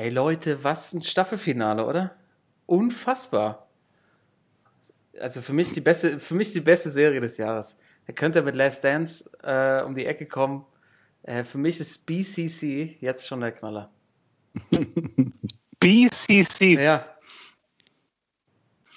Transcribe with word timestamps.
Ey 0.00 0.08
Leute, 0.08 0.64
was 0.64 0.94
ein 0.94 1.02
Staffelfinale, 1.02 1.84
oder? 1.84 2.16
Unfassbar. 2.64 3.68
Also 5.20 5.42
für 5.42 5.52
mich 5.52 5.74
die 5.74 5.82
beste, 5.82 6.18
für 6.18 6.34
mich 6.34 6.54
die 6.54 6.62
beste 6.62 6.88
Serie 6.88 7.20
des 7.20 7.36
Jahres. 7.36 7.76
Er 8.06 8.14
könnte 8.14 8.40
mit 8.40 8.54
Last 8.54 8.82
Dance 8.82 9.30
äh, 9.42 9.84
um 9.84 9.94
die 9.94 10.06
Ecke 10.06 10.24
kommen. 10.24 10.64
Äh, 11.22 11.44
für 11.44 11.58
mich 11.58 11.78
ist 11.80 12.06
BCC 12.06 12.96
jetzt 13.02 13.28
schon 13.28 13.42
der 13.42 13.52
Knaller. 13.52 13.90
BCC. 15.80 16.80
Ja. 16.80 17.04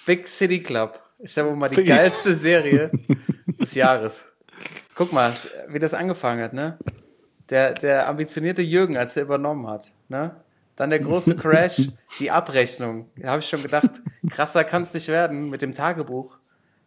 Big 0.06 0.26
City 0.26 0.62
Club 0.62 0.98
ist 1.18 1.36
ja 1.36 1.44
wohl 1.44 1.54
mal 1.54 1.68
die 1.68 1.84
geilste 1.84 2.34
Serie 2.34 2.90
des 3.60 3.74
Jahres. 3.74 4.24
Guck 4.94 5.12
mal, 5.12 5.34
wie 5.68 5.78
das 5.78 5.92
angefangen 5.92 6.42
hat, 6.42 6.54
ne? 6.54 6.78
Der, 7.50 7.74
der 7.74 8.08
ambitionierte 8.08 8.62
Jürgen, 8.62 8.96
als 8.96 9.18
er 9.18 9.24
übernommen 9.24 9.66
hat, 9.66 9.92
ne? 10.08 10.42
Dann 10.76 10.90
der 10.90 10.98
große 10.98 11.36
Crash, 11.38 11.88
die 12.18 12.30
Abrechnung. 12.30 13.10
Da 13.16 13.30
habe 13.30 13.40
ich 13.40 13.48
schon 13.48 13.62
gedacht, 13.62 13.90
krasser 14.30 14.64
kann 14.64 14.82
es 14.82 14.94
nicht 14.94 15.08
werden 15.08 15.50
mit 15.50 15.62
dem 15.62 15.74
Tagebuch. 15.74 16.38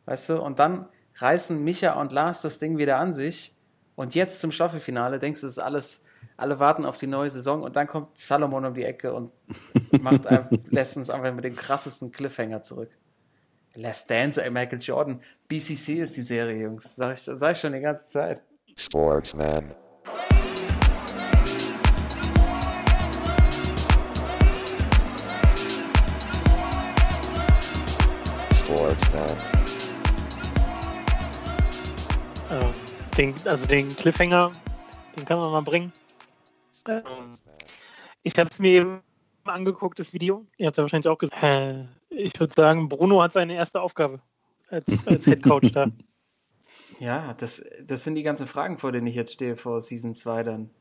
Weißt 0.05 0.29
du? 0.29 0.41
Und 0.41 0.59
dann 0.59 0.87
reißen 1.15 1.63
Micha 1.63 1.99
und 1.99 2.11
Lars 2.11 2.41
das 2.41 2.59
Ding 2.59 2.77
wieder 2.77 2.97
an 2.97 3.13
sich. 3.13 3.55
Und 3.95 4.13
jetzt 4.15 4.41
zum 4.41 4.51
Staffelfinale 4.51 5.19
denkst 5.19 5.41
du, 5.41 5.47
es 5.47 5.53
ist 5.53 5.59
alles, 5.59 6.03
alle 6.35 6.59
warten 6.59 6.85
auf 6.85 6.97
die 6.97 7.07
neue 7.07 7.29
Saison 7.29 7.63
und 7.63 7.75
dann 7.75 7.87
kommt 7.87 8.17
Salomon 8.17 8.65
um 8.65 8.73
die 8.73 8.83
Ecke 8.83 9.13
und 9.13 9.31
macht, 10.01 10.21
lässt 10.69 10.97
uns 10.97 11.09
einfach 11.09 11.33
mit 11.33 11.43
dem 11.43 11.55
krassesten 11.55 12.11
Cliffhanger 12.11 12.61
zurück. 12.61 12.91
Last 13.73 14.09
Dance, 14.09 14.43
ey, 14.43 14.49
Michael 14.49 14.79
Jordan. 14.79 15.21
BCC 15.47 15.99
ist 15.99 16.15
die 16.15 16.21
Serie, 16.21 16.63
Jungs. 16.63 16.95
Sag 16.95 17.13
ich, 17.13 17.21
sag 17.21 17.51
ich 17.51 17.59
schon 17.59 17.73
die 17.73 17.79
ganze 17.79 18.07
Zeit. 18.07 18.41
Sportsman. 18.75 19.73
Sportsman. 28.97 29.37
Ähm, 32.49 32.73
den, 33.17 33.35
also 33.45 33.67
den 33.67 33.87
Cliffhanger, 33.89 34.51
den 35.15 35.25
kann 35.25 35.39
man 35.39 35.51
mal 35.51 35.61
bringen. 35.61 35.91
Ähm, 36.87 37.03
ich 38.23 38.37
habe 38.37 38.49
es 38.49 38.59
mir 38.59 38.71
eben 38.71 39.01
angeguckt, 39.43 39.99
das 39.99 40.13
Video. 40.13 40.45
Ihr 40.57 40.67
habt 40.67 40.75
es 40.75 40.77
ja 40.77 40.83
wahrscheinlich 40.83 41.07
auch 41.07 41.17
gesehen. 41.17 41.41
Äh, 41.41 41.85
ich 42.09 42.39
würde 42.39 42.53
sagen, 42.53 42.89
Bruno 42.89 43.21
hat 43.21 43.33
seine 43.33 43.55
erste 43.55 43.81
Aufgabe 43.81 44.21
als, 44.69 45.07
als 45.07 45.25
Head 45.25 45.43
Coach 45.43 45.71
da. 45.71 45.87
Ja, 46.99 47.35
das, 47.35 47.63
das 47.85 48.03
sind 48.03 48.15
die 48.15 48.23
ganzen 48.23 48.47
Fragen, 48.47 48.79
vor 48.79 48.91
denen 48.91 49.05
ich 49.05 49.13
jetzt 49.13 49.33
stehe, 49.33 49.55
vor 49.55 49.81
Season 49.81 50.15
2 50.15 50.41
dann. 50.41 50.71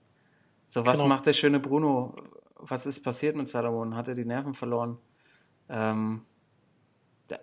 So, 0.64 0.86
was 0.86 0.96
genau. 0.96 1.08
macht 1.08 1.26
der 1.26 1.34
schöne 1.34 1.60
Bruno? 1.60 2.16
Was 2.54 2.86
ist 2.86 3.04
passiert 3.04 3.36
mit 3.36 3.48
Salomon? 3.48 3.94
Hat 3.94 4.08
er 4.08 4.14
die 4.14 4.24
Nerven 4.24 4.54
verloren? 4.54 4.96
Ähm, 5.68 6.22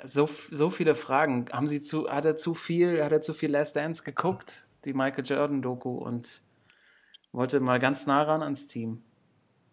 so, 0.03 0.29
so 0.51 0.69
viele 0.69 0.95
Fragen. 0.95 1.45
Haben 1.51 1.67
sie 1.67 1.81
zu, 1.81 2.09
hat 2.09 2.25
er 2.25 2.35
zu 2.35 2.53
viel, 2.53 3.03
hat 3.03 3.11
er 3.11 3.21
zu 3.21 3.33
viel 3.33 3.51
Last 3.51 3.75
Dance 3.75 4.03
geguckt, 4.03 4.65
die 4.85 4.93
Michael 4.93 5.25
Jordan-Doku, 5.25 5.91
und 5.97 6.41
wollte 7.31 7.59
mal 7.59 7.79
ganz 7.79 8.05
nah 8.05 8.23
ran 8.23 8.43
ans 8.43 8.67
Team? 8.67 9.01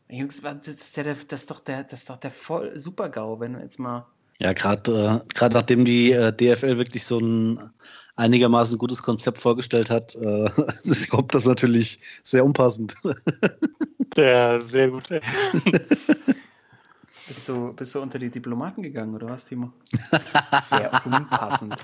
Jungs, 0.09 0.43
das 0.43 0.67
ist, 0.67 0.97
der, 0.97 1.05
das 1.05 1.41
ist 1.41 1.51
doch 1.51 1.61
der, 1.61 1.85
das 1.85 2.01
ist 2.01 2.11
doch 2.11 2.17
der 2.17 2.33
voll 2.33 2.79
Super-GAU, 2.79 3.39
wenn 3.39 3.53
du 3.53 3.61
jetzt 3.61 3.79
mal. 3.79 4.07
Ja, 4.41 4.53
gerade 4.55 5.23
äh, 5.41 5.49
nachdem 5.53 5.85
die 5.85 6.13
äh, 6.13 6.33
DFL 6.33 6.79
wirklich 6.79 7.05
so 7.05 7.19
ein 7.19 7.71
einigermaßen 8.17 8.79
gutes 8.79 9.03
Konzept 9.03 9.39
vorgestellt 9.39 9.91
hat, 9.91 10.17
äh, 10.17 10.51
kommt 11.11 11.35
das 11.35 11.47
natürlich 11.47 12.01
sehr 12.25 12.45
unpassend. 12.45 12.97
Ja, 14.17 14.59
sehr 14.59 14.89
gut. 14.91 15.09
bist, 17.31 17.49
du, 17.49 17.73
bist 17.73 17.95
du 17.95 18.01
unter 18.01 18.19
die 18.19 18.29
Diplomaten 18.29 18.83
gegangen, 18.83 19.15
oder 19.15 19.29
was, 19.29 19.45
Timo? 19.45 19.73
Sehr 20.63 20.91
unpassend. 21.05 21.77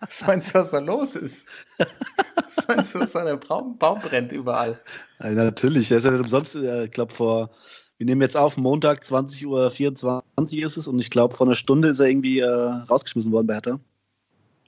Was 0.00 0.26
meinst 0.26 0.52
du, 0.52 0.58
was 0.58 0.72
da 0.72 0.80
los 0.80 1.14
ist? 1.14 1.46
Was 1.78 2.66
meinst 2.66 2.94
du, 2.94 2.98
was 2.98 3.12
da 3.12 3.24
der 3.24 3.36
Baum, 3.36 3.78
Baum 3.78 4.00
brennt 4.00 4.32
überall? 4.32 4.76
Ja, 5.20 5.30
natürlich, 5.30 5.92
er 5.92 5.98
ist 5.98 6.04
ja 6.04 6.10
nicht 6.10 6.22
umsonst, 6.22 6.56
äh, 6.56 6.86
ich 6.86 6.90
glaube, 6.90 7.14
vor, 7.14 7.50
wir 7.98 8.06
nehmen 8.06 8.20
jetzt 8.20 8.36
auf, 8.36 8.56
Montag 8.56 9.04
20.24 9.04 9.46
Uhr 9.46 10.66
ist 10.66 10.76
es 10.76 10.88
und 10.88 10.98
ich 10.98 11.10
glaube, 11.10 11.36
vor 11.36 11.46
einer 11.46 11.54
Stunde 11.54 11.88
ist 11.88 12.00
er 12.00 12.06
irgendwie 12.06 12.40
äh, 12.40 12.48
rausgeschmissen 12.48 13.30
worden 13.30 13.46
bei 13.46 13.54
Hertha. 13.54 13.78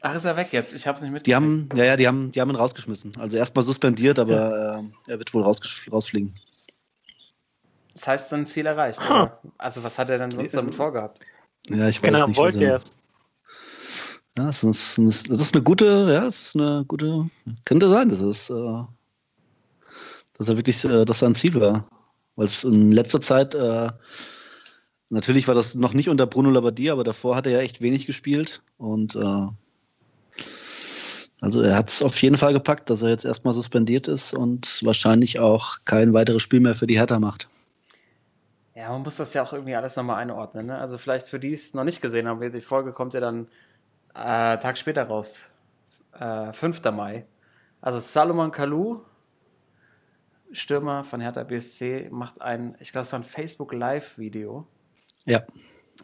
Ach, 0.02 0.14
ist 0.14 0.24
er 0.24 0.36
weg 0.36 0.52
jetzt? 0.52 0.72
Ich 0.72 0.86
habe 0.86 0.96
es 0.96 1.02
nicht 1.02 1.10
mitgekriegt. 1.10 1.26
Die 1.26 1.34
haben, 1.34 1.68
ja, 1.74 1.84
ja, 1.84 1.96
die 1.96 2.06
haben, 2.06 2.30
die 2.30 2.40
haben 2.40 2.50
ihn 2.50 2.56
rausgeschmissen. 2.56 3.14
Also 3.18 3.36
erstmal 3.36 3.64
suspendiert, 3.64 4.20
aber 4.20 4.32
ja. 4.32 4.78
äh, 4.78 4.82
er 5.08 5.18
wird 5.18 5.34
wohl 5.34 5.42
rausfliegen. 5.42 6.34
Das 7.94 8.08
heißt, 8.08 8.32
dann 8.32 8.46
Ziel 8.46 8.66
erreicht. 8.66 9.08
Huh. 9.08 9.28
Also 9.58 9.84
was 9.84 9.98
hat 9.98 10.10
er 10.10 10.18
denn 10.18 10.30
sonst 10.30 10.54
damit 10.54 10.74
vorgehabt? 10.74 11.20
Ja, 11.68 11.88
ich 11.88 12.02
weiß 12.02 12.10
genau, 12.10 12.26
nicht. 12.26 12.38
Wollte 12.38 12.64
er. 12.64 12.80
Ja, 14.38 14.46
das 14.46 14.64
ist, 14.64 14.98
das 14.98 15.28
ist 15.28 15.54
eine 15.54 15.62
gute, 15.62 15.84
ja, 16.10 16.22
das 16.22 16.42
ist 16.42 16.56
eine 16.56 16.84
gute, 16.88 17.28
könnte 17.66 17.88
sein, 17.90 18.08
das 18.08 18.22
ist, 18.22 18.48
äh, 18.48 18.82
dass 20.38 20.48
er 20.48 20.56
wirklich, 20.56 20.82
äh, 20.86 21.04
dass 21.04 21.18
sein 21.18 21.34
Ziel 21.34 21.60
war. 21.60 21.86
Weil 22.36 22.46
es 22.46 22.64
in 22.64 22.92
letzter 22.92 23.20
Zeit, 23.20 23.54
äh, 23.54 23.90
natürlich 25.10 25.48
war 25.48 25.54
das 25.54 25.74
noch 25.74 25.92
nicht 25.92 26.08
unter 26.08 26.26
Bruno 26.26 26.50
Labbadia, 26.50 26.94
aber 26.94 27.04
davor 27.04 27.36
hat 27.36 27.46
er 27.46 27.52
ja 27.52 27.58
echt 27.58 27.82
wenig 27.82 28.06
gespielt 28.06 28.62
und 28.78 29.16
äh, 29.16 29.48
also 31.42 31.60
er 31.60 31.76
hat 31.76 31.90
es 31.90 32.02
auf 32.02 32.22
jeden 32.22 32.38
Fall 32.38 32.54
gepackt, 32.54 32.88
dass 32.88 33.02
er 33.02 33.10
jetzt 33.10 33.24
erstmal 33.26 33.52
suspendiert 33.52 34.08
ist 34.08 34.32
und 34.32 34.80
wahrscheinlich 34.82 35.40
auch 35.40 35.78
kein 35.84 36.14
weiteres 36.14 36.40
Spiel 36.40 36.60
mehr 36.60 36.76
für 36.76 36.86
die 36.86 36.96
Hertha 36.96 37.18
macht. 37.18 37.48
Ja, 38.74 38.88
man 38.90 39.02
muss 39.02 39.16
das 39.16 39.34
ja 39.34 39.42
auch 39.42 39.52
irgendwie 39.52 39.74
alles 39.74 39.96
nochmal 39.96 40.16
einordnen. 40.16 40.66
Ne? 40.66 40.78
Also 40.78 40.96
vielleicht 40.96 41.26
für 41.26 41.38
die 41.38 41.48
die 41.48 41.54
es 41.54 41.74
noch 41.74 41.84
nicht 41.84 42.00
gesehen 42.00 42.26
haben, 42.26 42.40
die 42.40 42.60
Folge 42.60 42.92
kommt 42.92 43.14
ja 43.14 43.20
dann 43.20 43.48
äh, 44.14 44.58
Tag 44.58 44.78
später 44.78 45.04
raus. 45.04 45.52
Äh, 46.18 46.52
5. 46.52 46.82
Mai. 46.92 47.26
Also 47.80 47.98
Salomon 48.00 48.50
Kalou, 48.50 49.02
Stürmer 50.52 51.04
von 51.04 51.20
Hertha 51.20 51.42
BSC, 51.42 52.08
macht 52.10 52.40
ein, 52.40 52.76
ich 52.78 52.92
glaube, 52.92 53.02
es 53.02 53.12
war 53.12 53.20
ein 53.20 53.24
Facebook 53.24 53.72
Live-Video. 53.72 54.66
Ja. 55.24 55.42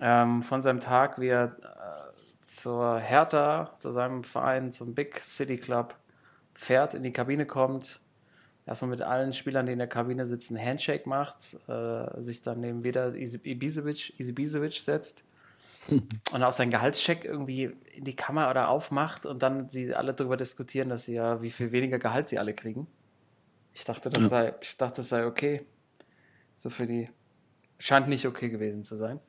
Ähm, 0.01 0.43
von 0.43 0.61
seinem 0.61 0.81
Tag, 0.81 1.19
wie 1.21 1.29
er 1.29 1.57
äh, 1.63 2.43
zur 2.43 2.99
Hertha, 2.99 3.75
zu 3.79 3.91
seinem 3.91 4.25
Verein, 4.25 4.73
zum 4.73 4.95
Big 4.95 5.21
City 5.21 5.57
Club 5.57 5.95
fährt, 6.55 6.95
in 6.95 7.03
die 7.03 7.13
Kabine 7.13 7.47
kommt, 7.47 8.01
erstmal 8.69 8.91
mit 8.91 9.03
allen 9.03 9.33
Spielern, 9.33 9.67
die 9.67 9.73
in 9.73 9.79
der 9.79 9.89
Kabine 9.89 10.27
sitzen, 10.27 10.59
Handshake 10.59 11.09
macht, 11.09 11.57
äh, 11.69 12.21
sich 12.21 12.43
dann 12.43 12.61
neben 12.61 12.85
wieder 12.85 13.15
Ibisevic, 13.15 14.19
Ibisevic 14.21 14.75
setzt 14.75 15.25
und 15.89 16.43
auch 16.43 16.53
seinen 16.53 16.71
Gehaltscheck 16.71 17.25
irgendwie 17.25 17.71
in 17.95 18.05
die 18.05 18.15
Kamera 18.15 18.51
oder 18.51 18.69
aufmacht 18.69 19.27
und 19.27 19.43
dann 19.43 19.69
sie 19.69 19.95
alle 19.95 20.15
darüber 20.15 20.37
diskutieren, 20.37 20.91
dass 20.91 21.07
sie 21.07 21.15
ja, 21.15 21.43
wie 21.43 21.51
viel 21.51 21.73
weniger 21.73 21.99
Gehalt 21.99 22.29
sie 22.29 22.39
alle 22.39 22.55
kriegen. 22.55 22.87
Ich 23.75 23.85
dachte, 23.85 24.11
das 24.11 24.25
ja. 24.25 24.29
sei, 24.29 24.55
ich 24.61 24.77
dachte, 24.77 24.99
das 24.99 25.09
sei 25.09 25.27
okay. 25.27 25.65
So 26.57 26.71
für 26.71 26.87
die. 26.87 27.09
Scheint 27.81 28.09
nicht 28.09 28.27
okay 28.27 28.49
gewesen 28.49 28.83
zu 28.83 28.97
sein. 28.97 29.21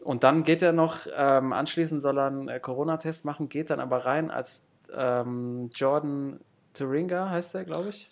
Und 0.00 0.24
dann 0.24 0.42
geht 0.42 0.62
er 0.62 0.72
noch, 0.72 1.00
ähm, 1.14 1.52
anschließend 1.52 2.00
soll 2.00 2.18
er 2.18 2.28
einen 2.28 2.48
äh, 2.48 2.60
Corona-Test 2.60 3.26
machen, 3.26 3.50
geht 3.50 3.68
dann 3.68 3.78
aber 3.78 4.06
rein 4.06 4.30
als 4.30 4.66
ähm, 4.96 5.68
Jordan 5.74 6.40
Turinga, 6.72 7.28
heißt 7.28 7.54
er, 7.56 7.64
glaube 7.64 7.90
ich. 7.90 8.10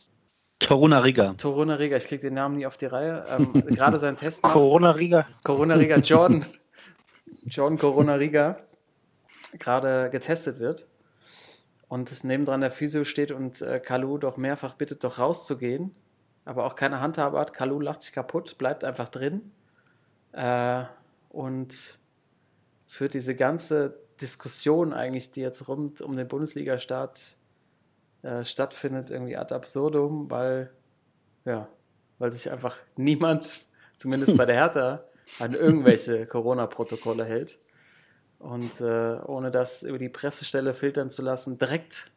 Toruna 0.59 1.01
Riga. 1.01 1.35
Toruna 1.35 1.75
Riga, 1.75 1.97
ich 1.97 2.07
kriege 2.07 2.23
den 2.23 2.35
Namen 2.35 2.57
nie 2.57 2.67
auf 2.67 2.77
die 2.77 2.87
Reihe. 2.87 3.25
Ähm, 3.29 3.53
gerade 3.67 3.99
seinen 3.99 4.17
Test. 4.17 4.43
Corona 4.43 4.93
Riga. 4.93 5.27
Corona 5.43 5.75
Riga, 5.75 5.97
Jordan. 5.97 6.45
Jordan 7.45 7.79
Corona 7.79 8.15
Riga 8.15 8.59
gerade 9.59 10.11
getestet 10.11 10.59
wird 10.59 10.87
und 11.89 12.11
es 12.11 12.25
nebendran 12.25 12.61
der 12.61 12.71
Physio 12.71 13.05
steht 13.05 13.31
und 13.31 13.63
äh, 13.63 13.81
Kalu 13.81 14.19
doch 14.19 14.37
mehrfach 14.37 14.75
bittet, 14.75 15.05
doch 15.05 15.19
rauszugehen, 15.19 15.95
aber 16.45 16.65
auch 16.65 16.75
keine 16.75 17.01
Handhabe 17.01 17.39
hat. 17.39 17.53
Kalu 17.53 17.81
lacht 17.81 18.03
sich 18.03 18.13
kaputt, 18.13 18.59
bleibt 18.59 18.85
einfach 18.85 19.09
drin 19.09 19.53
äh, 20.33 20.85
und 21.29 21.99
führt 22.87 23.15
diese 23.15 23.35
ganze 23.35 23.99
Diskussion 24.21 24.93
eigentlich, 24.93 25.31
die 25.33 25.43
jetzt 25.43 25.69
rund 25.69 26.01
um 26.01 26.17
den 26.17 26.29
Bundesliga-Start 26.29 27.37
äh, 28.23 28.45
stattfindet, 28.45 29.11
irgendwie 29.11 29.37
ad 29.37 29.55
absurdum, 29.55 30.31
weil, 30.31 30.71
ja, 31.45 31.69
weil 32.19 32.33
sich 32.33 32.51
einfach 32.51 32.77
niemand, 32.97 33.61
zumindest 33.99 34.37
bei 34.37 34.45
der 34.45 34.57
Hertha, 34.57 35.05
an 35.39 35.55
irgendwelche 35.55 36.27
Corona-Protokolle 36.29 37.25
hält 37.25 37.59
und 38.39 38.81
äh, 38.81 39.19
ohne 39.25 39.51
das 39.51 39.83
über 39.83 39.99
die 39.99 40.09
Pressestelle 40.09 40.75
filtern 40.75 41.11
zu 41.11 41.23
lassen, 41.23 41.59
direkt 41.59 42.11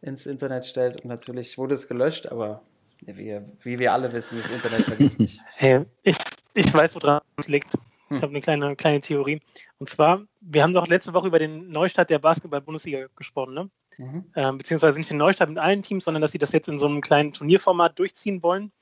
ins 0.00 0.26
Internet 0.26 0.66
stellt. 0.66 1.02
Und 1.02 1.06
natürlich 1.06 1.58
wurde 1.58 1.74
es 1.74 1.88
gelöscht, 1.88 2.26
aber 2.26 2.62
wie, 3.02 3.40
wie 3.62 3.78
wir 3.78 3.92
alle 3.92 4.10
wissen, 4.12 4.38
das 4.38 4.50
Internet 4.50 4.82
vergisst 4.82 5.20
nicht. 5.20 5.40
Hey, 5.54 5.84
ich, 6.02 6.16
ich 6.54 6.72
weiß, 6.72 6.94
woran 6.96 7.20
es 7.36 7.48
liegt. 7.48 7.74
Ich 8.08 8.16
hm. 8.16 8.22
habe 8.22 8.30
eine 8.30 8.40
kleine, 8.40 8.76
kleine 8.76 9.00
Theorie. 9.00 9.40
Und 9.78 9.90
zwar, 9.90 10.22
wir 10.40 10.62
haben 10.62 10.72
doch 10.72 10.86
letzte 10.86 11.12
Woche 11.12 11.26
über 11.26 11.38
den 11.38 11.68
Neustart 11.70 12.08
der 12.08 12.20
Basketball-Bundesliga 12.20 13.06
gesprochen, 13.16 13.54
ne? 13.54 13.70
Mhm. 13.98 14.24
Ähm, 14.34 14.58
beziehungsweise 14.58 14.98
nicht 14.98 15.10
den 15.10 15.16
Neustart 15.18 15.48
mit 15.48 15.58
allen 15.58 15.82
Teams, 15.82 16.04
sondern 16.04 16.20
dass 16.20 16.32
sie 16.32 16.38
das 16.38 16.52
jetzt 16.52 16.68
in 16.68 16.78
so 16.78 16.86
einem 16.86 17.00
kleinen 17.00 17.32
Turnierformat 17.32 17.98
durchziehen 17.98 18.42
wollen. 18.42 18.72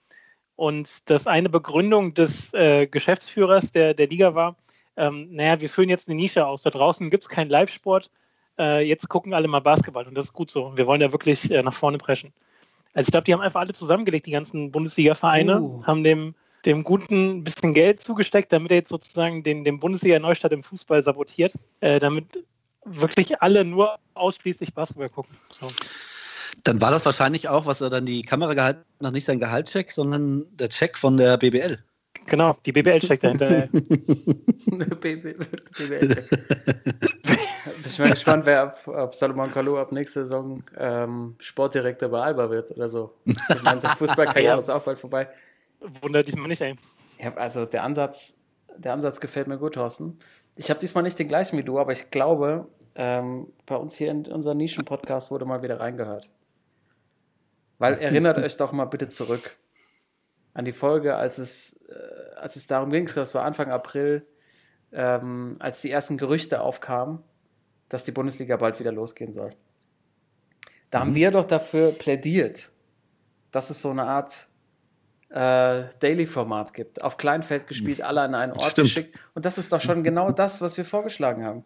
Und 0.56 1.10
das 1.10 1.26
eine 1.26 1.48
Begründung 1.48 2.14
des 2.14 2.54
äh, 2.54 2.86
Geschäftsführers 2.86 3.72
der, 3.72 3.94
der 3.94 4.06
Liga 4.06 4.34
war, 4.34 4.56
ähm, 4.96 5.28
naja, 5.32 5.60
wir 5.60 5.68
füllen 5.68 5.88
jetzt 5.88 6.08
eine 6.08 6.16
Nische 6.16 6.46
aus. 6.46 6.62
Da 6.62 6.70
draußen 6.70 7.10
gibt 7.10 7.24
es 7.24 7.28
keinen 7.28 7.50
Live-Sport. 7.50 8.10
Äh, 8.58 8.86
jetzt 8.86 9.08
gucken 9.08 9.34
alle 9.34 9.48
mal 9.48 9.60
Basketball 9.60 10.06
und 10.06 10.14
das 10.14 10.26
ist 10.26 10.32
gut 10.32 10.50
so. 10.50 10.76
Wir 10.76 10.86
wollen 10.86 11.00
ja 11.00 11.12
wirklich 11.12 11.50
äh, 11.50 11.62
nach 11.62 11.74
vorne 11.74 11.98
preschen. 11.98 12.32
Also 12.92 13.08
ich 13.08 13.10
glaube, 13.10 13.24
die 13.24 13.32
haben 13.32 13.40
einfach 13.40 13.60
alle 13.60 13.72
zusammengelegt, 13.72 14.26
die 14.26 14.30
ganzen 14.30 14.70
Bundesliga-Vereine, 14.70 15.60
uh. 15.60 15.84
haben 15.84 16.04
dem, 16.04 16.36
dem 16.64 16.84
Guten 16.84 17.38
ein 17.38 17.44
bisschen 17.44 17.74
Geld 17.74 18.00
zugesteckt, 18.00 18.52
damit 18.52 18.70
er 18.70 18.78
jetzt 18.78 18.90
sozusagen 18.90 19.42
den, 19.42 19.64
den 19.64 19.80
Bundesliga-Neustart 19.80 20.52
im 20.52 20.62
Fußball 20.62 21.02
sabotiert, 21.02 21.54
äh, 21.80 21.98
damit 21.98 22.44
wirklich 22.84 23.40
alle 23.42 23.64
nur 23.64 23.98
ausschließlich 24.14 24.74
Basketball 24.74 25.08
gucken. 25.08 25.36
So. 25.50 25.66
Dann 26.62 26.80
war 26.80 26.90
das 26.90 27.04
wahrscheinlich 27.04 27.48
auch, 27.48 27.66
was 27.66 27.80
er 27.80 27.90
dann 27.90 28.06
die 28.06 28.22
Kamera 28.22 28.54
gehalten 28.54 28.84
hat, 29.02 29.12
nicht 29.12 29.24
sein 29.24 29.40
Gehaltscheck, 29.40 29.92
sondern 29.92 30.46
der 30.56 30.68
Check 30.68 30.98
von 30.98 31.16
der 31.16 31.36
BBL. 31.36 31.78
Genau, 32.26 32.56
die 32.64 32.72
BBL-Check 32.72 33.20
dahinter. 33.20 33.68
BBL-Check. 35.00 36.30
Bin 37.64 37.84
ich 37.84 37.98
mal 37.98 38.10
gespannt, 38.10 38.46
wer 38.46 38.62
ab, 38.62 38.80
ob 38.86 39.14
Salomon 39.14 39.50
Kalou 39.50 39.76
ab 39.76 39.92
nächster 39.92 40.24
Saison 40.24 40.62
ähm, 40.76 41.34
Sportdirektor 41.38 42.08
bei 42.08 42.22
Alba 42.22 42.48
wird 42.50 42.70
oder 42.70 42.88
so. 42.88 43.14
Ich 43.24 43.62
meine, 43.62 43.80
seine 43.80 43.96
Fußballkarriere 43.98 44.54
ja. 44.54 44.58
ist 44.58 44.70
auch 44.70 44.82
bald 44.82 44.98
vorbei. 44.98 45.28
Wundert 46.00 46.28
dich 46.28 46.36
mal 46.36 46.48
nicht, 46.48 46.62
ey. 46.62 46.76
Ja, 47.18 47.34
also 47.34 47.66
der 47.66 47.82
Ansatz, 47.84 48.40
der 48.76 48.94
Ansatz 48.94 49.20
gefällt 49.20 49.48
mir 49.48 49.58
gut, 49.58 49.74
Thorsten. 49.74 50.18
Ich 50.56 50.70
habe 50.70 50.80
diesmal 50.80 51.02
nicht 51.02 51.18
den 51.18 51.28
gleichen 51.28 51.58
wie 51.58 51.64
du, 51.64 51.78
aber 51.78 51.92
ich 51.92 52.10
glaube, 52.10 52.68
ähm, 52.94 53.52
bei 53.66 53.76
uns 53.76 53.96
hier 53.96 54.10
in 54.10 54.26
unserem 54.26 54.58
Nischen-Podcast 54.58 55.30
wurde 55.30 55.44
mal 55.44 55.62
wieder 55.62 55.80
reingehört. 55.80 56.30
Weil 57.78 57.94
erinnert 57.94 58.38
euch 58.44 58.56
doch 58.56 58.72
mal 58.72 58.84
bitte 58.84 59.08
zurück 59.08 59.56
an 60.52 60.64
die 60.64 60.72
Folge, 60.72 61.16
als 61.16 61.38
es, 61.38 61.80
äh, 61.88 62.36
als 62.36 62.56
es 62.56 62.66
darum 62.66 62.90
ging, 62.90 63.10
das 63.12 63.34
war 63.34 63.44
Anfang 63.44 63.70
April, 63.70 64.26
ähm, 64.92 65.56
als 65.58 65.82
die 65.82 65.90
ersten 65.90 66.16
Gerüchte 66.16 66.60
aufkamen, 66.60 67.18
dass 67.88 68.04
die 68.04 68.12
Bundesliga 68.12 68.56
bald 68.56 68.78
wieder 68.78 68.92
losgehen 68.92 69.32
soll. 69.32 69.50
Da 70.90 70.98
mhm. 70.98 71.02
haben 71.02 71.14
wir 71.16 71.30
doch 71.32 71.44
dafür 71.44 71.90
plädiert, 71.90 72.70
dass 73.50 73.70
es 73.70 73.82
so 73.82 73.90
eine 73.90 74.04
Art 74.04 74.46
äh, 75.34 75.84
Daily-Format 75.98 76.72
gibt. 76.74 77.02
Auf 77.02 77.16
Kleinfeld 77.16 77.66
gespielt, 77.66 78.02
alle 78.02 78.20
an 78.20 78.34
einen 78.34 78.52
Ort 78.52 78.70
Stimmt. 78.70 78.88
geschickt. 78.88 79.18
Und 79.34 79.44
das 79.44 79.58
ist 79.58 79.72
doch 79.72 79.80
schon 79.80 80.04
genau 80.04 80.30
das, 80.30 80.60
was 80.60 80.76
wir 80.76 80.84
vorgeschlagen 80.84 81.44
haben. 81.44 81.64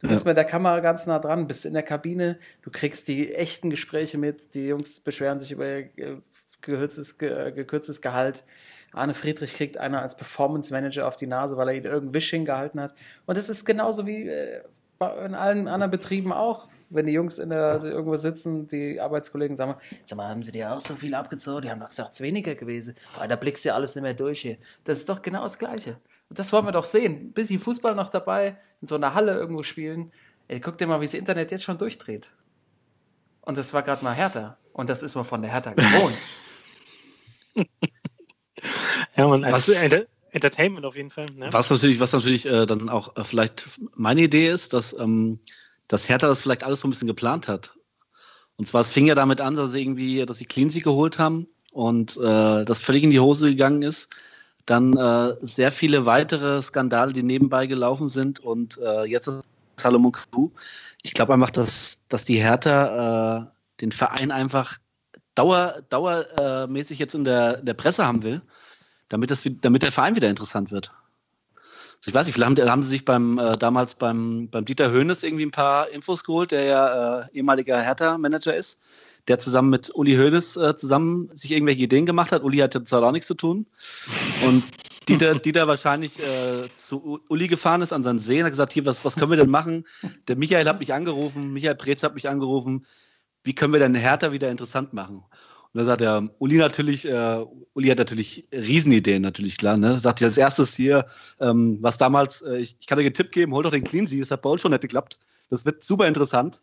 Du 0.00 0.08
bist 0.08 0.24
ja. 0.24 0.30
mit 0.30 0.36
der 0.36 0.44
Kamera 0.44 0.80
ganz 0.80 1.06
nah 1.06 1.18
dran, 1.18 1.46
bist 1.46 1.66
in 1.66 1.74
der 1.74 1.82
Kabine, 1.82 2.38
du 2.62 2.70
kriegst 2.70 3.08
die 3.08 3.34
echten 3.34 3.70
Gespräche 3.70 4.18
mit, 4.18 4.54
die 4.54 4.66
Jungs 4.66 5.00
beschweren 5.00 5.40
sich 5.40 5.52
über 5.52 5.66
ihr 5.66 6.22
gekürztes, 6.60 7.18
gekürztes 7.18 8.00
Gehalt. 8.00 8.44
Arne 8.92 9.14
Friedrich 9.14 9.54
kriegt 9.54 9.76
einer 9.76 10.00
als 10.02 10.16
Performance 10.16 10.72
Manager 10.72 11.06
auf 11.06 11.16
die 11.16 11.26
Nase, 11.26 11.56
weil 11.56 11.68
er 11.68 11.74
ihn 11.74 11.84
irgendein 11.84 12.14
Wishing 12.14 12.44
gehalten 12.44 12.80
hat. 12.80 12.94
Und 13.26 13.36
das 13.36 13.48
ist 13.48 13.64
genauso 13.64 14.06
wie 14.06 14.28
äh, 14.28 14.62
in 15.08 15.34
allen 15.34 15.68
anderen 15.68 15.90
Betrieben 15.90 16.32
auch, 16.32 16.68
wenn 16.90 17.06
die 17.06 17.12
Jungs 17.12 17.38
in 17.38 17.50
der, 17.50 17.64
also 17.64 17.88
irgendwo 17.88 18.16
sitzen, 18.16 18.66
die 18.66 19.00
Arbeitskollegen 19.00 19.56
sagen, 19.56 19.76
sag 20.06 20.16
mal, 20.16 20.28
haben 20.28 20.42
sie 20.42 20.52
dir 20.52 20.72
auch 20.72 20.80
so 20.80 20.94
viel 20.94 21.14
abgezogen? 21.14 21.62
Die 21.62 21.70
haben 21.70 21.80
doch 21.80 21.88
gesagt, 21.88 22.14
es 22.14 22.20
weniger 22.20 22.54
gewesen. 22.54 22.94
Aber 23.16 23.28
da 23.28 23.36
blickst 23.36 23.64
du 23.64 23.70
ja 23.70 23.74
alles 23.74 23.94
nicht 23.94 24.02
mehr 24.02 24.14
durch 24.14 24.40
hier. 24.40 24.58
Das 24.84 24.98
ist 24.98 25.08
doch 25.08 25.22
genau 25.22 25.42
das 25.42 25.58
Gleiche. 25.58 25.98
Und 26.28 26.38
das 26.38 26.52
wollen 26.52 26.66
wir 26.66 26.72
doch 26.72 26.84
sehen. 26.84 27.14
Ein 27.14 27.32
bisschen 27.32 27.60
Fußball 27.60 27.94
noch 27.94 28.08
dabei, 28.08 28.56
in 28.80 28.86
so 28.86 28.94
einer 28.94 29.14
Halle 29.14 29.34
irgendwo 29.34 29.62
spielen. 29.62 30.12
Ey, 30.48 30.60
guck 30.60 30.78
dir 30.78 30.86
mal, 30.86 31.00
wie 31.00 31.06
das 31.06 31.14
Internet 31.14 31.50
jetzt 31.50 31.64
schon 31.64 31.78
durchdreht. 31.78 32.30
Und 33.40 33.58
das 33.58 33.72
war 33.72 33.82
gerade 33.82 34.04
mal 34.04 34.12
härter. 34.12 34.58
Und 34.72 34.90
das 34.90 35.02
ist 35.02 35.14
man 35.14 35.24
von 35.24 35.42
der 35.42 35.52
Hertha 35.52 35.72
gewohnt. 35.72 36.18
ja, 39.16 39.28
man, 39.28 39.44
also 39.44 39.72
was, 39.72 40.06
Entertainment 40.34 40.84
auf 40.84 40.96
jeden 40.96 41.10
Fall. 41.10 41.26
Ne? 41.36 41.48
Was 41.52 41.70
natürlich, 41.70 42.00
was 42.00 42.12
natürlich 42.12 42.44
äh, 42.46 42.66
dann 42.66 42.88
auch 42.88 43.16
äh, 43.16 43.22
vielleicht 43.22 43.66
meine 43.94 44.22
Idee 44.22 44.48
ist, 44.48 44.72
dass, 44.72 44.92
ähm, 44.98 45.38
dass 45.86 46.08
Hertha 46.08 46.26
das 46.26 46.40
vielleicht 46.40 46.64
alles 46.64 46.80
so 46.80 46.88
ein 46.88 46.90
bisschen 46.90 47.06
geplant 47.06 47.46
hat. 47.46 47.74
Und 48.56 48.66
zwar, 48.66 48.80
es 48.80 48.90
fing 48.90 49.06
ja 49.06 49.14
damit 49.14 49.40
an, 49.40 49.54
dass 49.54 49.72
sie 49.72 49.80
irgendwie, 49.80 50.26
dass 50.26 50.38
sie 50.38 50.44
Cleansy 50.44 50.80
geholt 50.80 51.20
haben 51.20 51.46
und 51.70 52.16
äh, 52.16 52.64
das 52.64 52.80
völlig 52.80 53.04
in 53.04 53.10
die 53.10 53.20
Hose 53.20 53.48
gegangen 53.48 53.82
ist. 53.82 54.10
Dann 54.66 54.96
äh, 54.96 55.34
sehr 55.40 55.70
viele 55.70 56.04
weitere 56.04 56.60
Skandale, 56.62 57.12
die 57.12 57.22
nebenbei 57.22 57.66
gelaufen 57.66 58.08
sind 58.08 58.40
und 58.40 58.78
äh, 58.78 59.04
jetzt 59.04 59.28
ist 59.28 59.44
Salomon 59.76 60.12
Kalou. 60.12 60.50
Ich 61.02 61.14
glaube 61.14 61.34
einfach, 61.34 61.50
dass, 61.50 61.98
dass 62.08 62.24
die 62.24 62.40
Hertha 62.40 63.42
äh, 63.42 63.46
den 63.80 63.92
Verein 63.92 64.32
einfach 64.32 64.78
dauer, 65.36 65.82
dauermäßig 65.90 66.98
jetzt 66.98 67.14
in 67.14 67.24
der, 67.24 67.58
der 67.58 67.74
Presse 67.74 68.04
haben 68.04 68.24
will 68.24 68.42
damit, 69.08 69.30
das, 69.30 69.48
damit 69.60 69.82
der 69.82 69.92
Verein 69.92 70.16
wieder 70.16 70.28
interessant 70.28 70.70
wird. 70.70 70.92
Also 72.04 72.10
ich 72.10 72.14
weiß 72.14 72.26
nicht, 72.26 72.34
vielleicht 72.34 72.60
haben, 72.60 72.70
haben 72.70 72.82
sie 72.82 72.90
sich 72.90 73.06
beim, 73.06 73.38
äh, 73.38 73.56
damals 73.56 73.94
beim, 73.94 74.50
beim 74.50 74.66
Dieter 74.66 74.90
Höhnes 74.90 75.22
irgendwie 75.22 75.46
ein 75.46 75.50
paar 75.50 75.88
Infos 75.88 76.22
geholt, 76.22 76.50
der 76.50 76.64
ja 76.64 77.20
äh, 77.20 77.26
ehemaliger 77.32 77.80
Hertha-Manager 77.80 78.54
ist, 78.54 78.78
der 79.26 79.38
zusammen 79.38 79.70
mit 79.70 79.90
Uli 79.94 80.14
Hoeneß 80.14 80.56
äh, 80.58 80.76
zusammen 80.76 81.30
sich 81.32 81.52
irgendwelche 81.52 81.84
Ideen 81.84 82.04
gemacht 82.04 82.30
hat. 82.30 82.42
Uli 82.42 82.58
hatte 82.58 82.84
zwar 82.84 83.02
auch 83.04 83.12
nichts 83.12 83.28
zu 83.28 83.34
tun. 83.34 83.66
Und 84.46 84.64
Dieter, 85.08 85.34
Dieter 85.38 85.66
wahrscheinlich 85.66 86.18
äh, 86.18 86.68
zu 86.76 87.20
Uli 87.30 87.48
gefahren 87.48 87.80
ist 87.80 87.94
an 87.94 88.04
seinen 88.04 88.18
See 88.18 88.38
und 88.38 88.44
hat 88.44 88.52
gesagt, 88.52 88.74
hier, 88.74 88.84
was, 88.84 89.02
was 89.06 89.16
können 89.16 89.30
wir 89.30 89.38
denn 89.38 89.48
machen? 89.48 89.86
Der 90.28 90.36
Michael 90.36 90.68
hat 90.68 90.80
mich 90.80 90.92
angerufen, 90.92 91.54
Michael 91.54 91.76
Preetz 91.76 92.02
hat 92.02 92.14
mich 92.14 92.28
angerufen. 92.28 92.84
Wie 93.44 93.54
können 93.54 93.72
wir 93.72 93.80
denn 93.80 93.94
Hertha 93.94 94.30
wieder 94.30 94.50
interessant 94.50 94.92
machen? 94.92 95.24
Und 95.74 95.80
da 95.80 95.84
sagt 95.86 96.02
er, 96.02 96.30
Uli 96.38 96.56
natürlich, 96.56 97.04
äh, 97.04 97.44
Uli 97.74 97.88
hat 97.88 97.98
natürlich 97.98 98.46
Riesenideen, 98.52 99.22
natürlich 99.22 99.56
klar. 99.56 99.76
Ne? 99.76 99.98
Sagt 99.98 100.22
als 100.22 100.38
erstes 100.38 100.76
hier, 100.76 101.06
ähm, 101.40 101.78
was 101.80 101.98
damals, 101.98 102.42
äh, 102.42 102.58
ich, 102.58 102.76
ich 102.78 102.86
kann 102.86 102.96
dir 102.96 103.04
einen 103.04 103.12
Tipp 103.12 103.32
geben, 103.32 103.52
hol 103.52 103.64
doch 103.64 103.72
den 103.72 103.82
Cleansy, 103.82 104.20
das 104.20 104.30
hat 104.30 104.42
bei 104.42 104.50
uns 104.50 104.62
schon 104.62 104.70
nicht 104.70 104.82
geklappt. 104.82 105.18
Das 105.50 105.66
wird 105.66 105.82
super 105.82 106.06
interessant. 106.06 106.62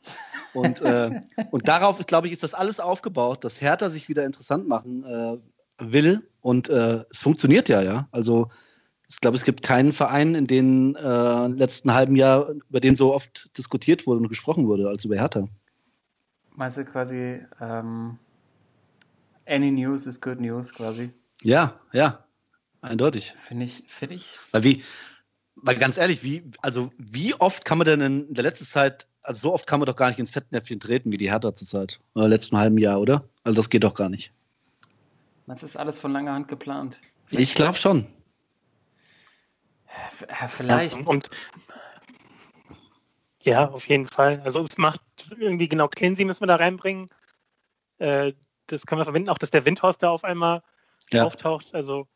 Und, 0.53 0.81
äh, 0.81 1.21
und 1.51 1.67
darauf, 1.67 1.99
glaube 2.05 2.27
ich, 2.27 2.33
ist 2.33 2.43
das 2.43 2.53
alles 2.53 2.79
aufgebaut, 2.79 3.43
dass 3.43 3.61
Hertha 3.61 3.89
sich 3.89 4.07
wieder 4.07 4.25
interessant 4.25 4.65
machen 4.69 5.03
äh, 5.03 5.37
will. 5.79 6.25
Und 6.39 6.69
äh, 6.69 7.03
es 7.11 7.21
funktioniert 7.21 7.67
ja, 7.67 7.81
ja. 7.81 8.07
Also 8.11 8.49
ich 9.09 9.19
glaube, 9.19 9.35
es 9.35 9.43
gibt 9.43 9.61
keinen 9.61 9.91
Verein, 9.91 10.35
in 10.35 10.47
den 10.47 10.95
äh, 10.95 11.47
letzten 11.47 11.93
halben 11.93 12.15
Jahr, 12.15 12.49
über 12.69 12.79
den 12.79 12.95
so 12.95 13.13
oft 13.13 13.57
diskutiert 13.57 14.07
wurde 14.07 14.21
und 14.21 14.29
gesprochen 14.29 14.67
wurde, 14.67 14.87
als 14.87 15.03
über 15.03 15.17
Hertha. 15.17 15.49
Meinst 16.55 16.77
du 16.77 16.85
quasi, 16.85 17.41
ähm, 17.59 18.17
Any 19.51 19.71
News 19.71 20.07
is 20.07 20.19
good 20.19 20.39
news 20.39 20.73
quasi. 20.73 21.11
Ja, 21.41 21.79
ja, 21.91 22.23
eindeutig. 22.81 23.33
Finde 23.35 23.65
ich, 23.65 23.83
finde 23.87 24.15
ich. 24.15 24.37
Weil 24.51 24.63
wie, 24.63 24.83
weil 25.55 25.75
ganz 25.75 25.97
ehrlich, 25.97 26.23
wie, 26.23 26.43
also 26.61 26.91
wie 26.97 27.33
oft 27.33 27.65
kann 27.65 27.77
man 27.77 27.85
denn 27.85 28.01
in 28.01 28.33
der 28.33 28.43
letzten 28.43 28.65
Zeit, 28.65 29.07
also 29.23 29.49
so 29.49 29.53
oft 29.53 29.67
kann 29.67 29.79
man 29.79 29.87
doch 29.87 29.95
gar 29.95 30.07
nicht 30.07 30.19
ins 30.19 30.31
Fettnäpfchen 30.31 30.79
treten 30.79 31.11
wie 31.11 31.17
die 31.17 31.29
Hertha 31.29 31.53
zurzeit, 31.53 31.99
oder 32.15 32.27
letzten 32.27 32.57
halben 32.57 32.77
Jahr, 32.77 32.99
oder? 32.99 33.27
Also 33.43 33.55
das 33.55 33.69
geht 33.69 33.83
doch 33.83 33.93
gar 33.93 34.09
nicht. 34.09 34.31
Das 35.47 35.63
ist 35.63 35.75
alles 35.75 35.99
von 35.99 36.13
langer 36.13 36.33
Hand 36.33 36.47
geplant. 36.47 36.99
Vielleicht 37.25 37.51
ich 37.51 37.55
glaube 37.55 37.77
schon. 37.77 38.07
Ja, 40.29 40.47
vielleicht. 40.47 41.01
Ja, 41.01 41.07
und 41.07 41.29
ja, 43.41 43.69
auf 43.69 43.87
jeden 43.87 44.07
Fall. 44.07 44.41
Also 44.45 44.61
es 44.61 44.77
macht 44.77 45.01
irgendwie 45.37 45.67
genau 45.67 45.87
Cleansy 45.87 46.23
müssen 46.23 46.41
wir 46.41 46.47
da 46.47 46.55
reinbringen. 46.55 47.09
Äh, 47.97 48.33
das 48.71 48.85
können 48.85 48.99
wir 48.99 49.05
verwenden, 49.05 49.29
auch 49.29 49.37
dass 49.37 49.51
der 49.51 49.65
Windhorst 49.65 50.01
da 50.01 50.09
auf 50.09 50.23
einmal 50.23 50.63
ja. 51.11 51.23
auftaucht. 51.23 51.73
Also 51.73 52.07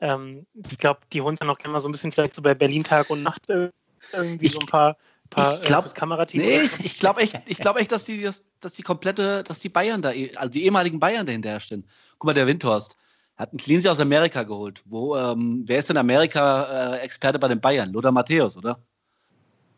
ähm, 0.00 0.46
ich 0.70 0.78
glaube, 0.78 1.00
die 1.12 1.22
holen 1.22 1.34
es 1.34 1.40
dann 1.40 1.50
auch 1.50 1.58
gerne 1.58 1.72
mal 1.72 1.80
so 1.80 1.88
ein 1.88 1.92
bisschen 1.92 2.12
vielleicht 2.12 2.34
so 2.34 2.42
bei 2.42 2.54
Berlin 2.54 2.84
Tag 2.84 3.10
und 3.10 3.22
Nacht 3.22 3.48
äh, 3.50 3.70
irgendwie 4.12 4.46
ich, 4.46 4.52
so 4.52 4.60
ein 4.60 4.66
paar, 4.66 4.96
paar 5.30 5.60
ich 5.60 5.66
glaub, 5.66 5.86
äh. 5.86 6.26
Nee, 6.34 6.60
ich, 6.60 6.84
ich 6.84 6.98
glaube 6.98 7.20
echt, 7.20 7.40
ich 7.46 7.58
glaube 7.58 7.80
echt, 7.80 7.92
dass 7.92 8.04
die, 8.04 8.22
dass, 8.22 8.44
dass 8.60 8.74
die 8.74 8.82
komplette, 8.82 9.42
dass 9.42 9.60
die 9.60 9.68
Bayern 9.68 10.02
da, 10.02 10.10
also 10.36 10.48
die 10.48 10.64
ehemaligen 10.64 11.00
Bayern 11.00 11.26
dahinter 11.26 11.58
stehen. 11.60 11.84
Guck 12.18 12.26
mal, 12.26 12.34
der 12.34 12.46
Windhorst 12.46 12.96
hat 13.36 13.50
einen 13.50 13.58
Cleansy 13.58 13.88
aus 13.88 14.00
Amerika 14.00 14.44
geholt. 14.44 14.82
Wo, 14.86 15.16
ähm, 15.16 15.64
wer 15.66 15.78
ist 15.78 15.90
denn 15.90 15.96
Amerika-Experte 15.96 17.36
äh, 17.36 17.40
bei 17.40 17.48
den 17.48 17.60
Bayern? 17.60 17.92
Lothar 17.92 18.12
Matthäus, 18.12 18.56
oder? 18.56 18.78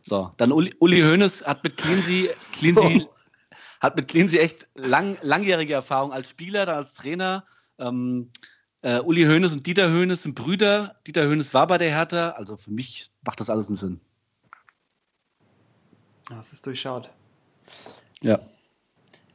So, 0.00 0.30
dann 0.36 0.52
Uli, 0.52 0.74
Uli 0.78 1.00
Hoeneß 1.00 1.44
hat 1.44 1.64
mit 1.64 1.76
Cleansy, 1.76 2.30
Cleansy 2.52 3.00
so 3.00 3.17
hat 3.80 3.96
mit 3.96 4.08
Cleansy 4.08 4.38
echt 4.38 4.66
lang, 4.74 5.16
langjährige 5.22 5.74
Erfahrung 5.74 6.12
als 6.12 6.30
Spieler, 6.30 6.66
dann 6.66 6.76
als 6.76 6.94
Trainer. 6.94 7.44
Ähm, 7.78 8.30
äh, 8.82 9.00
Uli 9.00 9.24
Hoeneß 9.24 9.52
und 9.52 9.66
Dieter 9.66 9.90
Hoeneß 9.90 10.22
sind 10.22 10.34
Brüder. 10.34 10.96
Dieter 11.06 11.28
Hoeneß 11.28 11.54
war 11.54 11.66
bei 11.66 11.78
der 11.78 11.90
Hertha. 11.90 12.30
Also 12.30 12.56
für 12.56 12.70
mich 12.70 13.10
macht 13.24 13.40
das 13.40 13.50
alles 13.50 13.68
einen 13.68 13.76
Sinn. 13.76 14.00
Das 16.28 16.52
ist 16.52 16.66
durchschaut. 16.66 17.10
Ja. 18.20 18.38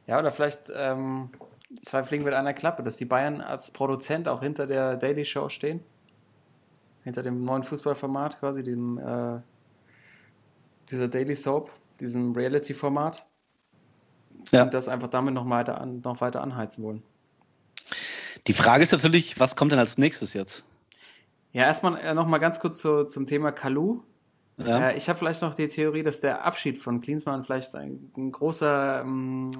Ja, 0.06 0.18
oder 0.18 0.30
vielleicht 0.30 0.70
ähm, 0.74 1.30
zwei 1.82 2.04
Fliegen 2.04 2.24
mit 2.24 2.34
einer 2.34 2.54
Klappe, 2.54 2.82
dass 2.82 2.96
die 2.96 3.04
Bayern 3.04 3.40
als 3.40 3.70
Produzent 3.70 4.28
auch 4.28 4.42
hinter 4.42 4.66
der 4.66 4.96
Daily 4.96 5.24
Show 5.24 5.48
stehen. 5.48 5.80
Hinter 7.02 7.22
dem 7.22 7.44
neuen 7.44 7.62
Fußballformat 7.62 8.38
quasi, 8.40 8.62
dem, 8.62 8.98
äh, 8.98 9.40
dieser 10.90 11.08
Daily 11.08 11.34
Soap, 11.34 11.70
diesem 12.00 12.32
Reality-Format 12.32 13.26
ja. 14.50 14.64
und 14.64 14.74
das 14.74 14.88
einfach 14.88 15.08
damit 15.08 15.34
noch 15.34 15.48
weiter, 15.48 15.80
an, 15.80 16.00
noch 16.02 16.20
weiter 16.20 16.42
anheizen 16.42 16.84
wollen. 16.84 17.02
Die 18.46 18.52
Frage 18.52 18.82
ist 18.82 18.92
natürlich, 18.92 19.40
was 19.40 19.56
kommt 19.56 19.72
denn 19.72 19.78
als 19.78 19.98
nächstes 19.98 20.34
jetzt? 20.34 20.64
Ja, 21.52 21.62
erstmal 21.62 21.98
äh, 21.98 22.14
noch 22.14 22.26
mal 22.26 22.38
ganz 22.38 22.60
kurz 22.60 22.80
zu, 22.80 23.04
zum 23.04 23.26
Thema 23.26 23.52
Kalu. 23.52 24.02
Ja. 24.56 24.90
Äh, 24.90 24.96
ich 24.96 25.08
habe 25.08 25.18
vielleicht 25.18 25.42
noch 25.42 25.54
die 25.54 25.68
Theorie, 25.68 26.02
dass 26.02 26.20
der 26.20 26.44
Abschied 26.44 26.78
von 26.78 27.00
Klinsmann 27.00 27.44
vielleicht 27.44 27.74
ein, 27.74 28.12
ein 28.16 28.32
großer, 28.32 29.00
ähm, 29.00 29.50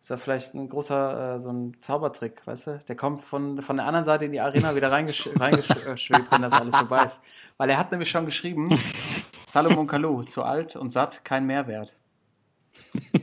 ist 0.00 0.10
ja 0.10 0.16
vielleicht 0.16 0.54
ein 0.54 0.68
großer, 0.68 1.36
äh, 1.36 1.40
so 1.40 1.50
ein 1.50 1.76
Zaubertrick, 1.80 2.46
weißt 2.46 2.66
du? 2.66 2.80
Der 2.86 2.96
kommt 2.96 3.22
von, 3.22 3.60
von 3.62 3.76
der 3.76 3.86
anderen 3.86 4.04
Seite 4.04 4.26
in 4.26 4.32
die 4.32 4.40
Arena 4.40 4.76
wieder 4.76 4.92
reingeschwebt, 4.92 6.30
wenn 6.30 6.42
das 6.42 6.52
alles 6.52 6.76
vorbei 6.76 7.02
ist. 7.02 7.22
Weil 7.56 7.70
er 7.70 7.78
hat 7.78 7.90
nämlich 7.90 8.10
schon 8.10 8.24
geschrieben, 8.24 8.78
Salomon 9.46 9.86
Kalu, 9.86 10.22
zu 10.24 10.42
alt 10.42 10.76
und 10.76 10.90
satt, 10.90 11.24
kein 11.24 11.46
Mehrwert. 11.46 11.96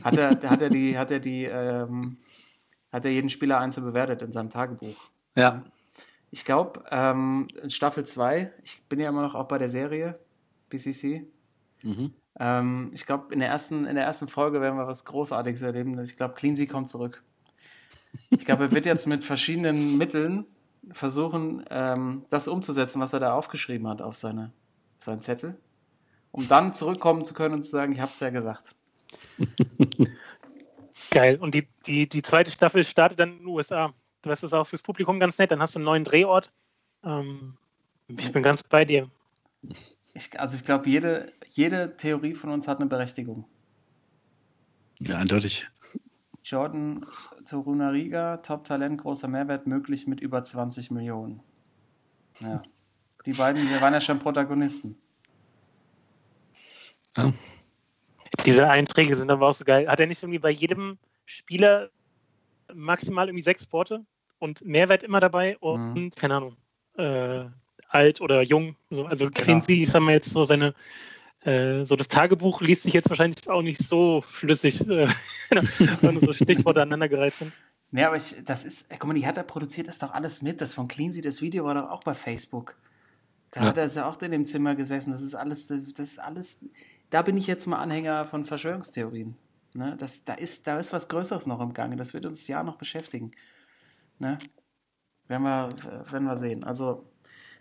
Hat 0.02 0.16
er, 0.16 0.30
hat 0.50 0.62
er 0.62 0.68
die, 0.68 0.98
hat 0.98 1.10
er 1.10 1.20
die, 1.20 1.44
ähm, 1.44 2.18
hat 2.92 3.04
er 3.04 3.10
jeden 3.10 3.30
Spieler 3.30 3.58
einzeln 3.58 3.84
bewertet 3.84 4.22
in 4.22 4.32
seinem 4.32 4.50
Tagebuch. 4.50 4.96
Ja. 5.36 5.64
Ich 6.30 6.44
glaube, 6.44 6.84
ähm, 6.90 7.48
in 7.62 7.70
Staffel 7.70 8.04
2, 8.04 8.52
ich 8.62 8.88
bin 8.88 9.00
ja 9.00 9.08
immer 9.08 9.22
noch 9.22 9.34
auch 9.34 9.46
bei 9.46 9.58
der 9.58 9.68
Serie, 9.68 10.18
BCC. 10.68 11.26
Mhm. 11.82 12.12
Ähm, 12.40 12.90
ich 12.92 13.06
glaube, 13.06 13.32
in, 13.32 13.40
der 13.40 13.48
ersten, 13.48 13.84
in 13.84 13.94
der 13.94 14.04
ersten 14.04 14.26
Folge 14.26 14.60
werden 14.60 14.76
wir 14.76 14.86
was 14.86 15.04
Großartiges 15.04 15.62
erleben. 15.62 15.98
Ich 16.02 16.16
glaube, 16.16 16.34
Cleansy 16.34 16.66
kommt 16.66 16.88
zurück. 16.88 17.22
Ich 18.30 18.44
glaube, 18.44 18.64
er 18.64 18.72
wird 18.72 18.86
jetzt 18.86 19.06
mit 19.06 19.24
verschiedenen 19.24 19.96
Mitteln 19.96 20.46
versuchen, 20.90 21.64
ähm, 21.70 22.24
das 22.30 22.48
umzusetzen, 22.48 23.00
was 23.00 23.12
er 23.12 23.20
da 23.20 23.34
aufgeschrieben 23.34 23.88
hat 23.88 24.02
auf 24.02 24.16
seine, 24.16 24.52
seinen 25.00 25.20
Zettel, 25.20 25.56
um 26.30 26.46
dann 26.48 26.74
zurückkommen 26.74 27.24
zu 27.24 27.34
können 27.34 27.54
und 27.54 27.62
zu 27.62 27.70
sagen, 27.70 27.92
ich 27.92 28.00
habe 28.00 28.10
es 28.10 28.20
ja 28.20 28.30
gesagt. 28.30 28.74
Geil. 31.10 31.36
Und 31.40 31.54
die, 31.54 31.68
die, 31.86 32.08
die 32.08 32.22
zweite 32.22 32.50
Staffel 32.50 32.84
startet 32.84 33.20
dann 33.20 33.32
in 33.32 33.38
den 33.38 33.46
USA. 33.46 33.94
Das 34.22 34.42
ist 34.42 34.52
auch 34.52 34.66
fürs 34.66 34.82
Publikum 34.82 35.20
ganz 35.20 35.38
nett. 35.38 35.50
Dann 35.50 35.60
hast 35.60 35.74
du 35.74 35.78
einen 35.78 35.84
neuen 35.84 36.04
Drehort. 36.04 36.50
Ähm, 37.04 37.56
ich 38.08 38.32
bin 38.32 38.42
ganz 38.42 38.62
bei 38.62 38.84
dir. 38.84 39.10
Ich, 40.14 40.38
also 40.38 40.56
ich 40.56 40.64
glaube, 40.64 40.88
jede, 40.88 41.32
jede 41.50 41.96
Theorie 41.96 42.34
von 42.34 42.50
uns 42.50 42.68
hat 42.68 42.80
eine 42.80 42.88
Berechtigung. 42.88 43.46
Ja, 44.98 45.18
eindeutig. 45.18 45.68
Jordan 46.44 47.06
Torunariga, 47.46 48.38
Top-Talent, 48.38 49.00
großer 49.00 49.28
Mehrwert, 49.28 49.66
möglich 49.66 50.06
mit 50.06 50.20
über 50.20 50.44
20 50.44 50.90
Millionen. 50.90 51.42
Ja. 52.40 52.62
Die 53.24 53.32
beiden, 53.32 53.68
wir 53.68 53.80
waren 53.80 53.94
ja 53.94 54.00
schon 54.00 54.18
Protagonisten. 54.18 54.96
Ja. 57.16 57.32
Diese 58.44 58.68
Einträge 58.68 59.16
sind 59.16 59.30
aber 59.30 59.48
auch 59.48 59.54
so 59.54 59.64
geil. 59.64 59.88
Hat 59.88 60.00
er 60.00 60.06
nicht 60.06 60.22
irgendwie 60.22 60.38
bei 60.38 60.50
jedem 60.50 60.98
Spieler 61.24 61.90
maximal 62.72 63.28
irgendwie 63.28 63.42
sechs 63.42 63.72
Worte 63.72 64.04
und 64.38 64.64
Mehrwert 64.64 65.02
immer 65.02 65.20
dabei 65.20 65.56
und, 65.58 65.94
mhm. 65.94 66.10
keine 66.10 66.36
Ahnung, 66.36 66.56
äh, 66.96 67.44
alt 67.88 68.20
oder 68.20 68.42
jung. 68.42 68.76
So. 68.90 69.06
Also 69.06 69.30
Cleansy, 69.30 69.78
genau. 69.78 69.90
sagen 69.90 70.06
wir 70.06 70.14
jetzt 70.14 70.30
so 70.30 70.44
seine, 70.44 70.74
äh, 71.44 71.84
so 71.84 71.96
das 71.96 72.08
Tagebuch 72.08 72.60
liest 72.60 72.82
sich 72.82 72.94
jetzt 72.94 73.10
wahrscheinlich 73.10 73.48
auch 73.48 73.62
nicht 73.62 73.80
so 73.80 74.22
flüssig, 74.22 74.80
äh, 74.88 75.08
wenn 76.00 76.20
so 76.20 76.32
Stichworte 76.32 76.82
aneinandergereiht 76.82 77.34
sind. 77.34 77.52
Ja, 77.92 78.08
aber 78.08 78.16
ich, 78.16 78.34
das 78.44 78.64
ist, 78.64 78.90
guck 78.90 79.06
mal, 79.06 79.14
die 79.14 79.26
hat 79.26 79.36
er 79.36 79.44
produziert 79.44 79.86
das 79.86 79.98
doch 79.98 80.12
alles 80.12 80.42
mit. 80.42 80.60
Das 80.60 80.74
von 80.74 80.88
Cleansy, 80.88 81.20
das 81.20 81.42
Video 81.42 81.64
war 81.64 81.74
doch 81.74 81.90
auch 81.90 82.02
bei 82.02 82.14
Facebook. 82.14 82.76
Da 83.52 83.60
ja. 83.60 83.66
hat 83.68 83.76
er 83.76 83.86
ja 83.86 84.08
auch 84.08 84.20
in 84.20 84.32
dem 84.32 84.44
Zimmer 84.46 84.74
gesessen. 84.74 85.12
Das 85.12 85.22
ist 85.22 85.34
alles, 85.34 85.68
das 85.68 85.78
ist 86.08 86.18
alles, 86.18 86.58
da 87.14 87.22
bin 87.22 87.36
ich 87.36 87.46
jetzt 87.46 87.66
mal 87.68 87.78
Anhänger 87.78 88.24
von 88.24 88.44
Verschwörungstheorien. 88.44 89.36
Ne? 89.72 89.94
Das, 89.98 90.24
da, 90.24 90.34
ist, 90.34 90.66
da 90.66 90.80
ist 90.80 90.92
was 90.92 91.08
Größeres 91.08 91.46
noch 91.46 91.60
im 91.60 91.72
Gange. 91.72 91.94
Das 91.94 92.12
wird 92.12 92.26
uns 92.26 92.48
Jahr 92.48 92.64
noch 92.64 92.76
beschäftigen. 92.76 93.30
Ne? 94.18 94.36
Werden, 95.28 95.44
wir, 95.44 96.10
werden 96.10 96.24
wir 96.24 96.34
sehen. 96.34 96.64
Also, 96.64 97.08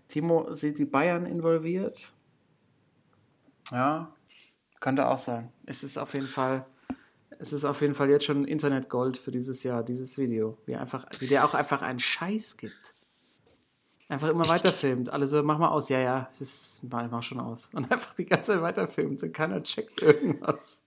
Timo 0.08 0.52
sieht 0.54 0.80
die 0.80 0.86
Bayern 0.86 1.28
involviert. 1.28 2.14
Ja, 3.70 4.12
könnte 4.80 5.08
auch 5.08 5.20
sein. 5.20 5.54
Es 5.68 5.84
ist 5.84 6.00
auf 6.00 6.16
jeden 6.16 6.30
Fall, 6.30 6.66
es 7.38 7.54
ist 7.54 7.64
auf 7.64 7.80
jeden 7.82 7.94
Fall 7.94 8.10
jetzt 8.10 8.26
schon 8.26 8.46
Internetgold 8.46 9.18
für 9.18 9.30
dieses 9.30 9.62
Jahr, 9.62 9.84
dieses 9.84 10.18
Video. 10.18 10.58
Wie, 10.66 10.76
einfach, 10.76 11.06
wie 11.20 11.28
der 11.28 11.46
auch 11.46 11.54
einfach 11.54 11.84
einen 11.84 12.00
Scheiß 12.00 12.58
gibt. 12.58 12.93
Einfach 14.10 14.30
immer 14.30 14.48
weiterfilmt. 14.48 15.10
Alle 15.10 15.28
so, 15.28 15.42
mach 15.44 15.58
mal 15.58 15.70
aus. 15.70 15.90
Ja, 15.90 16.00
ja, 16.00 16.30
das 16.38 16.80
mach, 16.84 17.10
mach 17.10 17.24
schon 17.24 17.40
aus. 17.40 17.70
Und 17.74 17.86
einfach 17.92 18.14
die 18.14 18.26
ganze 18.26 18.54
Zeit 18.54 18.62
weiterfilmt 18.62 19.24
und 19.24 19.34
keiner 19.34 19.62
checkt 19.64 20.02
irgendwas. 20.02 20.84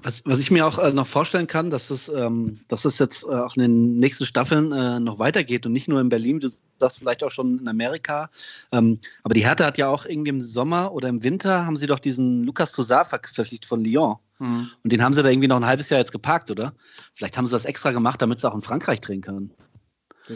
Was, 0.00 0.22
was 0.24 0.38
ich 0.38 0.50
mir 0.52 0.64
auch 0.64 0.78
äh, 0.78 0.92
noch 0.92 1.06
vorstellen 1.06 1.48
kann, 1.48 1.70
dass 1.70 1.90
es, 1.90 2.08
ähm, 2.08 2.60
dass 2.68 2.84
es 2.84 3.00
jetzt 3.00 3.24
äh, 3.24 3.34
auch 3.34 3.56
in 3.56 3.62
den 3.62 3.98
nächsten 3.98 4.26
Staffeln 4.26 4.70
äh, 4.70 5.00
noch 5.00 5.18
weitergeht 5.18 5.66
und 5.66 5.72
nicht 5.72 5.88
nur 5.88 6.00
in 6.00 6.08
Berlin, 6.08 6.38
du 6.38 6.48
sagst 6.78 6.98
vielleicht 6.98 7.24
auch 7.24 7.30
schon 7.30 7.58
in 7.58 7.68
Amerika. 7.68 8.30
Ähm, 8.70 9.00
aber 9.24 9.34
die 9.34 9.44
Hertha 9.44 9.64
hat 9.66 9.76
ja 9.76 9.88
auch 9.88 10.06
irgendwie 10.06 10.30
im 10.30 10.40
Sommer 10.40 10.92
oder 10.92 11.08
im 11.08 11.24
Winter 11.24 11.66
haben 11.66 11.76
sie 11.76 11.86
doch 11.86 11.98
diesen 11.98 12.44
Lukas 12.44 12.72
Toussaint 12.72 13.08
verpflichtet 13.08 13.64
von 13.64 13.82
Lyon. 13.82 14.16
Mhm. 14.38 14.70
Und 14.84 14.92
den 14.92 15.02
haben 15.02 15.14
sie 15.14 15.22
da 15.22 15.30
irgendwie 15.30 15.48
noch 15.48 15.56
ein 15.56 15.66
halbes 15.66 15.90
Jahr 15.90 15.98
jetzt 15.98 16.12
geparkt, 16.12 16.52
oder? 16.52 16.74
Vielleicht 17.14 17.36
haben 17.36 17.46
sie 17.46 17.52
das 17.52 17.64
extra 17.64 17.90
gemacht, 17.90 18.22
damit 18.22 18.40
sie 18.40 18.48
auch 18.48 18.54
in 18.54 18.60
Frankreich 18.60 19.00
drehen 19.00 19.20
können. 19.20 19.52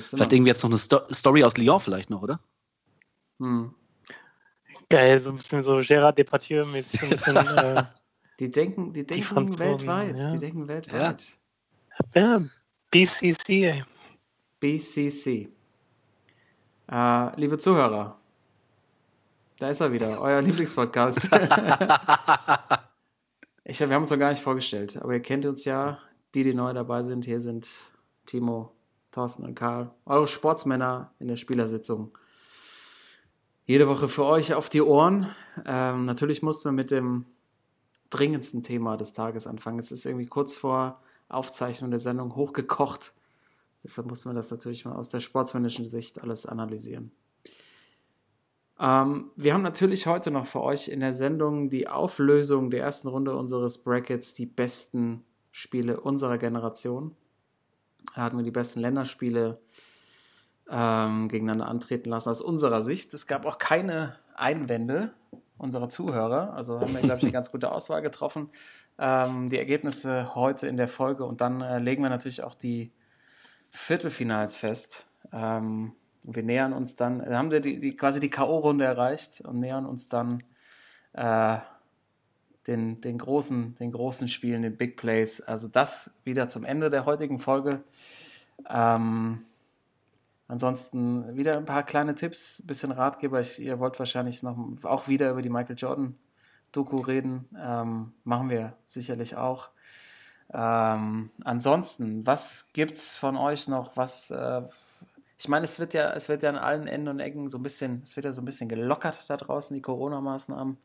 Vielleicht 0.00 0.32
irgendwie 0.32 0.50
jetzt 0.50 0.62
noch 0.62 0.70
eine 0.70 0.78
Sto 0.78 1.00
Story 1.12 1.44
aus 1.44 1.56
Lyon 1.56 1.80
vielleicht 1.80 2.11
noch, 2.11 2.22
oder? 2.22 2.40
Hm. 3.38 3.75
Geil, 4.88 5.20
so 5.20 5.30
ein 5.30 5.37
bisschen 5.37 5.62
so 5.62 5.76
Gérard 5.78 6.18
Depardieu-mäßig, 6.18 7.00
so 7.00 7.06
ein 7.06 7.11
bisschen. 7.11 7.37
äh, 7.56 7.82
die 8.40 8.50
denken, 8.50 8.92
die 8.92 9.06
denken 9.06 9.46
die 9.46 9.58
weltweit. 9.58 10.18
Ja. 10.18 10.32
Die 10.32 10.38
denken 10.38 10.68
weltweit. 10.68 11.25
Ja, 12.14 12.20
ja 12.20 12.42
BCC. 12.90 13.84
BCC. 14.61 15.49
Äh, 16.90 17.40
liebe 17.40 17.56
Zuhörer, 17.58 18.18
da 19.58 19.68
ist 19.68 19.80
er 19.80 19.92
wieder, 19.92 20.20
euer 20.20 20.42
Lieblingspodcast. 20.42 21.25
ich, 23.64 23.80
wir 23.80 23.88
haben 23.88 24.02
uns 24.02 24.11
noch 24.11 24.18
gar 24.18 24.30
nicht 24.30 24.42
vorgestellt, 24.42 24.96
aber 24.99 25.14
ihr 25.14 25.22
kennt 25.22 25.46
uns 25.46 25.64
ja. 25.64 25.99
Die, 26.34 26.44
die 26.44 26.54
neu 26.54 26.72
dabei 26.72 27.02
sind, 27.02 27.25
hier 27.25 27.40
sind 27.40 27.68
Timo, 28.26 28.72
Thorsten 29.12 29.45
und 29.45 29.54
Karl, 29.54 29.90
eure 30.07 30.26
Sportsmänner 30.26 31.12
in 31.21 31.28
der 31.28 31.37
Spielersitzung. 31.37 32.11
Jede 33.64 33.87
Woche 33.87 34.09
für 34.09 34.25
euch 34.25 34.54
auf 34.54 34.69
die 34.69 34.83
Ohren. 34.83 35.28
Ähm, 35.64 36.04
natürlich 36.04 36.42
mussten 36.42 36.71
wir 36.71 36.73
mit 36.73 36.90
dem 36.90 37.26
dringendsten 38.11 38.62
Thema 38.62 38.97
des 38.97 39.12
Tages 39.12 39.47
anfangen. 39.47 39.78
Es 39.78 39.92
ist 39.92 40.04
irgendwie 40.04 40.26
kurz 40.26 40.57
vor 40.57 41.00
Aufzeichnung 41.28 41.90
der 41.90 42.00
Sendung 42.00 42.35
hochgekocht. 42.35 43.12
Deshalb 43.85 44.09
muss 44.09 44.25
man 44.25 44.35
das 44.35 44.50
natürlich 44.50 44.85
mal 44.85 44.97
aus 44.97 45.09
der 45.09 45.21
sportsmännischen 45.21 45.88
Sicht 45.88 46.23
alles 46.23 46.47
analysieren. 46.47 47.12
Ähm, 48.78 49.31
wir 49.37 49.54
haben 49.54 49.62
natürlich 49.62 50.07
heute 50.07 50.31
noch 50.31 50.47
für 50.47 50.62
euch 50.62 50.88
in 50.88 51.00
der 51.00 51.12
Sendung 51.12 51.71
die 51.71 51.87
Auflösung 51.87 52.71
der 52.71 52.83
ersten 52.83 53.09
Runde 53.09 53.37
unseres 53.37 53.78
Brackets, 53.78 54.35
die 54.35 54.47
besten 54.47 55.25
Spiele 55.50 56.00
unserer 56.00 56.38
Generation. 56.38 57.14
Hatten 58.14 58.37
wir 58.37 58.44
die 58.44 58.50
besten 58.50 58.80
Länderspiele 58.80 59.61
ähm, 60.71 61.28
gegeneinander 61.28 61.68
antreten 61.68 62.11
lassen 62.11 62.30
aus 62.30 62.40
unserer 62.40 62.82
Sicht. 62.82 63.12
Es 63.14 63.26
gab 63.26 63.44
auch 63.47 63.59
keine 63.59 64.16
Einwände 64.35 65.12
unserer 65.59 65.88
Zuhörer. 65.88 66.54
Also 66.54 66.80
haben 66.80 66.94
wir, 66.94 67.00
glaube 67.00 67.18
ich, 67.18 67.25
eine 67.25 67.32
ganz 67.32 67.52
gute 67.52 67.73
Auswahl 67.73 68.02
getroffen. 68.02 68.50
Ähm, 68.99 69.49
die 69.49 69.59
Ergebnisse 69.59 70.35
heute 70.35 70.66
in 70.66 70.76
der 70.76 70.88
Folge 70.88 71.25
und 71.25 71.40
dann 71.40 71.61
äh, 71.61 71.78
legen 71.78 72.02
wir 72.02 72.11
natürlich 72.11 72.42
auch 72.42 72.54
die 72.54 72.92
Viertelfinals 73.71 74.56
fest. 74.56 75.06
Ähm, 75.32 75.92
wir 76.25 76.42
nähern 76.42 76.73
uns 76.73 76.94
dann, 76.97 77.25
haben 77.25 77.50
wir 77.50 77.61
die, 77.61 77.78
die 77.78 77.97
quasi 77.97 78.21
die 78.21 78.30
K.O.-Runde 78.30 78.85
erreicht 78.85 79.40
und 79.40 79.59
nähern 79.59 79.87
uns 79.87 80.09
dann 80.09 80.42
äh, 81.14 81.59
den, 82.66 83.00
den, 83.00 83.19
großen, 83.19 83.75
den 83.76 83.92
großen 83.92 84.28
Spielen, 84.28 84.62
den 84.62 84.76
Big 84.76 84.97
Plays. 84.97 85.40
Also 85.40 85.69
das 85.69 86.11
wieder 86.25 86.49
zum 86.49 86.64
Ende 86.64 86.90
der 86.90 87.07
heutigen 87.07 87.38
Folge. 87.38 87.83
Ähm, 88.69 89.42
Ansonsten 90.52 91.35
wieder 91.35 91.57
ein 91.57 91.64
paar 91.64 91.83
kleine 91.83 92.14
Tipps, 92.14 92.61
ein 92.61 92.66
bisschen 92.66 92.92
Ratgeber. 92.92 93.40
Ich, 93.40 93.59
ihr 93.59 93.78
wollt 93.78 93.99
wahrscheinlich 93.99 94.42
noch 94.42 94.59
auch 94.83 95.09
wieder 95.09 95.31
über 95.31 95.40
die 95.40 95.49
Michael 95.49 95.76
Jordan 95.78 96.14
Doku 96.73 96.99
reden. 96.99 97.49
Ähm, 97.59 98.12
machen 98.25 98.50
wir 98.50 98.75
sicherlich 98.85 99.35
auch. 99.35 99.71
Ähm, 100.52 101.31
ansonsten, 101.42 102.26
was 102.26 102.69
gibt's 102.75 103.16
von 103.16 103.38
euch 103.38 103.66
noch? 103.66 103.97
Was 103.97 104.31
äh, 104.31 104.61
ich 105.38 105.49
meine, 105.49 105.64
es 105.64 105.78
wird 105.78 105.95
ja, 105.95 106.12
es 106.12 106.28
wird 106.28 106.42
ja 106.42 106.50
an 106.50 106.57
allen 106.57 106.87
Enden 106.87 107.09
und 107.09 107.21
Ecken 107.21 107.49
so 107.49 107.57
ein 107.57 107.62
bisschen, 107.62 108.02
es 108.02 108.14
wird 108.16 108.26
ja 108.26 108.33
so 108.33 108.42
ein 108.42 108.45
bisschen 108.45 108.69
gelockert 108.69 109.31
da 109.31 109.38
draußen, 109.38 109.75
die 109.75 109.81
Corona-Maßnahmen. 109.81 110.76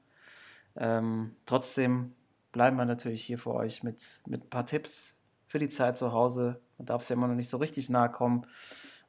Ähm, 0.77 1.35
trotzdem 1.45 2.13
bleiben 2.51 2.77
wir 2.77 2.85
natürlich 2.85 3.23
hier 3.23 3.37
für 3.37 3.53
euch 3.53 3.83
mit, 3.83 4.21
mit 4.25 4.43
ein 4.43 4.49
paar 4.49 4.65
Tipps 4.65 5.17
für 5.47 5.59
die 5.59 5.69
Zeit 5.69 5.97
zu 5.97 6.13
Hause. 6.13 6.59
Man 6.77 6.85
darf 6.85 7.01
es 7.01 7.09
ja 7.09 7.15
immer 7.15 7.27
noch 7.27 7.35
nicht 7.35 7.49
so 7.49 7.57
richtig 7.57 7.89
nahe 7.89 8.09
kommen 8.09 8.45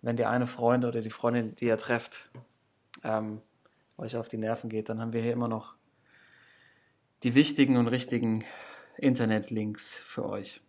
wenn 0.02 0.16
der 0.16 0.30
eine 0.30 0.46
Freund 0.46 0.84
oder 0.84 1.00
die 1.00 1.10
Freundin, 1.10 1.54
die 1.56 1.66
ihr 1.66 1.78
trefft, 1.78 2.30
ähm, 3.02 3.40
euch 3.96 4.16
auf 4.16 4.28
die 4.28 4.38
Nerven 4.38 4.70
geht, 4.70 4.88
dann 4.88 5.00
haben 5.00 5.12
wir 5.12 5.22
hier 5.22 5.32
immer 5.32 5.48
noch 5.48 5.74
die 7.24 7.34
wichtigen 7.34 7.76
und 7.76 7.88
richtigen 7.88 8.44
Internetlinks 8.96 9.98
für 9.98 10.28
euch. 10.28 10.60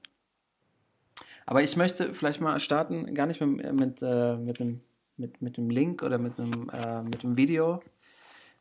Aber 1.45 1.61
ich 1.61 1.77
möchte 1.77 2.13
vielleicht 2.13 2.41
mal 2.41 2.59
starten, 2.59 3.13
gar 3.13 3.27
nicht 3.27 3.41
mit, 3.41 3.73
mit, 3.73 4.01
äh, 4.01 4.35
mit, 4.35 4.59
dem, 4.59 4.81
mit, 5.17 5.41
mit 5.41 5.57
dem 5.57 5.69
Link 5.69 6.01
oder 6.03 6.17
mit 6.17 6.39
einem, 6.39 6.69
äh, 6.69 7.03
mit 7.03 7.23
dem 7.23 7.37
Video, 7.37 7.81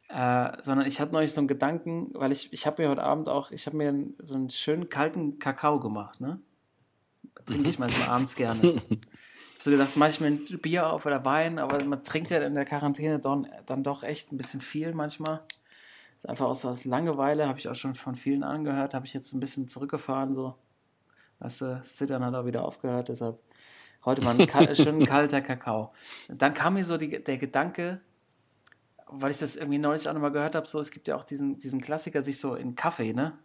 äh, 0.08 0.52
sondern 0.62 0.86
ich 0.86 1.00
hatte 1.00 1.12
neulich 1.12 1.32
so 1.32 1.40
einen 1.40 1.48
Gedanken, 1.48 2.10
weil 2.14 2.32
ich, 2.32 2.52
ich 2.52 2.66
habe 2.66 2.82
mir 2.82 2.88
heute 2.88 3.02
Abend 3.02 3.28
auch, 3.28 3.50
ich 3.50 3.66
habe 3.66 3.76
mir 3.76 3.90
einen, 3.90 4.14
so 4.18 4.34
einen 4.34 4.50
schönen 4.50 4.88
kalten 4.88 5.38
Kakao 5.38 5.80
gemacht, 5.80 6.20
ne? 6.20 6.40
Trinke 7.44 7.68
ich 7.68 7.78
manchmal 7.78 8.08
abends 8.08 8.34
gerne. 8.36 8.60
Ich 9.60 9.66
habe 9.66 9.76
so 9.76 9.82
gedacht, 9.82 9.96
mache 9.96 10.10
ich 10.10 10.20
mir 10.20 10.28
ein 10.28 10.44
Bier 10.62 10.92
auf 10.92 11.04
oder 11.04 11.24
Wein, 11.24 11.58
aber 11.58 11.82
man 11.82 12.04
trinkt 12.04 12.30
ja 12.30 12.38
in 12.38 12.54
der 12.54 12.64
Quarantäne 12.64 13.18
dann, 13.18 13.48
dann 13.66 13.82
doch 13.82 14.04
echt 14.04 14.30
ein 14.30 14.36
bisschen 14.36 14.60
viel 14.60 14.94
manchmal. 14.94 15.40
Einfach 16.22 16.46
aus, 16.46 16.64
aus 16.64 16.84
Langeweile, 16.84 17.48
habe 17.48 17.58
ich 17.58 17.68
auch 17.68 17.74
schon 17.74 17.96
von 17.96 18.14
vielen 18.14 18.44
angehört, 18.44 18.94
habe 18.94 19.06
ich 19.06 19.14
jetzt 19.14 19.32
ein 19.32 19.40
bisschen 19.40 19.66
zurückgefahren, 19.66 20.32
so. 20.32 20.54
Weißt 21.40 21.62
du, 21.62 21.64
das 21.66 21.96
Zittern 21.96 22.24
hat 22.24 22.36
auch 22.36 22.46
wieder 22.46 22.64
aufgehört, 22.64 23.08
deshalb 23.08 23.40
heute 24.04 24.22
mal 24.22 24.38
ein 24.38 24.46
kal 24.46 24.76
schön 24.76 25.04
kalter 25.04 25.40
Kakao. 25.40 25.92
Dann 26.28 26.54
kam 26.54 26.74
mir 26.74 26.84
so 26.84 26.96
die, 26.96 27.22
der 27.22 27.36
Gedanke, 27.36 28.00
weil 29.10 29.30
ich 29.30 29.38
das 29.38 29.56
irgendwie 29.56 29.78
neulich 29.78 30.08
auch 30.08 30.12
nochmal 30.12 30.32
gehört 30.32 30.54
habe, 30.54 30.66
so, 30.66 30.80
es 30.80 30.90
gibt 30.90 31.08
ja 31.08 31.16
auch 31.16 31.24
diesen, 31.24 31.58
diesen 31.58 31.80
Klassiker, 31.80 32.22
sich 32.22 32.38
so 32.40 32.54
in 32.54 32.74
Kaffee, 32.74 33.12
ne? 33.12 33.38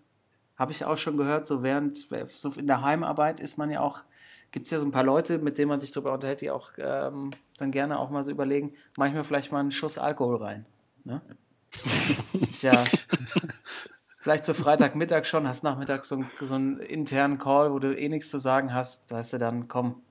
Habe 0.57 0.71
ich 0.71 0.85
auch 0.85 0.97
schon 0.97 1.17
gehört, 1.17 1.47
so 1.47 1.63
während, 1.63 1.97
so 2.29 2.51
in 2.51 2.67
der 2.67 2.81
Heimarbeit 2.81 3.39
ist 3.39 3.57
man 3.57 3.71
ja 3.71 3.81
auch, 3.81 4.03
gibt 4.51 4.67
es 4.67 4.71
ja 4.71 4.79
so 4.79 4.85
ein 4.85 4.91
paar 4.91 5.03
Leute, 5.03 5.39
mit 5.39 5.57
denen 5.57 5.69
man 5.69 5.79
sich 5.79 5.91
darüber 5.91 6.13
unterhält, 6.13 6.41
die 6.41 6.51
auch 6.51 6.71
ähm, 6.77 7.31
dann 7.57 7.71
gerne 7.71 7.97
auch 7.97 8.11
mal 8.11 8.23
so 8.23 8.31
überlegen, 8.31 8.73
mache 8.97 9.09
ich 9.09 9.15
mir 9.15 9.23
vielleicht 9.23 9.51
mal 9.51 9.59
einen 9.59 9.71
Schuss 9.71 9.97
Alkohol 9.97 10.37
rein. 10.37 10.65
Ne? 11.05 11.21
ist 12.49 12.61
ja 12.61 12.83
vielleicht 14.17 14.45
so 14.45 14.53
Freitagmittag 14.53 15.25
schon, 15.25 15.47
hast 15.47 15.63
nachmittags 15.63 16.07
so, 16.07 16.23
so 16.39 16.55
einen 16.55 16.77
internen 16.79 17.39
Call, 17.39 17.73
wo 17.73 17.79
du 17.79 17.97
eh 17.97 18.09
nichts 18.09 18.29
zu 18.29 18.37
sagen 18.37 18.73
hast, 18.73 19.11
weißt 19.11 19.33
du, 19.33 19.37
dann 19.39 19.67
komm, 19.67 20.01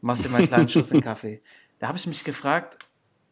machst 0.00 0.24
dir 0.24 0.28
mal 0.28 0.38
einen 0.38 0.48
kleinen 0.48 0.68
Schuss 0.68 0.90
in 0.90 1.00
Kaffee. 1.00 1.40
Da 1.78 1.88
habe 1.88 1.98
ich 1.98 2.06
mich 2.06 2.24
gefragt, 2.24 2.78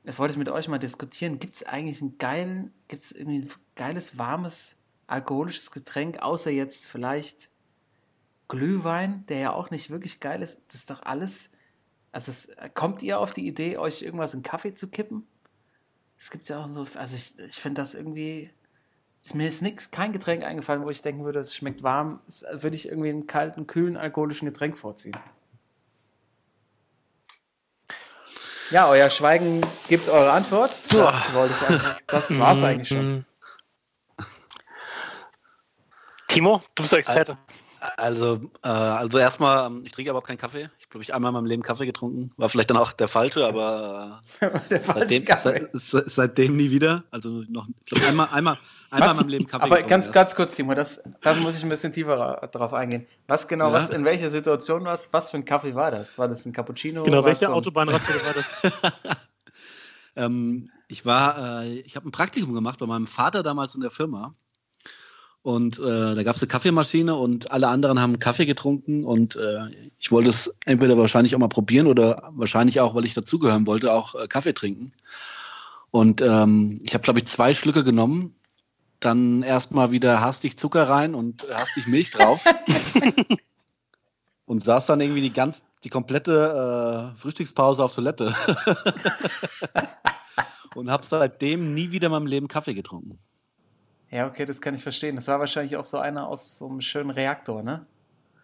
das 0.05 0.19
wollte 0.19 0.33
ich 0.33 0.39
mit 0.39 0.49
euch 0.49 0.69
mal 0.69 0.79
diskutieren. 0.79 1.39
Gibt 1.39 1.55
es 1.55 1.63
eigentlich 1.63 2.01
einen 2.01 2.19
geilen, 2.19 2.73
gibt 2.89 3.03
es 3.03 3.13
irgendwie 3.13 3.41
ein 3.41 3.51
geiles, 3.77 4.17
warmes, 4.17 4.79
alkoholisches 5.07 5.71
Getränk, 5.71 6.21
außer 6.21 6.51
jetzt 6.51 6.87
vielleicht 6.87 7.51
Glühwein, 8.49 9.25
der 9.29 9.39
ja 9.39 9.53
auch 9.53 9.71
nicht 9.71 9.91
wirklich 9.91 10.21
geil 10.21 10.43
ist? 10.43 10.63
Das 10.69 10.77
ist 10.77 10.91
doch 10.91 11.03
alles. 11.03 11.51
Also, 12.13 12.31
es, 12.31 12.57
kommt 12.75 13.03
ihr 13.03 13.21
auf 13.21 13.33
die 13.33 13.47
Idee, 13.47 13.77
euch 13.77 14.03
irgendwas 14.03 14.35
in 14.35 14.43
Kaffee 14.43 14.75
zu 14.75 14.89
kippen? 14.89 15.27
Es 16.19 16.31
gibt 16.31 16.49
ja 16.49 16.63
auch 16.63 16.69
so, 16.69 16.87
also 16.95 17.17
ich, 17.17 17.39
ich 17.39 17.57
finde 17.57 17.81
das 17.81 17.95
irgendwie. 17.95 18.51
Ist 19.23 19.35
mir 19.35 19.49
ist 19.49 19.61
nichts, 19.61 19.91
kein 19.91 20.13
Getränk 20.13 20.45
eingefallen, 20.45 20.83
wo 20.83 20.89
ich 20.89 21.03
denken 21.03 21.25
würde, 21.25 21.41
es 21.41 21.55
schmeckt 21.55 21.83
warm. 21.83 22.21
Das 22.25 22.43
würde 22.63 22.75
ich 22.75 22.89
irgendwie 22.89 23.11
einen 23.11 23.27
kalten, 23.27 23.67
kühlen, 23.67 23.99
alkoholischen 23.99 24.47
Getränk 24.47 24.79
vorziehen. 24.79 25.15
Ja, 28.71 28.89
euer 28.89 29.11
Schweigen 29.11 29.61
gibt 29.89 30.09
eure 30.09 30.31
Antwort. 30.31 30.71
Das 30.91 31.35
wollte 31.35 31.55
ich 31.55 31.69
eigentlich. 31.69 32.07
Das 32.07 32.39
war's 32.39 32.59
mhm. 32.59 32.65
eigentlich 32.65 32.89
schon. 32.89 33.27
Timo, 36.29 36.63
du 36.77 36.83
bist 36.83 36.93
der 36.93 37.01
Experte. 37.01 37.37
Also, 37.97 38.41
äh, 38.63 38.69
also 38.69 39.17
erstmal, 39.17 39.71
ich 39.85 39.93
trinke 39.93 40.11
überhaupt 40.11 40.27
keinen 40.27 40.37
Kaffee. 40.37 40.69
Ich 40.81 40.91
glaube, 40.91 41.03
ich 41.03 41.15
einmal 41.15 41.31
in 41.31 41.35
meinem 41.35 41.47
Leben 41.47 41.63
Kaffee 41.63 41.87
getrunken. 41.87 42.31
War 42.37 42.51
vielleicht 42.51 42.69
dann 42.69 42.77
auch 42.77 42.93
der 42.93 43.09
falsche, 43.09 43.47
aber 43.47 44.21
äh, 44.41 44.51
der 44.69 44.83
seitdem, 44.83 45.25
seit, 45.43 45.71
seitdem 45.73 46.57
nie 46.57 46.71
wieder. 46.71 47.05
Also 47.11 47.43
noch, 47.49 47.69
ich 47.85 47.91
glaube, 47.91 48.07
einmal, 48.07 48.29
einmal, 48.33 48.59
einmal 48.91 49.11
in 49.11 49.17
meinem 49.17 49.29
Leben 49.29 49.47
Kaffee. 49.47 49.65
Aber 49.65 49.83
ganz, 49.83 50.07
erst. 50.07 50.15
ganz 50.15 50.35
kurz, 50.35 50.57
Timo, 50.57 50.75
das, 50.75 51.03
da 51.23 51.35
muss 51.35 51.57
ich 51.57 51.63
ein 51.63 51.71
bisschen 51.71 51.93
tiefer 51.93 52.49
drauf 52.53 52.75
eingehen. 52.75 53.07
Was 53.27 53.49
genau, 53.49 53.69
ja? 53.69 53.73
was, 53.73 53.91
in 53.91 54.05
welcher 54.05 54.29
Situation 54.29 54.85
war 54.85 54.99
Was 55.13 55.31
für 55.31 55.39
ein 55.39 55.45
Kaffee 55.47 55.75
war 55.75 55.91
das? 55.91 56.19
War 56.19 56.29
das 56.29 56.45
ein 56.45 56.53
Cappuccino? 56.53 57.03
Genau, 57.05 57.25
welche 57.25 57.47
so 57.47 57.53
Autobahnradtour 57.53 58.15
war 58.15 58.35
das? 58.35 58.93
ähm, 60.17 60.71
ich 60.89 61.07
war, 61.07 61.63
äh, 61.63 61.79
ich 61.81 61.97
habe 61.97 62.09
ein 62.09 62.13
Praktikum 62.13 62.53
gemacht 62.53 62.79
bei 62.79 62.87
meinem 62.87 63.07
Vater 63.07 63.43
damals 63.43 63.75
in 63.75 63.81
der 63.81 63.91
Firma. 63.91 64.35
Und 65.43 65.79
äh, 65.79 66.15
da 66.15 66.23
gab 66.23 66.37
es 66.37 66.43
eine 66.43 66.49
Kaffeemaschine 66.49 67.15
und 67.15 67.51
alle 67.51 67.69
anderen 67.69 67.99
haben 67.99 68.19
Kaffee 68.19 68.45
getrunken 68.45 69.05
und 69.05 69.37
äh, 69.37 69.91
ich 69.99 70.13
wollte 70.13 70.29
es 70.29 70.55
entweder 70.67 70.99
wahrscheinlich 70.99 71.35
auch 71.35 71.39
mal 71.39 71.49
probieren 71.49 71.87
oder 71.87 72.31
wahrscheinlich 72.33 72.81
auch, 72.81 72.95
weil 72.95 73.07
ich 73.07 73.15
dazugehören 73.15 73.67
wollte, 73.67 73.95
auch 73.95 74.15
äh, 74.15 74.27
Kaffee 74.29 74.53
trinken. 74.53 74.93
Und 75.91 76.21
ähm, 76.21 76.81
ich 76.85 76.93
habe, 76.93 77.03
glaube 77.03 77.21
ich, 77.21 77.27
zwei 77.27 77.55
Schlücke 77.55 77.85
genommen, 77.85 78.35
dann 79.01 79.43
erstmal 79.43 79.93
wieder 79.93 80.21
hastig 80.21 80.59
Zucker 80.59 80.89
rein 80.89 81.15
und 81.15 81.47
hastig 81.51 81.87
Milch 81.87 82.11
drauf. 82.11 82.45
und 84.45 84.63
saß 84.63 84.87
dann 84.87 85.01
irgendwie 85.01 85.23
die 85.23 85.33
ganz, 85.33 85.63
die 85.85 85.89
komplette 85.89 87.15
äh, 87.17 87.19
Frühstückspause 87.19 87.83
auf 87.83 87.95
Toilette. 87.95 88.35
und 90.75 90.91
habe 90.91 91.07
seitdem 91.07 91.73
nie 91.73 91.93
wieder 91.93 92.07
in 92.07 92.13
meinem 92.13 92.27
Leben 92.27 92.47
Kaffee 92.47 92.75
getrunken. 92.75 93.19
Ja, 94.11 94.27
okay, 94.27 94.45
das 94.45 94.61
kann 94.61 94.75
ich 94.75 94.83
verstehen. 94.83 95.17
Das 95.17 95.29
war 95.29 95.39
wahrscheinlich 95.39 95.77
auch 95.77 95.85
so 95.85 95.99
einer 95.99 96.27
aus 96.27 96.59
so 96.59 96.69
einem 96.69 96.81
schönen 96.81 97.11
Reaktor, 97.11 97.63
ne? 97.63 97.87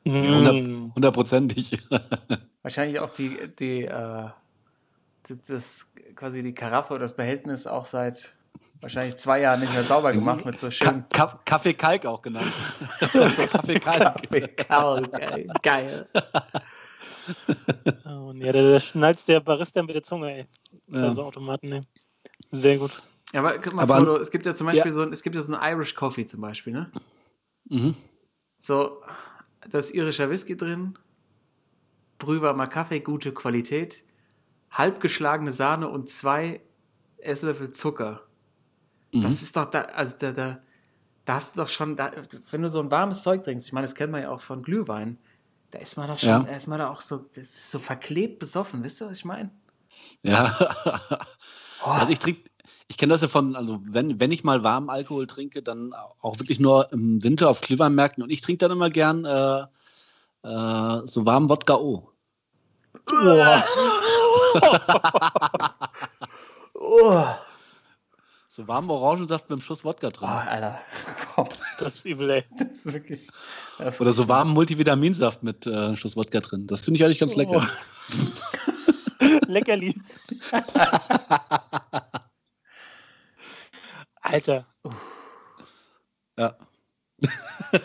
Mhm. 0.05 0.93
Hundertprozentig. 0.95 1.83
wahrscheinlich 2.63 3.01
auch 3.01 3.11
die, 3.11 3.37
die, 3.59 3.83
äh, 3.85 4.29
das, 5.29 5.43
das, 5.43 5.93
quasi 6.15 6.41
die 6.43 6.55
Karaffe 6.55 6.95
oder 6.95 7.03
das 7.03 7.17
Behältnis 7.17 7.67
auch 7.67 7.85
seit 7.85 8.33
wahrscheinlich 8.81 9.17
zwei 9.17 9.41
Jahren 9.41 9.59
nicht 9.61 9.73
mehr 9.73 9.83
sauber 9.83 10.13
gemacht 10.13 10.45
mit 10.45 10.59
so 10.59 10.71
schön. 10.71 11.05
Ka 11.11 11.41
Kaffee 11.45 11.75
Kalk 11.75 12.07
auch 12.07 12.23
genannt. 12.23 12.53
Kaffee 13.01 13.81
Kalk. 13.81 14.23
Kaffee 14.23 14.49
Kalk, 14.49 15.13
geil. 15.13 15.47
geil. 15.63 16.07
Oh, 18.05 18.33
ja, 18.35 18.53
da, 18.53 18.63
da 18.63 18.81
schnallt 18.81 19.27
der 19.27 19.41
Barista 19.41 19.83
mit 19.83 19.97
der 19.97 20.03
Zunge, 20.05 20.33
ey. 20.33 20.47
Ja. 20.89 21.09
Also 21.09 21.25
Automaten 21.25 21.69
nehmen. 21.69 21.87
Sehr 22.51 22.79
gut. 22.79 22.93
Ja, 23.33 23.41
aber 23.41 23.59
guck 23.59 23.75
mal, 23.75 23.83
aber, 23.83 23.99
Toto, 23.99 24.17
es 24.17 24.31
gibt 24.31 24.47
ja 24.47 24.55
zum 24.55 24.67
Beispiel 24.67 24.87
ja. 24.87 24.93
so 24.93 25.03
ein, 25.03 25.13
es 25.13 25.23
gibt 25.23 25.35
ja 25.37 25.43
so 25.43 25.55
ein 25.55 25.73
Irish 25.73 25.95
Coffee 25.95 26.27
zum 26.27 26.41
Beispiel, 26.41 26.73
ne? 26.73 26.91
Mhm. 27.69 27.97
So, 28.59 29.03
da 29.69 29.79
ist 29.79 29.93
irischer 29.95 30.31
Whisky 30.31 30.57
drin, 30.57 30.99
brühwarmer 32.19 32.67
Kaffee, 32.67 33.01
gute 33.01 33.33
Qualität, 33.33 34.05
halbgeschlagene 34.71 35.53
Sahne 35.53 35.89
und 35.89 36.09
zwei 36.09 36.61
Esslöffel 37.19 37.73
Zucker. 37.73 38.23
Mhm. 39.13 39.23
Das 39.23 39.43
ist 39.43 39.57
doch 39.57 39.67
da, 39.67 39.83
also 39.83 40.15
da, 40.19 40.33
da, 40.33 40.63
da 41.25 41.35
hast 41.35 41.57
du 41.57 41.63
doch 41.63 41.69
schon, 41.69 41.97
da, 41.97 42.11
wenn 42.51 42.63
du 42.63 42.71
so 42.71 42.81
ein 42.81 42.91
warmes 42.91 43.23
Zeug 43.23 43.43
trinkst, 43.43 43.67
ich 43.67 43.73
meine, 43.73 43.85
das 43.85 43.95
kennt 43.95 44.13
man 44.13 44.23
ja 44.23 44.31
auch 44.31 44.41
von 44.41 44.63
Glühwein, 44.63 45.19
da 45.73 45.81
ist 45.81 45.97
man 45.97 46.09
doch 46.09 46.19
schon, 46.19 46.29
ja. 46.29 46.43
da 46.43 46.53
ist 46.53 46.69
man 46.69 46.79
doch 46.79 46.91
auch 46.91 47.01
so, 47.01 47.27
so 47.33 47.79
verklebt 47.79 48.39
besoffen, 48.39 48.85
wisst 48.85 49.03
ihr, 49.03 49.09
was 49.11 49.19
ich 49.19 49.25
meine? 49.25 49.51
Ja. 50.23 50.57
oh. 51.85 51.91
Also 51.91 52.13
ich 52.13 52.19
trinke 52.19 52.49
ich 52.89 52.99
kenne 52.99 53.13
das 53.13 53.23
ja 53.23 53.29
von, 53.29 53.57
also 53.57 53.81
wenn, 53.85 54.21
wenn 54.21 54.31
ich 54.31 54.45
mal 54.45 54.63
warmen 54.63 54.91
Alkohol 54.91 55.27
trinke, 55.27 55.63
dann 55.63 55.93
auch 56.21 56.39
wirklich 56.39 56.61
nur 56.61 56.93
im 56.93 57.23
Winter 57.23 57.51
auf 57.51 57.61
Glühweinmärkten 57.61 58.23
und 58.23 58.31
ich 58.31 58.43
trinke 58.43 58.59
dann 58.59 58.71
immer 58.71 58.91
gern 58.91 59.25
äh, 59.25 59.63
äh, 60.43 61.03
so 61.05 61.27
warmen 61.27 61.49
Wodka 61.49 61.77
O. 61.77 62.13
Oh. 63.11 63.61
oh. 66.75 67.25
So 68.49 68.67
warmen 68.69 68.89
Orangensaft 68.89 69.51
mit 69.51 69.57
einem 69.57 69.61
Schuss 69.61 69.85
Wodka 69.85 70.11
drin. 70.11 70.29
Oh, 70.31 70.35
Alter. 70.35 70.81
das 71.79 71.97
ist 71.97 72.07
übel, 72.07 72.31
ey. 72.31 72.45
Das 72.57 72.87
ist 72.87 72.93
wirklich. 72.93 73.29
Das 73.79 73.95
ist 73.95 74.01
Oder 74.01 74.13
so 74.13 74.29
warmen 74.29 74.53
Multivitaminsaft 74.55 75.43
mit 75.43 75.67
äh, 75.67 75.97
Schuss 75.97 76.17
Wodka 76.17 76.41
drin. 76.41 76.67
Das 76.67 76.81
finde 76.83 76.99
ich 76.99 77.05
eigentlich 77.05 77.19
ganz 77.19 77.35
oh. 77.35 77.39
lecker. 77.39 77.69
Leckerlis. 79.57 80.21
Alter. 84.21 84.67
Ja. 86.39 86.57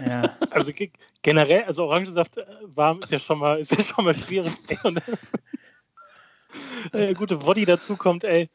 ja. 0.05 0.35
Also 0.51 0.73
generell, 1.21 1.63
also 1.63 1.85
Orangensaft 1.85 2.37
äh, 2.37 2.45
warm 2.63 3.01
ist 3.01 3.11
ja 3.13 3.19
schon 3.19 3.39
mal, 3.39 3.57
ist 3.59 3.71
ja 3.71 3.81
schon 3.81 4.03
mal 4.03 4.13
schwierig. 4.13 4.51
äh, 6.91 7.13
gute 7.13 7.45
Woddy 7.45 7.63
dazu 7.63 7.95
kommt, 7.95 8.25
ey. 8.25 8.49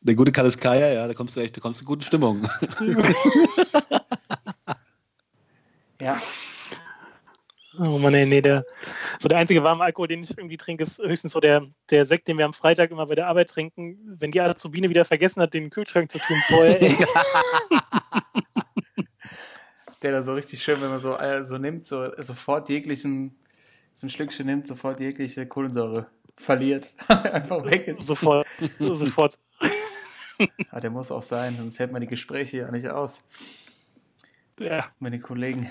Der 0.00 0.16
gute 0.16 0.32
Kaliskaya, 0.32 0.88
ja, 0.92 1.06
da 1.06 1.14
kommst 1.14 1.36
du 1.36 1.40
echt, 1.40 1.56
da 1.56 1.60
kommst 1.60 1.80
du 1.80 1.84
in 1.84 1.86
gute 1.86 2.04
Stimmung. 2.04 2.48
ja. 6.00 6.20
Oh 7.78 7.98
Mann, 7.98 8.14
ey, 8.14 8.26
nee, 8.26 8.40
der, 8.40 8.64
so 9.18 9.28
der 9.28 9.38
einzige 9.38 9.62
warme 9.62 9.84
Alkohol, 9.84 10.08
den 10.08 10.22
ich 10.22 10.36
irgendwie 10.36 10.56
trinke, 10.56 10.84
ist 10.84 10.98
höchstens 10.98 11.32
so 11.32 11.40
der, 11.40 11.66
der 11.90 12.06
Sekt, 12.06 12.28
den 12.28 12.38
wir 12.38 12.44
am 12.44 12.52
Freitag 12.52 12.90
immer 12.90 13.06
bei 13.06 13.14
der 13.14 13.26
Arbeit 13.28 13.50
trinken, 13.50 13.98
wenn 14.18 14.30
die 14.30 14.40
Azubine 14.40 14.88
wieder 14.88 15.04
vergessen 15.04 15.42
hat, 15.42 15.54
den 15.54 15.70
Kühlschrank 15.70 16.10
zu 16.10 16.18
tun 16.18 16.36
vorher. 16.46 16.78
der 20.02 20.12
da 20.12 20.22
so 20.22 20.34
richtig 20.34 20.62
schön, 20.62 20.80
wenn 20.80 20.90
man 20.90 21.00
so, 21.00 21.16
äh, 21.16 21.44
so 21.44 21.58
nimmt, 21.58 21.86
so 21.86 22.10
sofort 22.18 22.68
jeglichen, 22.68 23.36
so 23.94 24.06
ein 24.06 24.10
Schlückchen 24.10 24.46
nimmt, 24.46 24.66
sofort 24.66 25.00
jegliche 25.00 25.46
Kohlensäure 25.46 26.06
verliert. 26.36 26.90
Einfach 27.08 27.64
weg 27.64 27.88
ist. 27.88 28.06
Sofort. 28.06 28.46
sofort. 28.78 29.38
Aber 30.70 30.80
der 30.80 30.90
muss 30.90 31.10
auch 31.10 31.22
sein, 31.22 31.56
sonst 31.56 31.78
hält 31.78 31.92
man 31.92 32.00
die 32.00 32.06
Gespräche 32.06 32.58
ja 32.58 32.70
nicht 32.70 32.88
aus. 32.88 33.24
Ja. 34.58 34.86
Den 35.00 35.22
Kollegen. 35.22 35.70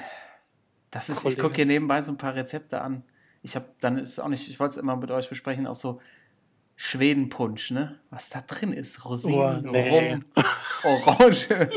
Das 0.96 1.10
ist, 1.10 1.26
ich 1.26 1.38
gucke 1.38 1.56
hier 1.56 1.66
nebenbei 1.66 2.02
so 2.02 2.14
ein 2.14 2.18
paar 2.18 2.36
Rezepte 2.36 2.80
an. 2.80 3.04
ich 3.42 3.58
habe, 3.58 3.66
dann 3.82 3.98
ist 3.98 4.08
es 4.08 4.20
auch 4.20 4.30
nicht, 4.30 4.50
ich 4.50 4.62
wollte 4.62 4.72
es 4.72 4.78
immer 4.78 4.96
mit 4.96 5.12
euch 5.12 5.28
besprechen, 5.28 5.68
auch 5.68 5.76
so 5.76 6.00
Schwedenpunsch, 6.78 7.72
ne? 7.72 8.00
Was 8.12 8.30
da 8.30 8.40
drin 8.40 8.72
ist. 8.72 9.04
Rosinen, 9.04 9.68
oh, 9.68 9.72
nee. 9.74 10.14
Rum, 10.14 10.26
Orange, 10.84 11.70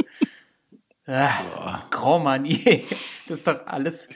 ah, 1.08 1.82
Grand 1.90 2.22
Marnier. 2.22 2.84
Das 3.26 3.40
ist 3.40 3.46
doch 3.48 3.66
alles. 3.66 4.08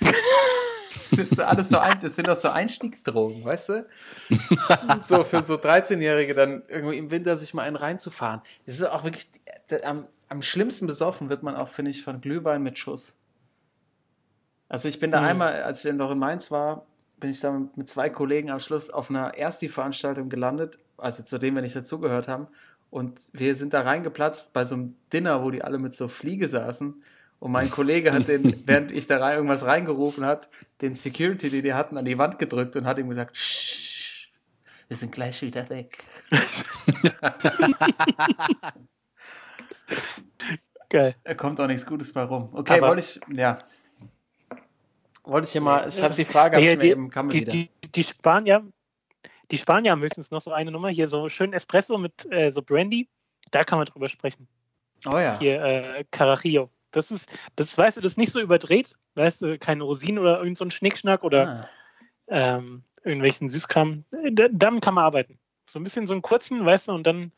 Das 1.11 1.33
ist 1.33 1.41
alles 1.41 1.69
so 1.69 1.79
ein, 1.79 1.99
das 2.01 2.15
sind 2.15 2.29
doch 2.29 2.37
so 2.37 2.51
Einstiegsdrogen, 2.51 3.45
weißt 3.45 3.71
du? 3.71 3.87
so 5.01 5.25
für 5.25 5.43
so 5.43 5.57
13-Jährige 5.57 6.35
dann 6.35 6.63
irgendwie 6.69 6.99
im 6.99 7.11
Winter 7.11 7.37
sich 7.37 7.55
mal 7.55 7.63
einen 7.63 7.77
reinzufahren. 7.77 8.41
Das 8.67 8.77
ist 8.77 8.85
auch 8.85 9.03
wirklich 9.03 9.27
am, 9.83 10.07
am 10.29 10.43
schlimmsten 10.43 10.87
besoffen 10.87 11.29
wird 11.29 11.43
man 11.43 11.57
auch, 11.57 11.69
finde 11.69 11.91
ich, 11.91 12.03
von 12.03 12.21
Glühwein 12.21 12.63
mit 12.63 12.79
Schuss. 12.79 13.19
Also 14.73 14.89
ich 14.89 14.99
bin 14.99 15.11
da 15.11 15.21
mhm. 15.21 15.27
einmal, 15.27 15.63
als 15.65 15.85
ich 15.85 15.93
noch 15.93 16.11
in 16.11 16.19
Mainz 16.19 16.51
war, 16.51 16.87
bin 17.21 17.29
ich 17.29 17.41
da 17.41 17.61
mit 17.77 17.91
zwei 17.91 18.09
Kollegen 18.09 18.51
am 18.51 18.59
Schluss 18.59 18.89
auf 18.89 19.11
einer 19.11 19.37
Ersti-Veranstaltung 19.37 20.31
gelandet, 20.31 20.79
also 20.97 21.23
zu 21.23 21.37
dem 21.37 21.57
wir 21.57 21.61
nicht 21.61 21.77
dazugehört 21.77 22.27
haben. 22.27 22.49
Und 22.89 23.21
wir 23.35 23.55
sind 23.55 23.75
da 23.75 23.83
reingeplatzt 23.83 24.55
bei 24.55 24.65
so 24.65 24.77
einem 24.77 24.97
Dinner, 25.13 25.45
wo 25.45 25.51
die 25.51 25.63
alle 25.63 25.77
mit 25.77 25.93
so 25.93 26.09
Fliege 26.09 26.49
saßen. 26.49 27.03
Und 27.39 27.53
mein 27.53 27.71
Kollege 27.71 28.15
hat 28.15 28.29
den, 28.29 28.63
während 28.67 28.93
ich 28.93 29.07
da 29.07 29.19
rein 29.19 29.37
irgendwas 29.37 29.67
reingerufen 29.67 30.25
hat, 30.25 30.49
den 30.81 30.95
Security, 30.95 31.51
den 31.51 31.65
die 31.65 31.75
hatten, 31.75 31.99
an 31.99 32.07
die 32.07 32.17
Wand 32.17 32.39
gedrückt 32.39 32.75
und 32.75 32.87
hat 32.87 32.99
ihm 32.99 33.11
gesagt, 33.11 33.37
Shh, 33.37 34.31
wir 34.89 34.97
sind 34.97 35.13
gleich 35.13 35.43
wieder 35.43 35.69
weg. 35.69 36.03
Geil. 40.89 41.15
Er 41.25 41.35
kommt 41.35 41.61
auch 41.61 41.67
nichts 41.67 41.85
Gutes 41.85 42.15
bei 42.15 42.23
rum. 42.23 42.49
Okay, 42.55 42.81
wollte 42.81 43.01
ich, 43.01 43.21
ja. 43.37 43.59
Wollte 45.25 45.47
ich 45.47 45.53
hier 45.53 45.61
mal, 45.61 45.85
es 45.87 46.03
hat 46.03 46.17
die 46.19 46.25
Frage, 46.25 46.61
ja, 46.61 46.75
die, 46.75 46.91
eben, 46.91 47.11
kam 47.11 47.29
die, 47.29 47.45
die, 47.45 47.71
die, 47.95 48.05
Spanier, 48.05 48.65
die 49.51 49.59
Spanier 49.59 49.95
müssen 49.95 50.21
es 50.21 50.31
noch 50.31 50.41
so 50.41 50.53
eine 50.53 50.73
Nummer, 50.73 50.89
hier 50.89 51.07
so 51.07 51.29
schön 51.29 51.53
Espresso 51.53 51.97
mit 51.97 52.31
äh, 52.33 52.51
so 52.51 52.63
Brandy, 52.63 53.09
da 53.51 53.63
kann 53.63 53.79
man 53.79 53.87
drüber 53.87 54.09
sprechen. 54.09 54.49
Oh 55.07 55.19
ja. 55.19 55.39
Hier, 55.39 55.63
äh, 55.63 56.05
Carajillo. 56.11 56.71
Das 56.91 57.11
ist, 57.11 57.29
das 57.57 57.77
weißt 57.77 57.97
du, 57.97 58.01
das 58.01 58.13
ist 58.13 58.19
nicht 58.19 58.33
so 58.33 58.41
überdreht, 58.41 58.97
weißt 59.15 59.43
du, 59.43 59.59
keine 59.59 59.85
Rosinen 59.85 60.19
oder 60.19 60.39
irgend 60.39 60.59
so 60.59 60.65
ein 60.65 60.71
Schnickschnack 60.71 61.23
oder 61.25 61.49
ah. 61.49 61.69
ähm, 62.29 62.83
irgendwelchen 63.05 63.49
Süßkram. 63.49 64.05
Damit 64.33 64.85
kann 64.85 64.95
man 64.95 65.05
arbeiten. 65.05 65.39
So 65.67 65.79
ein 65.79 65.85
bisschen 65.85 66.07
so 66.07 66.15
einen 66.15 66.23
kurzen, 66.23 66.65
weißt 66.65 66.89
du, 66.89 66.93
und 66.93 67.07
dann 67.07 67.33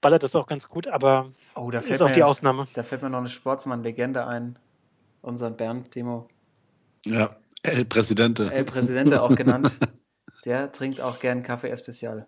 ballert 0.00 0.22
das 0.22 0.36
auch 0.36 0.46
ganz 0.46 0.68
gut, 0.68 0.86
aber 0.86 1.30
oh, 1.54 1.70
da 1.70 1.78
ist 1.78 2.02
auch 2.02 2.12
die 2.12 2.22
Ausnahme. 2.22 2.66
Da 2.74 2.82
fällt 2.82 3.02
mir 3.02 3.10
noch 3.10 3.18
eine 3.18 3.28
Sportsmann-Legende 3.28 4.26
ein 4.26 4.58
unseren 5.22 5.56
Bernd, 5.56 5.90
Timo. 5.90 6.28
Ja, 7.06 7.36
El 7.62 7.84
Presidente. 7.84 8.50
El 8.52 8.64
Presidente 8.64 9.22
auch 9.22 9.34
genannt. 9.34 9.70
Der 10.44 10.70
trinkt 10.72 11.00
auch 11.00 11.18
gern 11.18 11.42
Kaffee 11.42 11.68
Especial. 11.68 12.26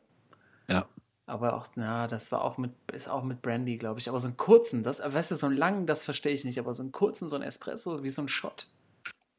Ja. 0.68 0.86
Aber 1.26 1.54
auch, 1.54 1.68
na, 1.76 2.08
das 2.08 2.32
war 2.32 2.42
auch 2.42 2.58
mit, 2.58 2.72
ist 2.92 3.08
auch 3.08 3.22
mit 3.22 3.40
Brandy, 3.40 3.78
glaube 3.78 4.00
ich. 4.00 4.08
Aber 4.08 4.18
so 4.18 4.26
einen 4.26 4.36
kurzen, 4.36 4.82
das, 4.82 5.00
weißt 5.00 5.30
du, 5.30 5.36
so 5.36 5.46
einen 5.46 5.56
langen, 5.56 5.86
das 5.86 6.02
verstehe 6.02 6.32
ich 6.32 6.44
nicht, 6.44 6.58
aber 6.58 6.74
so 6.74 6.82
einen 6.82 6.90
kurzen, 6.90 7.28
so 7.28 7.36
ein 7.36 7.42
Espresso, 7.42 8.02
wie 8.02 8.10
so 8.10 8.22
ein 8.22 8.28
Shot. 8.28 8.66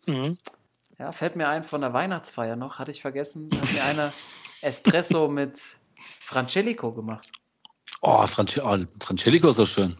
Mhm. 0.05 0.37
Ja, 0.97 1.11
fällt 1.11 1.35
mir 1.35 1.49
ein 1.49 1.63
von 1.63 1.81
der 1.81 1.93
Weihnachtsfeier 1.93 2.55
noch, 2.55 2.79
hatte 2.79 2.91
ich 2.91 3.01
vergessen, 3.01 3.49
hat 3.53 3.73
mir 3.73 3.83
einer 3.83 4.13
Espresso 4.61 5.27
mit 5.29 5.59
Francelico 6.21 6.93
gemacht. 6.93 7.29
Oh, 8.01 8.25
Franci 8.25 8.61
oh, 8.61 8.77
Francelico 9.03 9.49
ist 9.49 9.57
so 9.57 9.65
schön. 9.65 9.97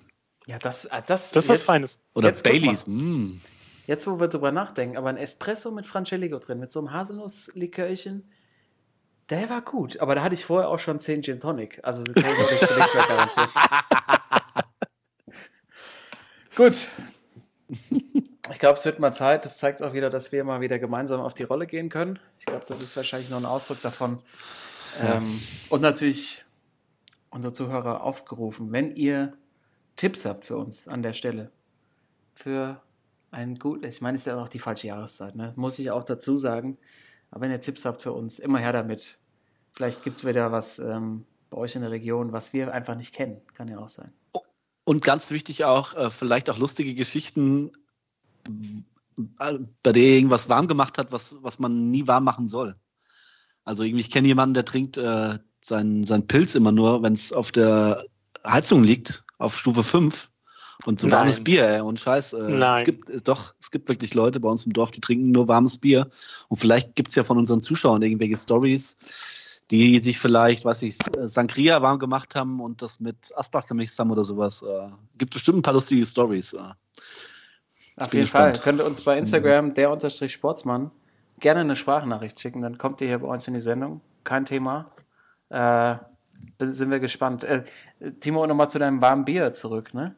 Ja, 0.52 0.60
das, 0.60 0.84
äh, 0.84 1.02
das, 1.06 1.32
das 1.32 1.46
ist 1.46 1.50
was 1.50 1.62
Feines. 1.62 1.98
Oder 2.14 2.28
jetzt 2.28 2.44
Baileys. 2.44 2.86
Mm. 2.86 3.40
Jetzt, 3.88 4.06
wo 4.06 4.20
wir 4.20 4.28
drüber 4.28 4.52
nachdenken, 4.52 4.98
aber 4.98 5.08
ein 5.08 5.16
Espresso 5.16 5.72
mit 5.72 5.86
Francelico 5.86 6.40
drin, 6.40 6.60
mit 6.60 6.74
so 6.74 6.80
einem 6.80 6.92
Haselnusslikörchen, 6.92 8.30
der 9.30 9.50
war 9.50 9.62
gut. 9.62 10.02
Aber 10.02 10.14
da 10.14 10.24
hatte 10.24 10.34
ich 10.36 10.44
vorher 10.44 10.68
auch 10.68 10.80
schon 10.80 11.00
10 11.00 11.24
Gin 11.24 11.40
Tonic. 11.40 11.80
Also 11.84 12.04
kann 12.04 12.18
ich 12.18 12.30
auch 12.30 12.52
nicht 12.52 12.66
für 12.66 12.76
nichts 12.76 12.94
mehr 12.94 13.08
garantieren. 13.08 13.50
gut. 16.58 16.76
Ich 18.52 18.60
glaube, 18.60 18.78
es 18.78 18.84
wird 18.84 19.00
mal 19.00 19.14
Zeit. 19.14 19.46
Das 19.46 19.58
zeigt 19.58 19.82
auch 19.82 19.94
wieder, 19.94 20.10
dass 20.10 20.34
wir 20.34 20.44
mal 20.44 20.60
wieder 20.60 20.80
gemeinsam 20.80 21.22
auf 21.22 21.34
die 21.34 21.44
Rolle 21.44 21.66
gehen 21.66 21.88
können. 21.88 22.20
Ich 22.40 22.46
glaube, 22.46 22.66
das 22.68 22.82
ist 22.82 22.98
wahrscheinlich 22.98 23.30
noch 23.30 23.38
ein 23.38 23.46
Ausdruck 23.46 23.82
davon. 23.82 24.22
Ja. 25.02 25.16
Ähm, 25.16 25.42
und 25.70 25.82
natürlich 25.82 26.44
unsere 27.30 27.54
Zuhörer 27.54 28.04
aufgerufen, 28.04 28.74
wenn 28.74 28.92
ihr 28.92 29.34
Tipps 30.02 30.26
habt 30.26 30.46
für 30.46 30.58
uns 30.58 30.88
an 30.88 31.04
der 31.04 31.14
Stelle. 31.14 31.52
Für 32.34 32.82
ein 33.30 33.60
gut, 33.60 33.86
ich 33.86 34.02
meine, 34.02 34.16
es 34.16 34.22
ist 34.22 34.26
ja 34.26 34.42
auch 34.42 34.50
die 34.50 34.58
falsche 34.58 34.88
Jahreszeit, 34.88 35.36
ne? 35.36 35.54
muss 35.56 35.78
ich 35.78 35.92
auch 35.92 36.04
dazu 36.04 36.38
sagen. 36.38 36.80
Aber 37.30 37.42
wenn 37.42 37.52
ihr 37.52 37.62
Tipps 37.62 37.86
habt 37.86 38.02
für 38.02 38.12
uns, 38.12 38.40
immer 38.40 38.58
her 38.58 38.74
damit. 38.74 39.20
Vielleicht 39.74 40.04
gibt 40.04 40.18
es 40.18 40.26
wieder 40.26 40.52
was 40.52 40.80
ähm, 40.80 41.26
bei 41.52 41.58
euch 41.58 41.76
in 41.76 41.82
der 41.82 41.92
Region, 41.92 42.32
was 42.32 42.52
wir 42.52 42.74
einfach 42.74 42.96
nicht 42.96 43.14
kennen. 43.14 43.42
Kann 43.54 43.68
ja 43.68 43.78
auch 43.78 43.90
sein. 43.90 44.12
Und 44.86 45.04
ganz 45.04 45.30
wichtig 45.30 45.66
auch, 45.66 45.94
äh, 45.94 46.10
vielleicht 46.10 46.50
auch 46.50 46.58
lustige 46.58 46.96
Geschichten, 46.96 47.72
bei 49.38 49.92
der 49.92 50.02
irgendwas 50.02 50.50
warm 50.50 50.68
gemacht 50.68 50.98
hat, 50.98 51.12
was, 51.12 51.36
was 51.44 51.60
man 51.60 51.92
nie 51.92 52.08
warm 52.08 52.24
machen 52.24 52.48
soll. 52.48 52.76
Also 53.66 53.84
irgendwie, 53.84 54.02
ich 54.02 54.10
kenne 54.10 54.28
jemanden, 54.28 54.56
der 54.56 54.66
trinkt 54.66 54.98
äh, 54.98 55.38
seinen, 55.60 56.06
seinen 56.06 56.26
Pilz 56.26 56.56
immer 56.56 56.72
nur, 56.72 57.04
wenn 57.04 57.14
es 57.14 57.32
auf 57.32 57.52
der 57.52 58.04
Heizung 58.44 58.84
liegt 58.84 59.24
auf 59.41 59.58
Stufe 59.58 59.84
5 59.84 60.30
und 60.86 60.99
so 60.99 61.08
Nein. 61.08 61.19
warmes 61.19 61.43
Bier, 61.43 61.67
ey, 61.67 61.82
und 61.82 61.99
Scheiß. 61.99 62.34
Äh, 62.34 62.49
Nein. 62.49 62.80
Es 62.80 62.84
gibt 62.86 63.10
es, 63.10 63.23
doch, 63.23 63.54
es 63.60 63.71
gibt 63.71 63.89
wirklich 63.89 64.13
Leute 64.13 64.39
bei 64.39 64.49
uns 64.49 64.65
im 64.65 64.73
Dorf, 64.73 64.91
die 64.91 65.01
trinken 65.01 65.32
nur 65.32 65.47
warmes 65.47 65.77
Bier. 65.77 66.10
Und 66.47 66.58
vielleicht 66.58 66.95
gibt 66.95 67.10
es 67.10 67.15
ja 67.15 67.23
von 67.23 67.38
unseren 67.38 67.62
Zuschauern 67.62 68.01
irgendwelche 68.01 68.38
Stories, 68.38 69.62
die 69.69 69.99
sich 69.99 70.17
vielleicht, 70.17 70.65
weiß 70.65 70.82
ich, 70.84 70.97
Sangria 71.23 71.82
warm 71.82 71.99
gemacht 71.99 72.36
haben 72.36 72.60
und 72.60 72.82
das 72.82 72.99
mit 72.99 73.15
Asbach 73.36 73.67
gemixt 73.67 73.97
haben 73.99 74.12
oder 74.12 74.23
sowas. 74.23 74.63
Äh, 74.63 74.89
gibt 75.17 75.34
bestimmt 75.34 75.60
ein 75.60 75.62
paar 75.62 75.73
lustige 75.73 76.06
Stories. 76.06 76.54
Äh. 76.54 76.60
Auf 77.97 78.13
jeden 78.13 78.23
gespannt. 78.23 78.58
Fall. 78.58 78.63
Könnt 78.63 78.80
ihr 78.80 78.86
uns 78.86 79.01
bei 79.01 79.17
Instagram, 79.17 79.67
mhm. 79.67 79.73
der 79.75 79.91
Unterstrich 79.91 80.32
Sportsmann, 80.32 80.91
gerne 81.39 81.62
eine 81.62 81.75
Sprachnachricht 81.75 82.39
schicken. 82.39 82.62
Dann 82.62 82.77
kommt 82.77 83.01
ihr 83.01 83.08
hier 83.08 83.19
bei 83.19 83.27
uns 83.27 83.47
in 83.47 83.54
die 83.54 83.60
Sendung. 83.60 84.01
Kein 84.23 84.45
Thema. 84.45 84.91
Äh, 85.49 85.95
sind 86.60 86.91
wir 86.91 86.99
gespannt. 86.99 87.43
Äh, 87.43 87.63
Timo, 88.19 88.45
nochmal 88.45 88.69
zu 88.69 88.80
deinem 88.80 89.01
warmen 89.01 89.25
Bier 89.25 89.54
zurück, 89.54 89.93
ne? 89.93 90.15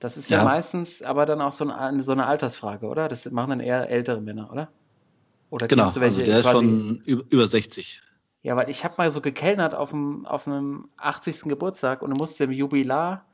Das 0.00 0.16
ist 0.16 0.28
ja, 0.28 0.38
ja 0.38 0.44
meistens 0.44 1.02
aber 1.02 1.24
dann 1.24 1.40
auch 1.40 1.52
so 1.52 1.68
eine, 1.68 2.00
so 2.00 2.12
eine 2.12 2.26
Altersfrage, 2.26 2.86
oder? 2.86 3.08
Das 3.08 3.30
machen 3.30 3.50
dann 3.50 3.60
eher 3.60 3.88
ältere 3.88 4.20
Männer, 4.20 4.50
oder? 4.52 4.68
Oder 5.50 5.68
genau, 5.68 5.88
du 5.88 6.00
welche? 6.00 6.20
Also 6.20 6.24
der 6.24 6.38
ist 6.40 6.50
schon 6.50 6.96
über 7.04 7.46
60. 7.46 8.02
Ja, 8.42 8.56
weil 8.56 8.68
ich 8.68 8.84
habe 8.84 8.94
mal 8.98 9.10
so 9.10 9.20
gekellnert 9.20 9.74
auf, 9.74 9.90
dem, 9.90 10.26
auf 10.26 10.46
einem 10.46 10.88
80. 10.98 11.42
Geburtstag 11.44 12.02
und 12.02 12.10
musste 12.10 12.44
im 12.44 12.52
Jubilar, 12.52 13.24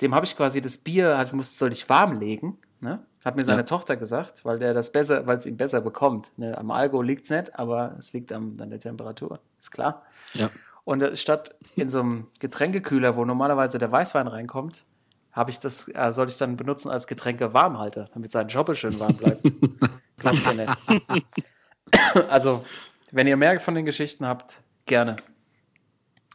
dem 0.00 0.14
habe 0.14 0.24
ich 0.24 0.36
quasi 0.36 0.60
das 0.60 0.76
Bier, 0.78 1.18
halt, 1.18 1.32
musste, 1.32 1.56
soll 1.56 1.72
ich 1.72 1.88
warm 1.88 2.18
legen, 2.18 2.58
ne? 2.80 3.04
Hat 3.24 3.36
mir 3.36 3.42
seine 3.42 3.58
ja. 3.58 3.64
Tochter 3.64 3.96
gesagt, 3.96 4.46
weil 4.46 4.58
der 4.58 4.72
das 4.72 4.92
besser, 4.92 5.26
weil 5.26 5.36
es 5.36 5.44
ihm 5.44 5.58
besser 5.58 5.82
bekommt. 5.82 6.32
Ne? 6.38 6.56
Am 6.56 6.70
Alkohol 6.70 7.06
liegt 7.06 7.24
es 7.24 7.30
nicht, 7.30 7.58
aber 7.58 7.94
es 7.98 8.14
liegt 8.14 8.32
am, 8.32 8.56
an 8.58 8.70
der 8.70 8.78
Temperatur. 8.78 9.40
Ist 9.58 9.70
klar. 9.70 10.02
Ja. 10.32 10.48
Und 10.90 11.16
statt 11.16 11.54
in 11.76 11.88
so 11.88 12.00
einem 12.00 12.26
Getränkekühler, 12.40 13.14
wo 13.14 13.24
normalerweise 13.24 13.78
der 13.78 13.92
Weißwein 13.92 14.26
reinkommt, 14.26 14.84
habe 15.30 15.52
ich 15.52 15.60
das, 15.60 15.86
äh, 15.86 16.10
soll 16.10 16.28
ich 16.28 16.36
dann 16.36 16.56
benutzen 16.56 16.90
als 16.90 17.06
Getränkewarmhalter, 17.06 18.10
damit 18.12 18.32
sein 18.32 18.48
Job 18.48 18.74
schön 18.74 18.98
warm 18.98 19.16
bleibt. 19.16 19.40
Klappt 20.18 20.44
ja 20.46 20.52
nicht. 20.52 20.76
also, 22.28 22.64
wenn 23.12 23.28
ihr 23.28 23.36
mehr 23.36 23.60
von 23.60 23.76
den 23.76 23.84
Geschichten 23.84 24.26
habt, 24.26 24.64
gerne. 24.84 25.14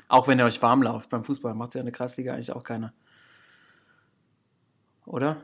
Auch 0.07 0.29
wenn 0.29 0.39
ihr 0.39 0.45
euch 0.45 0.61
warm 0.61 0.83
lauft 0.83 1.09
beim 1.09 1.25
Fußball, 1.25 1.53
macht 1.53 1.75
ja 1.75 1.81
eine 1.81 1.91
Kreisliga 1.91 2.33
eigentlich 2.33 2.53
auch 2.53 2.63
keiner. 2.63 2.93
Oder? 5.05 5.35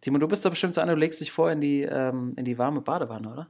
Timo, 0.00 0.16
du 0.16 0.26
bist 0.26 0.42
doch 0.46 0.50
bestimmt 0.50 0.74
so 0.74 0.80
einer, 0.80 0.94
du 0.94 0.98
legst 0.98 1.20
dich 1.20 1.30
vor 1.30 1.50
in 1.50 1.60
die, 1.60 1.82
ähm, 1.82 2.32
in 2.38 2.46
die 2.46 2.56
warme 2.56 2.80
Badewanne, 2.80 3.30
oder? 3.30 3.48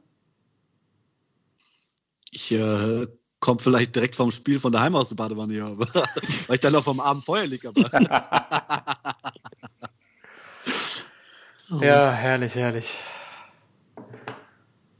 Ich 2.32 2.50
äh, 2.50 3.06
kommt 3.42 3.60
vielleicht 3.60 3.94
direkt 3.96 4.14
vom 4.14 4.30
Spiel 4.30 4.60
von 4.60 4.72
daheim 4.72 4.94
aus 4.94 5.08
der 5.08 5.16
Badewanne 5.16 5.52
hier, 5.52 5.76
weil 6.46 6.54
ich 6.54 6.60
dann 6.60 6.72
noch 6.72 6.84
vom 6.84 7.00
Abend 7.00 7.24
vorher 7.24 7.48
liege. 7.48 7.72
ja, 11.80 12.12
herrlich, 12.12 12.54
herrlich. 12.54 13.00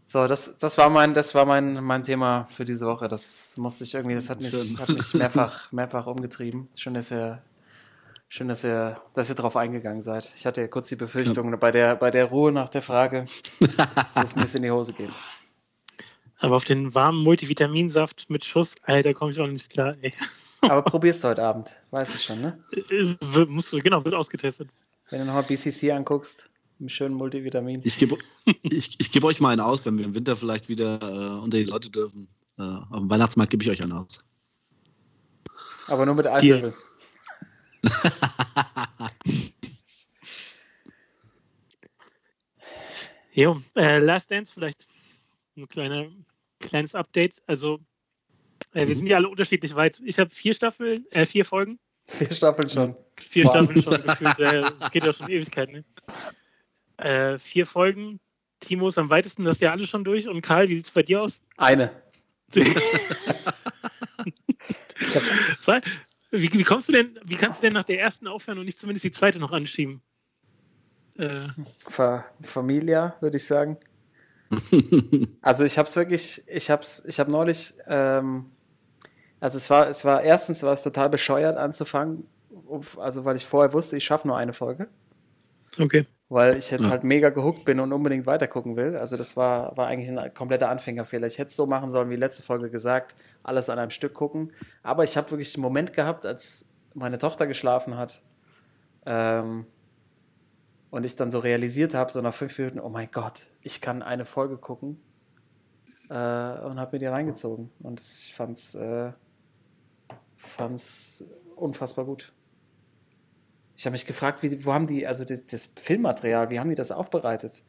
So, 0.07 0.26
das, 0.26 0.59
das 0.59 0.76
war 0.76 0.90
mein, 0.90 1.14
das 1.14 1.37
war 1.37 1.46
mein, 1.46 1.85
mein 1.85 2.02
Thema 2.02 2.46
für 2.48 2.64
diese 2.64 2.85
Woche. 2.87 3.07
Das 3.07 3.57
musste 3.59 3.85
ich 3.85 3.94
irgendwie, 3.94 4.16
das 4.16 4.28
hat 4.28 4.40
mich, 4.40 4.52
hat 4.52 4.88
mich 4.88 5.14
mehrfach, 5.14 5.70
mehrfach 5.70 6.07
umgetrieben. 6.07 6.68
Schön, 6.74 6.94
dass 6.94 7.12
ihr, 7.12 7.40
schön, 8.28 8.48
dass 8.48 8.64
ihr, 8.64 9.00
dass 9.14 9.28
ihr 9.28 9.37
drauf 9.37 9.57
eingegangen 9.57 10.02
seid. 10.02 10.33
Ich 10.35 10.46
hatte 10.46 10.62
ja 10.62 10.66
kurz 10.66 10.88
die 10.88 10.96
Befürchtung, 10.96 11.48
ja. 11.50 11.57
bei 11.57 11.70
der, 11.70 11.94
bei 11.94 12.11
der 12.11 12.24
Ruhe 12.24 12.50
nach 12.50 12.68
der 12.68 12.83
Frage, 12.83 13.24
dass 14.14 14.24
es 14.24 14.35
bisschen 14.35 14.57
in 14.57 14.62
die 14.64 14.72
Hose 14.72 14.94
geht. 14.94 15.12
Aber 16.42 16.57
auf 16.57 16.64
den 16.64 16.92
warmen 16.94 17.22
Multivitaminsaft 17.22 18.28
mit 18.28 18.44
Schuss, 18.44 18.74
Alter, 18.83 19.14
komme 19.14 19.31
ich 19.31 19.40
auch 19.40 19.46
nicht 19.46 19.70
klar, 19.70 19.94
ey. 20.02 20.12
Aber 20.62 20.83
probierst 20.83 21.22
du 21.22 21.28
heute 21.28 21.44
Abend, 21.44 21.70
weiß 21.92 22.16
ich 22.16 22.22
schon, 22.22 22.40
ne? 22.40 22.62
Äh, 22.90 23.16
musst 23.46 23.72
du, 23.72 23.78
genau, 23.78 24.05
wird 24.05 24.14
ausgetestet. 24.14 24.68
Wenn 25.11 25.20
du 25.20 25.26
nochmal 25.26 25.44
BCC 25.44 25.92
anguckst, 25.92 26.50
Mit 26.78 26.90
schönen 26.90 27.14
Multivitamin. 27.14 27.81
Ich 27.85 27.96
gebe 27.96 28.18
ich, 28.62 28.98
ich 28.98 29.12
geb 29.12 29.22
euch 29.22 29.40
mal 29.40 29.50
einen 29.50 29.61
aus, 29.61 29.87
wenn 29.87 29.98
wir 29.98 30.05
im 30.05 30.16
Winter 30.16 30.35
vielleicht 30.35 30.68
wieder 30.68 30.98
äh, 31.00 31.38
unter 31.38 31.59
die 31.59 31.64
Leute 31.64 31.90
dürfen. 31.90 32.26
Äh, 32.59 32.62
auf 32.62 32.98
dem 32.98 33.09
Weihnachtsmarkt 33.09 33.50
gebe 33.50 33.62
ich 33.62 33.70
euch 33.70 33.81
einen 33.83 33.92
aus. 33.92 34.18
Aber 35.87 36.05
nur 36.07 36.16
mit 36.16 36.26
Eiswürfel. 36.26 36.74
jo, 43.33 43.61
äh, 43.76 43.98
Last 43.98 44.31
Dance 44.31 44.52
vielleicht 44.52 44.88
ein 45.57 45.68
kleine, 45.68 46.11
kleines 46.62 46.94
Update. 46.94 47.42
Also 47.46 47.81
äh, 48.72 48.81
wir 48.81 48.87
mhm. 48.87 48.94
sind 48.94 49.07
ja 49.09 49.16
alle 49.16 49.29
unterschiedlich 49.29 49.75
weit. 49.75 50.01
Ich 50.05 50.18
habe 50.18 50.31
vier 50.31 50.55
Staffeln, 50.55 51.05
äh, 51.11 51.27
vier 51.27 51.44
Folgen. 51.44 51.79
Vier 52.05 52.33
Staffeln 52.33 52.70
schon. 52.70 52.96
Vier 53.18 53.44
Boah. 53.44 53.51
Staffeln 53.51 53.83
schon 53.83 53.92
gefühlt. 54.07 54.38
Äh, 54.38 54.62
das 54.79 54.90
geht 54.90 55.05
ja 55.05 55.12
schon 55.12 55.29
Ewigkeiten. 55.31 55.75
Ne? 55.75 55.85
Äh, 57.05 57.38
vier 57.38 57.66
Folgen. 57.66 58.20
Timo 58.61 58.88
ist 58.88 58.96
am 58.98 59.11
weitesten, 59.11 59.44
das 59.44 59.57
ist 59.57 59.61
ja 59.61 59.72
alles 59.72 59.88
schon 59.88 60.05
durch. 60.05 60.29
Und 60.29 60.40
Karl, 60.40 60.68
wie 60.68 60.77
sieht 60.77 60.87
es 60.87 60.92
bei 60.92 61.03
dir 61.03 61.20
aus? 61.22 61.42
Eine. 61.57 61.90
wie, 66.31 66.53
wie, 66.53 66.62
kommst 66.62 66.88
du 66.88 66.92
denn, 66.92 67.18
wie 67.25 67.35
kannst 67.37 67.61
du 67.61 67.66
denn 67.66 67.72
nach 67.72 67.85
der 67.85 67.98
ersten 67.98 68.29
aufhören 68.29 68.59
und 68.59 68.66
nicht 68.66 68.79
zumindest 68.79 69.05
die 69.05 69.11
zweite 69.11 69.38
noch 69.40 69.53
anschieben? 69.53 70.01
Äh. 71.18 71.40
Familia, 72.42 73.16
würde 73.20 73.38
ich 73.38 73.46
sagen. 73.46 73.79
Also 75.42 75.64
ich 75.64 75.78
habe 75.78 75.88
es 75.88 75.96
wirklich, 75.96 76.42
ich 76.48 76.70
habe 76.70 76.82
ich 77.06 77.20
habe 77.20 77.30
neulich, 77.30 77.74
ähm, 77.86 78.46
also 79.40 79.56
es 79.56 79.70
war, 79.70 79.88
es 79.88 80.04
war 80.04 80.22
erstens 80.22 80.62
war 80.62 80.72
es 80.72 80.82
total 80.82 81.10
bescheuert 81.10 81.56
anzufangen, 81.56 82.26
also 82.98 83.24
weil 83.24 83.36
ich 83.36 83.46
vorher 83.46 83.72
wusste, 83.72 83.96
ich 83.96 84.04
schaffe 84.04 84.28
nur 84.28 84.36
eine 84.36 84.52
Folge. 84.52 84.88
Okay. 85.78 86.06
Weil 86.28 86.56
ich 86.56 86.70
jetzt 86.70 86.84
ja. 86.84 86.90
halt 86.90 87.04
mega 87.04 87.30
gehuckt 87.30 87.64
bin 87.64 87.80
und 87.80 87.92
unbedingt 87.92 88.26
weitergucken 88.26 88.76
will. 88.76 88.96
Also 88.96 89.16
das 89.16 89.36
war, 89.36 89.76
war 89.76 89.88
eigentlich 89.88 90.16
ein 90.16 90.34
kompletter 90.34 90.68
Anfängerfehler. 90.70 91.26
Ich 91.26 91.38
hätte 91.38 91.48
es 91.48 91.56
so 91.56 91.66
machen 91.66 91.90
sollen, 91.90 92.08
wie 92.10 92.16
letzte 92.16 92.42
Folge 92.42 92.70
gesagt, 92.70 93.14
alles 93.42 93.68
an 93.68 93.78
einem 93.78 93.90
Stück 93.90 94.14
gucken. 94.14 94.52
Aber 94.82 95.04
ich 95.04 95.16
habe 95.16 95.30
wirklich 95.30 95.54
einen 95.54 95.62
Moment 95.62 95.92
gehabt, 95.92 96.24
als 96.24 96.66
meine 96.94 97.18
Tochter 97.18 97.46
geschlafen 97.46 97.96
hat, 97.96 98.22
ähm, 99.06 99.66
und 100.92 101.05
ich 101.05 101.16
dann 101.16 101.31
so 101.31 101.38
realisiert 101.38 101.94
habe, 101.94 102.12
so 102.12 102.20
nach 102.20 102.35
fünf 102.35 102.57
Minuten, 102.59 102.78
oh 102.78 102.90
mein 102.90 103.11
Gott, 103.11 103.46
ich 103.62 103.81
kann 103.81 104.02
eine 104.02 104.26
Folge 104.26 104.59
gucken. 104.59 105.00
Äh, 106.11 106.12
und 106.12 106.78
habe 106.78 106.90
mir 106.92 106.98
die 106.98 107.07
reingezogen. 107.07 107.70
Und 107.81 107.98
ich 107.98 108.35
fand's, 108.35 108.74
äh, 108.74 109.12
fand's 110.37 111.24
unfassbar 111.57 112.05
gut. 112.05 112.35
Ich 113.74 113.87
habe 113.87 113.92
mich 113.92 114.05
gefragt, 114.05 114.42
wie, 114.42 114.66
wo 114.66 114.74
haben 114.74 114.87
die, 114.87 115.07
also 115.07 115.24
das, 115.24 115.46
das, 115.46 115.70
Filmmaterial, 115.76 116.50
wie 116.50 116.61
haben 116.61 116.68
die 116.68 116.76
das 116.76 116.92
aufbereitet? 116.92 117.62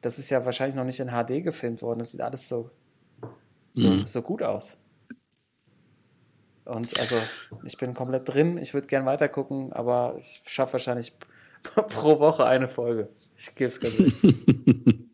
Das 0.00 0.18
ist 0.18 0.28
ja 0.30 0.44
wahrscheinlich 0.44 0.74
noch 0.74 0.84
nicht 0.84 0.98
in 0.98 1.10
HD 1.10 1.44
gefilmt 1.44 1.82
worden. 1.82 2.00
Das 2.00 2.10
sieht 2.10 2.20
alles 2.20 2.48
so, 2.48 2.72
so, 3.70 3.88
mhm. 3.88 4.06
so 4.08 4.22
gut 4.22 4.42
aus. 4.42 4.76
Und 6.64 6.98
also, 6.98 7.14
ich 7.62 7.78
bin 7.78 7.94
komplett 7.94 8.28
drin. 8.28 8.58
Ich 8.58 8.74
würde 8.74 8.88
gern 8.88 9.06
weiter 9.06 9.28
gucken, 9.28 9.72
aber 9.72 10.16
ich 10.18 10.42
schaffe 10.44 10.72
wahrscheinlich 10.72 11.16
pro 11.88 12.18
Woche 12.20 12.46
eine 12.46 12.68
Folge. 12.68 13.08
Ich 13.36 13.54
gebe 13.54 13.70
es 13.70 13.80
ganz 13.80 13.94
ehrlich. 13.94 14.14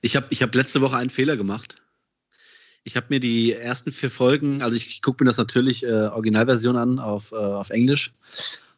ich 0.00 0.16
habe 0.16 0.26
ich 0.30 0.42
hab 0.42 0.54
letzte 0.54 0.80
Woche 0.80 0.96
einen 0.96 1.10
Fehler 1.10 1.36
gemacht. 1.36 1.82
Ich 2.84 2.96
habe 2.96 3.06
mir 3.08 3.18
die 3.18 3.52
ersten 3.52 3.90
vier 3.90 4.10
Folgen, 4.10 4.62
also 4.62 4.76
ich, 4.76 4.86
ich 4.86 5.02
gucke 5.02 5.24
mir 5.24 5.28
das 5.28 5.38
natürlich 5.38 5.82
äh, 5.82 5.90
Originalversion 5.90 6.76
an 6.76 7.00
auf, 7.00 7.32
äh, 7.32 7.36
auf 7.36 7.70
Englisch. 7.70 8.14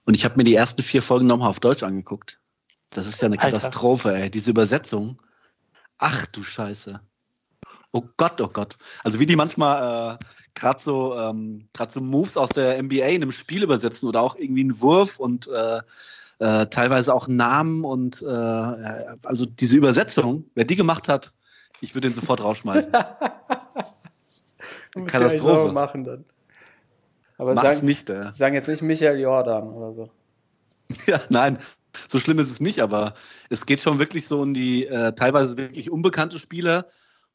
Und 0.04 0.14
ich 0.14 0.24
habe 0.24 0.36
mir 0.38 0.44
die 0.44 0.54
ersten 0.54 0.82
vier 0.82 1.02
Folgen 1.02 1.26
nochmal 1.26 1.50
auf 1.50 1.60
Deutsch 1.60 1.82
angeguckt. 1.82 2.40
Das 2.88 3.06
ist 3.06 3.20
ja 3.20 3.26
eine 3.26 3.38
Alter. 3.38 3.58
Katastrophe, 3.58 4.14
ey. 4.14 4.30
Diese 4.30 4.50
Übersetzung. 4.50 5.18
Ach 5.98 6.24
du 6.26 6.42
Scheiße. 6.42 7.00
Oh 7.92 8.02
Gott, 8.16 8.40
oh 8.40 8.48
Gott. 8.48 8.76
Also 9.02 9.18
wie 9.20 9.26
die 9.26 9.36
manchmal 9.36 10.18
äh, 10.20 10.24
gerade 10.54 10.80
so, 10.82 11.16
ähm, 11.16 11.68
so 11.88 12.00
Moves 12.00 12.36
aus 12.36 12.50
der 12.50 12.82
NBA 12.82 13.06
in 13.06 13.22
einem 13.22 13.32
Spiel 13.32 13.62
übersetzen 13.62 14.08
oder 14.08 14.20
auch 14.22 14.36
irgendwie 14.36 14.62
einen 14.62 14.80
Wurf 14.80 15.18
und 15.18 15.48
äh, 15.48 15.80
äh, 16.40 16.66
teilweise 16.66 17.14
auch 17.14 17.28
Namen 17.28 17.84
und 17.84 18.22
äh, 18.22 18.26
also 18.26 19.46
diese 19.46 19.76
Übersetzung, 19.76 20.44
wer 20.54 20.64
die 20.64 20.76
gemacht 20.76 21.08
hat, 21.08 21.32
ich 21.80 21.94
würde 21.94 22.08
den 22.08 22.14
sofort 22.14 22.42
rausschmeißen. 22.42 22.92
Katastrophe. 25.06 25.66
Ja 25.66 25.72
machen 25.72 26.04
dann. 26.04 26.24
Aber 27.38 27.54
Mach's 27.54 27.74
sagen, 27.74 27.86
nicht, 27.86 28.10
äh. 28.10 28.32
sagen 28.32 28.54
jetzt 28.54 28.68
nicht 28.68 28.82
Michael 28.82 29.20
Jordan 29.20 29.68
oder 29.68 29.94
so. 29.94 30.10
Ja, 31.06 31.20
nein, 31.28 31.58
so 32.08 32.18
schlimm 32.18 32.38
ist 32.38 32.50
es 32.50 32.60
nicht, 32.60 32.80
aber 32.80 33.12
es 33.50 33.66
geht 33.66 33.82
schon 33.82 33.98
wirklich 33.98 34.26
so 34.26 34.42
in 34.42 34.54
die 34.54 34.86
äh, 34.86 35.12
teilweise 35.12 35.58
wirklich 35.58 35.90
unbekannte 35.90 36.38
Spieler, 36.38 36.86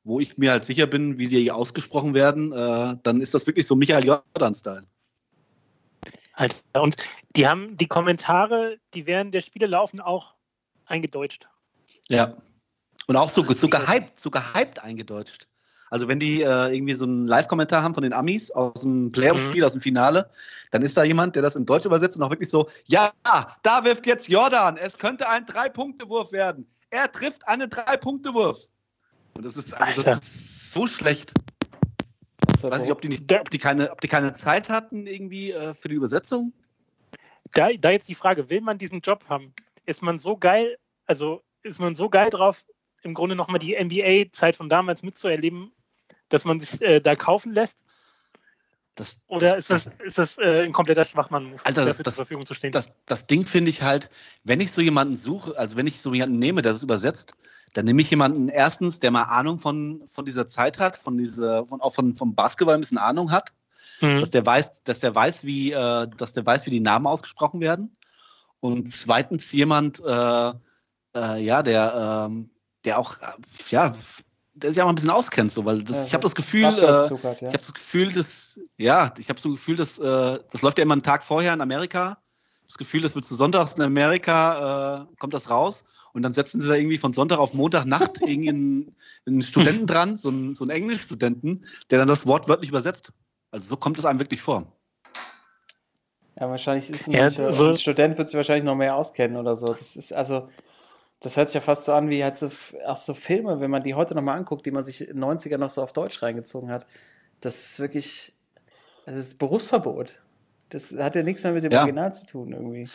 wo 0.04 0.20
ich 0.20 0.38
mir 0.38 0.52
halt 0.52 0.66
sicher 0.66 0.88
bin, 0.88 1.18
wie 1.18 1.28
die 1.28 1.52
ausgesprochen 1.52 2.13
werden, 2.13 2.52
äh, 2.52 2.98
dann 3.04 3.22
ist 3.22 3.34
das 3.34 3.48
wirklich 3.48 3.68
so 3.68 3.76
Michael 3.76 4.06
Jordan-Style. 4.06 4.86
Alter, 6.34 6.82
und 6.82 6.96
die 7.36 7.48
haben 7.48 7.78
die 7.78 7.88
Kommentare, 7.88 8.78
die 8.94 9.06
während 9.06 9.34
der 9.34 9.42
Spiele 9.42 9.68
laufen, 9.68 10.02
auch 10.02 10.34
eingedeutscht. 10.86 11.48
Ja. 12.10 12.36
Und 13.08 13.16
auch 13.16 13.30
so, 13.30 13.44
so 13.44 13.70
gehypt, 13.70 14.20
so 14.20 14.32
gehypt 14.32 14.84
eingedeutscht. 14.84 15.48
Also 15.89 16.08
wenn 16.08 16.20
die 16.20 16.42
äh, 16.42 16.76
irgendwie 16.76 16.96
so 16.96 17.06
einen 17.06 17.28
Live-Kommentar 17.28 17.84
haben 17.84 17.94
von 17.94 18.02
den 18.02 18.13
Amis 18.13 18.50
aus 18.50 18.82
dem 18.82 19.12
Playoff-Spiel, 19.12 19.62
mhm. 19.62 19.66
aus 19.66 19.74
dem 19.74 19.82
Finale, 19.82 20.30
dann 20.72 20.82
ist 20.82 20.98
da 20.98 21.04
jemand, 21.04 21.36
der 21.36 21.44
das 21.44 21.56
in 21.56 21.68
Deutsch 21.68 21.86
übersetzt 21.86 22.18
und 22.18 22.24
auch 22.24 22.32
wirklich 22.32 22.50
so, 22.50 22.68
ja, 22.88 23.13
da 23.62 23.86
wirft 23.86 24.08
jetzt 24.08 24.28
Jordan, 24.28 24.78
es 24.78 24.98
könnte 24.98 25.30
ein 25.30 25.46
Drei-Punkte-Wurf 25.46 26.32
werden. 26.32 26.68
Er 26.89 27.12
trifft 27.12 27.48
einen 27.48 27.70
Drei-Punkte-Wurf. 27.70 28.68
Und 29.36 29.46
das 29.46 29.58
ist, 29.58 29.74
also, 29.74 30.04
das 30.04 30.19
ist 30.19 30.74
so 30.74 30.88
schlecht. 30.88 31.34
Ich 32.56 32.63
weiß 32.63 32.84
nicht, 32.84 32.91
ob 32.91 33.02
die, 33.02 33.10
nicht 33.10 33.32
ob, 33.32 33.50
die 33.50 33.58
keine, 33.58 33.91
ob 33.91 34.00
die 34.00 34.08
keine 34.08 34.34
Zeit 34.34 34.69
hatten 34.69 35.06
irgendwie 35.06 35.52
äh, 35.52 35.74
für 35.74 35.89
die 35.89 35.96
Übersetzung. 35.96 36.54
Da, 37.52 37.69
da 37.74 37.91
jetzt 37.91 38.08
die 38.08 38.15
Frage, 38.15 38.50
will 38.50 38.62
man 38.62 38.78
diesen 38.78 39.02
Job 39.02 39.26
haben? 39.28 39.54
Ist 39.86 40.02
man 40.02 40.19
so 40.19 40.38
geil, 40.38 40.78
also 41.06 41.41
ist 41.62 41.80
man 41.80 41.96
so 41.96 42.10
geil 42.10 42.30
drauf, 42.30 42.63
im 43.02 43.13
Grunde 43.13 43.36
nochmal 43.36 43.60
die 43.60 43.76
NBA-Zeit 43.76 44.56
von 44.56 44.69
damals 44.69 45.04
mitzuerleben, 45.04 45.74
dass 46.30 46.46
man 46.46 46.60
sich 46.60 46.82
äh, 46.82 47.02
da 47.02 47.15
kaufen 47.15 47.54
lässt? 47.54 47.84
Das, 48.95 49.21
Oder 49.27 49.47
das, 49.47 49.58
ist 49.58 49.69
das, 49.71 49.84
das, 49.86 49.93
ist 50.06 50.17
das 50.19 50.38
äh, 50.38 50.63
ein 50.65 50.71
kompletter 50.71 51.03
Schwachmann, 51.03 51.60
Alter, 51.63 51.86
dafür 51.86 52.03
das, 52.03 52.15
zur 52.15 52.25
Verfügung 52.25 52.45
zu 52.45 52.53
stehen? 52.53 52.71
Das, 52.71 52.93
das 53.08 53.25
Ding 53.25 53.45
finde 53.45 53.69
ich 53.71 53.82
halt, 53.82 54.10
wenn 54.43 54.62
ich 54.62 54.71
so 54.71 54.82
jemanden 54.82 55.17
suche, 55.17 55.58
also 55.58 55.77
wenn 55.77 55.88
ich 55.88 55.99
so 55.99 56.13
jemanden 56.13 56.38
nehme, 56.38 56.62
der 56.62 56.73
das 56.73 56.84
übersetzt, 56.84 57.34
dann 57.73 57.86
nehme 57.86 58.01
ich 58.01 58.12
jemanden 58.12 58.49
erstens, 58.49 58.99
der 58.99 59.10
mal 59.10 59.23
Ahnung 59.23 59.58
von, 59.58 60.03
von 60.06 60.25
dieser 60.25 60.47
Zeit 60.47 60.77
hat, 60.77 60.95
von 60.95 61.17
dieser, 61.17 61.65
von, 61.65 61.82
auch 61.82 61.93
von, 61.93 62.13
vom 62.13 62.36
Basketball 62.36 62.75
ein 62.75 62.82
bisschen 62.82 62.99
Ahnung 62.99 63.32
hat, 63.32 63.53
mhm. 63.99 64.19
dass 64.19 64.29
der 64.29 64.45
weiß, 64.45 64.84
dass 64.84 64.99
der 64.99 65.15
weiß, 65.15 65.43
wie, 65.43 65.71
äh, 65.71 66.08
dass 66.15 66.34
der 66.34 66.45
weiß, 66.45 66.67
wie 66.67 66.71
die 66.71 66.79
Namen 66.79 67.08
ausgesprochen 67.08 67.62
werden. 67.62 67.97
Und 68.60 68.91
zweitens 68.91 69.51
jemand, 69.51 70.01
äh, 70.06 70.53
äh, 71.15 71.43
ja, 71.43 71.63
der, 71.63 72.27
ähm, 72.27 72.51
der 72.86 72.99
auch, 72.99 73.17
äh, 73.17 73.71
ja, 73.71 73.95
der 74.54 74.72
sich 74.72 74.82
auch 74.82 74.86
mal 74.86 74.92
ein 74.92 74.96
bisschen 74.96 75.10
auskennt, 75.10 75.52
so, 75.52 75.66
weil 75.66 75.84
das, 75.84 75.98
ja, 75.98 76.04
ich 76.06 76.13
habe 76.13 76.22
das 76.22 76.36
Gefühl, 76.36 76.63
äh, 76.63 76.68
hat, 76.68 76.78
ja. 76.78 77.34
ich 77.34 77.44
habe 77.44 77.58
das 77.58 77.74
Gefühl, 77.74 78.12
dass, 78.12 78.62
ja, 78.78 79.13
ich 79.18 79.30
habe 79.30 79.39
so 79.39 79.50
ein 79.50 79.56
Gefühl, 79.56 79.76
dass 79.76 80.00
äh, 80.00 80.39
das 80.52 80.62
läuft 80.62 80.78
ja 80.78 80.84
immer 80.84 80.94
einen 80.94 81.04
Tag 81.04 81.24
vorher 81.24 81.54
in 81.54 81.62
Amerika. 81.62 82.18
Das 82.66 82.78
Gefühl, 82.78 83.02
das 83.02 83.13
wird 83.13 83.28
zu 83.28 83.36
Sonntags 83.36 83.76
in 83.76 83.82
Amerika, 83.82 85.02
äh, 85.02 85.16
kommt 85.20 85.34
das 85.34 85.50
raus 85.50 85.84
und 86.13 86.22
dann 86.22 86.32
setzen 86.32 86.62
sie 86.62 86.68
da 86.68 86.76
irgendwie 86.76 86.98
von 86.98 87.12
Sonntag 87.12 87.39
auf 87.39 87.54
Montagnacht 87.54 88.22
irgendeinen 88.26 88.96
einen 89.26 89.42
Studenten 89.42 89.86
dran, 89.86 90.18
so 90.18 90.30
einen, 90.30 90.54
so 90.54 90.63
einen 90.63 90.72
Englischstudenten, 90.72 91.66
der 91.89 92.00
dann 92.00 92.08
das 92.08 92.26
Wort 92.26 92.48
wörtlich 92.48 92.70
übersetzt. 92.70 93.12
Also 93.52 93.68
so 93.68 93.78
kommt 93.78 94.00
es 94.00 94.06
einem 94.06 94.20
wirklich 94.20 94.42
vor. 94.42 94.72
Ja, 96.39 96.50
wahrscheinlich 96.50 96.89
ist 96.89 97.08
es 97.08 97.13
ja, 97.13 97.26
nicht, 97.26 97.56
so 97.56 97.68
ein 97.68 97.76
Student 97.76 98.18
wird 98.18 98.30
sich 98.30 98.38
wahrscheinlich 98.38 98.63
noch 98.63 98.76
mehr 98.76 98.96
auskennen 98.96 99.38
oder 99.38 99.56
so. 99.56 99.68
Das 99.68 99.96
ist 99.96 100.13
also, 100.13 100.50
das 101.23 101.38
hört 101.38 101.49
sich 101.49 101.55
ja 101.55 101.62
fast 101.62 101.86
so 101.86 101.93
an 101.93 102.09
wie 102.09 102.21
halt 102.21 102.38
so, 102.38 102.51
auch 102.86 102.97
so 102.97 103.13
Filme, 103.13 103.62
wenn 103.62 103.71
man 103.71 103.81
die 103.81 103.93
heute 103.93 104.13
nochmal 104.13 104.38
anguckt, 104.38 104.65
die 104.65 104.71
man 104.71 104.83
sich 104.83 105.07
in 105.07 105.21
den 105.21 105.23
90er 105.23 105.57
noch 105.57 105.69
so 105.69 105.81
auf 105.81 105.93
Deutsch 105.93 106.21
reingezogen 106.21 106.69
hat. 106.69 106.86
Das 107.39 107.55
ist 107.55 107.79
wirklich, 107.79 108.33
das 109.05 109.15
ist 109.15 109.39
Berufsverbot. 109.39 110.19
Das 110.67 110.93
hat 110.97 111.15
ja 111.15 111.23
nichts 111.23 111.43
mehr 111.43 111.53
mit 111.53 111.63
dem 111.63 111.71
ja. 111.71 111.79
Original 111.79 112.13
zu 112.13 112.25
tun 112.25 112.51
irgendwie. 112.51 112.89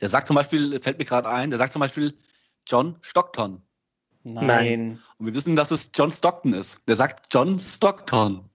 Der 0.00 0.08
sagt 0.08 0.26
zum 0.26 0.34
Beispiel, 0.34 0.80
fällt 0.82 0.98
mir 0.98 1.04
gerade 1.04 1.28
ein, 1.28 1.50
der 1.50 1.60
sagt 1.60 1.72
zum 1.72 1.80
Beispiel 1.80 2.14
John 2.66 2.96
Stockton. 3.00 3.62
Nein. 4.24 5.00
Und 5.18 5.26
wir 5.26 5.34
wissen, 5.34 5.54
dass 5.54 5.70
es 5.70 5.90
John 5.94 6.10
Stockton 6.10 6.52
ist. 6.52 6.80
Der 6.88 6.96
sagt 6.96 7.32
John 7.32 7.60
Stockton. 7.60 8.50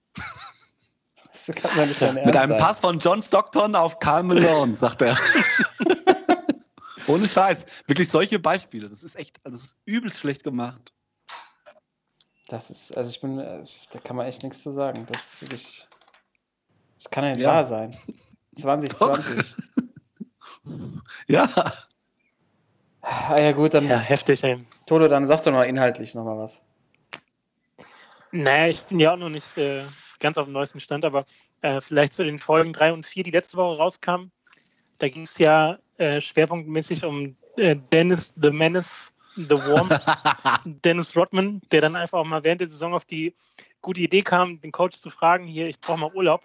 Das 1.32 1.56
kann 1.56 1.76
man 1.76 1.88
nicht 1.88 2.00
Mit 2.00 2.36
einem 2.36 2.50
sein. 2.50 2.58
Pass 2.58 2.80
von 2.80 2.98
John 2.98 3.22
Stockton 3.22 3.74
auf 3.74 4.00
Carl 4.00 4.22
Malone, 4.22 4.76
sagt 4.76 5.00
er. 5.00 5.16
Ohne 7.08 7.26
Scheiß. 7.26 7.66
Wirklich 7.86 8.08
solche 8.08 8.38
Beispiele. 8.38 8.88
Das 8.88 9.02
ist 9.02 9.16
echt, 9.16 9.40
also 9.44 9.56
das 9.56 9.66
ist 9.66 9.78
übelst 9.84 10.20
schlecht 10.20 10.44
gemacht. 10.44 10.92
Das 12.48 12.70
ist, 12.70 12.96
also 12.96 13.10
ich 13.10 13.20
bin, 13.20 13.38
äh, 13.38 13.64
da 13.92 13.98
kann 13.98 14.16
man 14.16 14.26
echt 14.26 14.42
nichts 14.42 14.62
zu 14.62 14.70
sagen. 14.70 15.06
Das 15.10 15.34
ist 15.34 15.42
wirklich, 15.42 15.86
das 16.94 17.10
kann 17.10 17.24
ja 17.24 17.30
nicht 17.30 17.40
ja. 17.40 17.54
wahr 17.54 17.64
sein. 17.64 17.96
2020. 18.56 19.56
ja. 21.28 21.48
Ah, 23.00 23.40
ja, 23.40 23.52
gut, 23.52 23.74
dann. 23.74 23.86
Ja, 23.86 23.98
heftig, 23.98 24.42
ey. 24.44 24.64
Toto, 24.86 25.08
dann 25.08 25.26
sag 25.26 25.42
doch 25.44 25.52
mal 25.52 25.64
inhaltlich 25.64 26.14
nochmal 26.14 26.38
was. 26.38 26.64
Naja, 28.32 28.68
ich 28.68 28.84
bin 28.84 29.00
ja 29.00 29.12
auch 29.12 29.16
noch 29.16 29.30
nicht 29.30 29.56
äh, 29.56 29.82
ganz 30.18 30.36
auf 30.36 30.46
dem 30.46 30.52
neuesten 30.52 30.80
Stand, 30.80 31.04
aber 31.04 31.24
äh, 31.62 31.80
vielleicht 31.80 32.12
zu 32.12 32.24
den 32.24 32.38
Folgen 32.38 32.72
3 32.72 32.92
und 32.92 33.06
4, 33.06 33.24
die 33.24 33.30
letzte 33.30 33.56
Woche 33.56 33.78
rauskamen. 33.78 34.30
Da 34.98 35.08
ging 35.08 35.22
es 35.22 35.38
ja 35.38 35.78
äh, 35.98 36.20
schwerpunktmäßig 36.20 37.04
um 37.04 37.36
äh, 37.56 37.76
Dennis 37.92 38.32
the 38.40 38.50
Menace, 38.50 39.12
The 39.36 39.50
Worm, 39.50 39.88
Dennis 40.84 41.16
Rodman, 41.16 41.60
der 41.70 41.80
dann 41.80 41.96
einfach 41.96 42.18
auch 42.18 42.24
mal 42.24 42.42
während 42.44 42.60
der 42.60 42.68
Saison 42.68 42.94
auf 42.94 43.04
die 43.04 43.34
gute 43.80 44.00
Idee 44.00 44.22
kam, 44.22 44.60
den 44.60 44.72
Coach 44.72 44.98
zu 44.98 45.10
fragen, 45.10 45.46
hier, 45.46 45.68
ich 45.68 45.78
brauche 45.80 45.98
mal 45.98 46.12
Urlaub. 46.12 46.42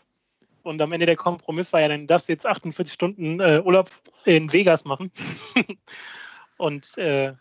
Und 0.62 0.82
am 0.82 0.92
Ende 0.92 1.06
der 1.06 1.16
Kompromiss 1.16 1.74
war 1.74 1.82
ja, 1.82 1.88
dann 1.88 2.08
darfst 2.08 2.30
du 2.30 2.34
jetzt 2.34 2.46
48 2.46 2.94
Stunden 2.94 3.40
äh, 3.40 3.62
Urlaub 3.64 3.90
in 4.26 4.52
Vegas 4.54 4.86
machen. 4.86 5.12
und 6.58 6.98
äh, 6.98 7.34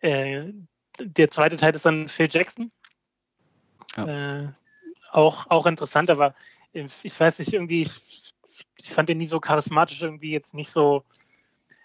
äh, 0.00 0.52
der 0.98 1.30
zweite 1.30 1.56
Teil 1.56 1.74
ist 1.74 1.86
dann 1.86 2.08
Phil 2.08 2.28
Jackson. 2.30 2.72
Ja. 3.96 4.40
Äh, 4.40 4.48
auch, 5.12 5.46
auch 5.50 5.66
interessant, 5.66 6.10
aber 6.10 6.34
ich 6.72 7.18
weiß 7.18 7.38
nicht, 7.38 7.52
irgendwie, 7.52 7.82
ich, 7.82 8.34
ich 8.76 8.90
fand 8.90 9.08
den 9.08 9.18
nie 9.18 9.26
so 9.26 9.40
charismatisch, 9.40 10.02
irgendwie 10.02 10.30
jetzt 10.30 10.54
nicht 10.54 10.70
so, 10.70 11.04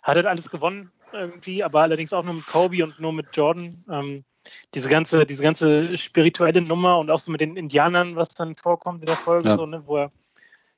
hat 0.03 0.17
er 0.17 0.25
alles 0.25 0.49
gewonnen 0.49 0.91
irgendwie, 1.13 1.63
aber 1.63 1.81
allerdings 1.81 2.13
auch 2.13 2.23
nur 2.23 2.35
mit 2.35 2.45
Kobe 2.47 2.83
und 2.83 2.99
nur 2.99 3.13
mit 3.13 3.27
Jordan. 3.33 3.83
Ähm, 3.89 4.23
diese 4.73 4.89
ganze, 4.89 5.25
diese 5.25 5.43
ganze 5.43 5.95
spirituelle 5.97 6.61
Nummer 6.61 6.97
und 6.97 7.11
auch 7.11 7.19
so 7.19 7.31
mit 7.31 7.41
den 7.41 7.57
Indianern, 7.57 8.15
was 8.15 8.29
dann 8.29 8.55
vorkommt 8.55 9.01
in 9.01 9.05
der 9.05 9.15
Folge, 9.15 9.49
ja. 9.49 9.55
so, 9.55 9.65
ne, 9.65 9.83
wo 9.85 9.97
er 9.97 10.11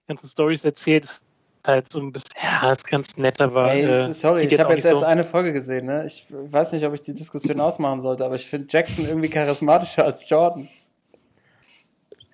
ganze 0.08 0.27
Stories 0.27 0.65
erzählt, 0.65 1.21
halt 1.65 1.91
so 1.91 1.99
ein 1.99 2.12
bisschen, 2.12 2.32
ja, 2.41 2.71
ist 2.71 2.88
ganz 2.88 3.15
nett, 3.15 3.39
aber. 3.39 3.69
Hey, 3.69 3.84
äh, 3.84 4.12
sorry, 4.12 4.45
ich 4.45 4.60
habe 4.60 4.73
jetzt 4.73 4.86
erst 4.86 4.99
so. 4.99 5.06
eine 5.06 5.23
Folge 5.23 5.53
gesehen, 5.53 5.86
ne? 5.86 6.06
Ich 6.06 6.25
weiß 6.29 6.73
nicht, 6.73 6.86
ob 6.86 6.93
ich 6.93 7.01
die 7.01 7.13
Diskussion 7.13 7.60
ausmachen 7.60 8.01
sollte, 8.01 8.25
aber 8.25 8.36
ich 8.36 8.45
finde 8.45 8.67
Jackson 8.69 9.06
irgendwie 9.06 9.29
charismatischer 9.29 10.03
als 10.03 10.29
Jordan. 10.29 10.67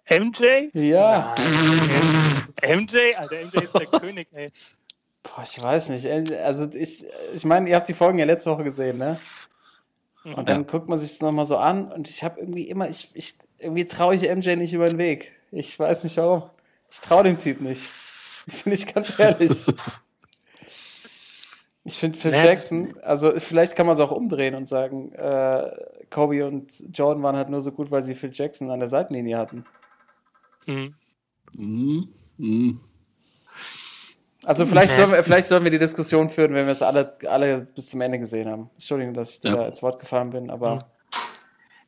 MJ? 0.10 0.70
Ja. 0.74 1.36
Nein. 1.38 2.29
MJ? 2.62 3.16
Alter, 3.18 3.36
MJ 3.36 3.64
ist 3.64 3.74
der 3.74 3.86
König, 4.00 4.28
ey. 4.34 4.52
Boah, 5.24 5.44
ich 5.44 5.62
weiß 5.62 5.90
nicht. 5.90 6.08
Also 6.38 6.70
ich, 6.74 7.06
ich 7.34 7.46
meine, 7.46 7.70
ihr 7.70 7.76
habt 7.76 7.88
die 7.88 7.94
Folgen 7.94 8.20
ja 8.20 8.26
letzte 8.26 8.52
Woche 8.52 8.64
gesehen, 8.64 8.98
ne? 8.98 9.20
Und 10.24 10.50
dann 10.50 10.62
ja. 10.62 10.68
guckt 10.68 10.90
man 10.90 11.00
sich 11.00 11.12
es 11.12 11.22
nochmal 11.22 11.46
so 11.46 11.58
an 11.58 11.92
und 11.92 12.10
ich 12.10 12.24
habe 12.24 12.40
irgendwie 12.42 12.64
immer, 12.64 12.90
ich, 12.90 13.10
ich 13.14 13.36
irgendwie 13.58 13.86
traue 13.86 14.16
ich 14.16 14.24
MJ 14.24 14.56
nicht 14.56 14.74
über 14.74 14.88
den 14.88 14.98
Weg. 14.98 15.34
Ich 15.52 15.80
weiß 15.80 16.04
nicht 16.04 16.18
warum. 16.18 16.44
Ich 16.92 17.00
traue 17.00 17.24
dem 17.24 17.38
Typ 17.38 17.62
nicht. 17.62 17.88
Ich 18.46 18.64
bin 18.64 18.72
nicht 18.72 18.94
ganz 18.94 19.18
ehrlich. 19.20 19.66
Ich 21.86 21.98
finde 21.98 22.20
Phil 22.20 22.32
nee. 22.32 22.44
Jackson, 22.44 22.94
also 23.02 23.32
vielleicht 23.40 23.76
kann 23.76 23.88
man 23.88 23.94
es 23.94 24.00
auch 24.00 24.12
umdrehen 24.12 24.54
und 24.54 24.68
sagen, 24.68 25.12
äh, 25.14 25.72
Kobe 26.12 26.46
und 26.46 26.72
Jordan 26.94 27.24
waren 27.24 27.36
halt 27.36 27.50
nur 27.50 27.62
so 27.62 27.72
gut, 27.72 27.90
weil 27.90 28.04
sie 28.04 28.14
Phil 28.14 28.30
Jackson 28.32 28.70
an 28.70 28.80
der 28.80 28.90
Seitenlinie 28.90 29.38
hatten. 29.38 29.64
Mhm. 30.68 30.94
Mhm. 31.54 32.10
Mhm. 32.40 32.80
Also 34.46 34.66
vielleicht 34.66 34.96
sollen, 34.96 35.12
wir, 35.12 35.24
vielleicht 35.24 35.50
sollen 35.50 35.64
wir 35.64 35.72
die 35.72 35.78
Diskussion 35.78 36.30
führen, 36.30 36.54
wenn 36.54 36.66
wir 36.66 36.72
es 36.72 36.82
alle, 36.82 37.14
alle 37.28 37.68
bis 37.76 37.88
zum 37.88 38.02
Ende 38.02 38.18
gesehen 38.18 38.50
haben. 38.50 38.70
Entschuldigung, 38.74 39.14
dass 39.14 39.38
ich 39.38 39.44
ja. 39.44 39.54
da 39.54 39.68
ins 39.68 39.84
Wort 39.84 40.00
gefallen 40.00 40.32
bin, 40.32 40.50
aber. 40.50 40.76
Mhm. 40.76 40.80